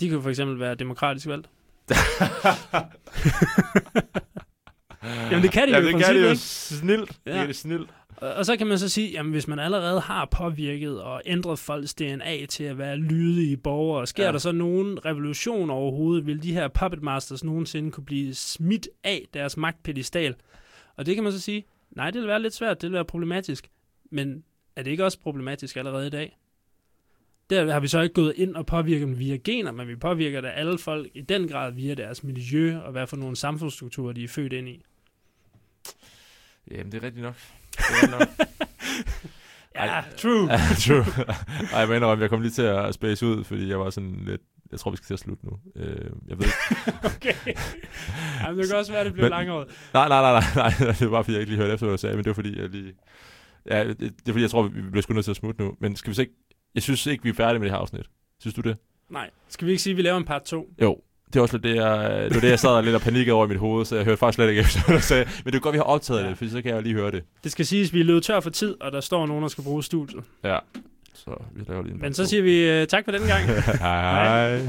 De 0.00 0.08
kan 0.08 0.16
jo 0.16 0.20
for 0.22 0.30
eksempel 0.30 0.60
være 0.60 0.74
demokratisk 0.74 1.26
valgt. 1.26 1.50
Jamen, 5.30 5.42
det 5.42 5.52
kan 5.52 5.68
de 5.68 5.76
jo 5.76 5.76
Jamen, 5.76 5.94
det 5.94 6.04
kan 6.04 6.14
det 6.14 6.22
jo 6.22 6.26
princippet, 6.26 6.30
ikke? 6.30 6.40
snilt. 6.40 7.18
Ja. 7.26 7.32
Det 7.32 7.40
er 7.40 7.46
det 7.46 7.56
snilt. 7.56 7.90
Og, 8.16 8.46
så 8.46 8.56
kan 8.56 8.66
man 8.66 8.78
så 8.78 8.88
sige, 8.88 9.10
jamen 9.10 9.32
hvis 9.32 9.48
man 9.48 9.58
allerede 9.58 10.00
har 10.00 10.24
påvirket 10.24 11.02
og 11.02 11.22
ændret 11.26 11.58
folks 11.58 11.94
DNA 11.94 12.46
til 12.46 12.64
at 12.64 12.78
være 12.78 12.96
lydige 12.96 13.56
borgere, 13.56 14.06
sker 14.06 14.24
ja. 14.24 14.32
der 14.32 14.38
så 14.38 14.52
nogen 14.52 15.04
revolution 15.04 15.70
overhovedet? 15.70 16.26
Vil 16.26 16.42
de 16.42 16.52
her 16.52 16.68
puppet 16.68 17.02
masters 17.02 17.44
nogensinde 17.44 17.90
kunne 17.90 18.04
blive 18.04 18.34
smidt 18.34 18.88
af 19.04 19.26
deres 19.34 19.56
magtpedestal? 19.56 20.34
Og 20.96 21.06
det 21.06 21.14
kan 21.14 21.24
man 21.24 21.32
så 21.32 21.40
sige, 21.40 21.64
nej, 21.90 22.10
det 22.10 22.20
vil 22.20 22.28
være 22.28 22.42
lidt 22.42 22.54
svært, 22.54 22.82
det 22.82 22.90
vil 22.90 22.94
være 22.94 23.04
problematisk. 23.04 23.68
Men 24.10 24.44
er 24.76 24.82
det 24.82 24.90
ikke 24.90 25.04
også 25.04 25.20
problematisk 25.20 25.76
allerede 25.76 26.06
i 26.06 26.10
dag? 26.10 26.38
Der 27.50 27.72
har 27.72 27.80
vi 27.80 27.88
så 27.88 28.00
ikke 28.00 28.14
gået 28.14 28.32
ind 28.36 28.56
og 28.56 28.66
påvirket 28.66 29.06
dem 29.06 29.18
via 29.18 29.36
gener, 29.36 29.72
men 29.72 29.88
vi 29.88 29.96
påvirker 29.96 30.40
da 30.40 30.48
alle 30.48 30.78
folk 30.78 31.08
i 31.14 31.20
den 31.20 31.48
grad 31.48 31.72
via 31.72 31.94
deres 31.94 32.24
miljø 32.24 32.78
og 32.78 32.92
hvad 32.92 33.06
for 33.06 33.16
nogle 33.16 33.36
samfundsstrukturer, 33.36 34.12
de 34.12 34.24
er 34.24 34.28
født 34.28 34.52
ind 34.52 34.68
i. 34.68 34.82
Jamen, 36.70 36.92
det 36.92 36.98
er 36.98 37.06
rigtigt 37.06 37.22
nok. 37.24 37.34
Det 37.72 37.78
er 37.78 37.92
rigtigt 37.94 38.18
nok. 38.18 38.28
Ja, 39.74 39.86
Ej. 39.86 40.04
true. 40.16 40.48
Ja, 40.52 40.58
true. 40.78 41.24
Ej, 41.72 41.78
jeg 41.80 41.88
mener, 41.88 42.16
jeg 42.16 42.30
kom 42.30 42.40
lige 42.40 42.50
til 42.50 42.62
at 42.62 42.94
space 42.94 43.26
ud, 43.26 43.44
fordi 43.44 43.68
jeg 43.68 43.80
var 43.80 43.90
sådan 43.90 44.22
lidt... 44.26 44.40
Jeg 44.72 44.80
tror, 44.80 44.90
vi 44.90 44.96
skal 44.96 45.06
til 45.06 45.14
at 45.14 45.20
slutte 45.20 45.46
nu. 45.46 45.58
Øh, 45.76 46.10
jeg 46.28 46.38
ved 46.38 46.46
ikke. 46.46 46.92
Okay. 47.16 47.54
Jamen, 48.42 48.58
det 48.58 48.68
kan 48.68 48.76
også 48.76 48.92
være, 48.92 49.04
det 49.04 49.12
bliver 49.12 49.28
langhåret. 49.28 49.68
Nej, 49.94 50.08
nej, 50.08 50.20
nej, 50.22 50.32
nej, 50.54 50.72
nej. 50.80 50.92
Det 50.92 51.00
var 51.00 51.10
bare, 51.10 51.24
fordi 51.24 51.32
jeg 51.32 51.40
ikke 51.40 51.52
lige 51.52 51.60
hørte 51.60 51.72
efter, 51.74 51.86
hvad 51.86 51.96
du 51.96 52.00
sagde, 52.00 52.16
men 52.16 52.24
det 52.24 52.30
var 52.30 52.34
fordi, 52.34 52.58
jeg 52.60 52.68
lige... 52.68 52.92
Ja, 53.70 53.88
det, 53.88 54.00
det 54.00 54.08
er 54.10 54.32
fordi, 54.32 54.42
jeg 54.42 54.50
tror, 54.50 54.62
vi 54.62 54.80
bliver 54.82 55.02
sgu 55.02 55.14
nødt 55.14 55.24
til 55.24 55.30
at 55.32 55.36
smutte 55.36 55.62
nu. 55.62 55.76
Men 55.80 55.96
skal 55.96 56.10
vi 56.10 56.14
så 56.14 56.22
ikke... 56.22 56.34
Jeg 56.74 56.82
synes 56.82 57.06
ikke, 57.06 57.22
vi 57.24 57.30
er 57.30 57.34
færdige 57.34 57.58
med 57.58 57.66
det 57.68 57.72
her 57.72 57.80
afsnit. 57.80 58.06
Synes 58.40 58.54
du 58.54 58.60
det? 58.60 58.76
Nej. 59.10 59.30
Skal 59.48 59.66
vi 59.66 59.70
ikke 59.72 59.82
sige, 59.82 59.92
at 59.92 59.96
vi 59.96 60.02
laver 60.02 60.16
en 60.18 60.24
part 60.24 60.42
2? 60.42 60.68
Jo. 60.82 61.00
Det 61.26 61.36
er 61.36 61.40
også 61.40 61.56
lidt 61.56 61.64
det, 61.64 61.76
jeg, 61.76 62.20
det, 62.24 62.34
var 62.34 62.40
det, 62.40 62.50
jeg 62.50 62.58
sad 62.58 62.70
og 62.70 62.84
lidt 62.84 62.94
og 62.94 63.00
panikkede 63.00 63.34
over 63.34 63.44
i 63.46 63.48
mit 63.48 63.58
hoved, 63.58 63.84
så 63.84 63.96
jeg 63.96 64.04
hørte 64.04 64.16
faktisk 64.16 64.36
slet 64.36 64.48
ikke 64.48 64.60
efter, 64.66 64.80
hvad 64.86 64.96
du 64.96 65.02
sagde. 65.02 65.24
Men 65.44 65.52
det 65.52 65.58
er 65.58 65.62
godt, 65.62 65.72
vi 65.72 65.78
har 65.78 65.84
optaget 65.84 66.22
Ja. 66.22 66.28
det, 66.28 66.38
for 66.38 66.44
så 66.48 66.62
kan 66.62 66.70
jeg 66.70 66.76
jo 66.76 66.80
lige 66.82 66.94
høre 66.94 67.10
det. 67.10 67.22
Det 67.44 67.52
skal 67.52 67.66
siges, 67.66 67.88
at 67.88 67.94
vi 67.94 68.00
er 68.00 68.04
løbet 68.04 68.22
tør 68.22 68.40
for 68.40 68.50
tid, 68.50 68.74
og 68.80 68.92
der 68.92 69.00
står 69.00 69.26
nogen, 69.26 69.42
der 69.42 69.48
skal 69.48 69.64
bruge 69.64 69.82
studiet. 69.84 70.24
Ja. 70.44 70.58
Så 71.14 71.30
vi 71.54 71.64
laver 71.68 71.82
lige 71.82 71.94
en 71.94 72.00
Men 72.00 72.14
så 72.14 72.26
siger 72.26 72.42
vi 72.42 72.82
uh, 72.82 72.86
tak 72.86 73.04
for 73.04 73.12
den 73.12 73.20
gang. 73.26 73.44
hej. 73.80 74.56
hej. 74.58 74.60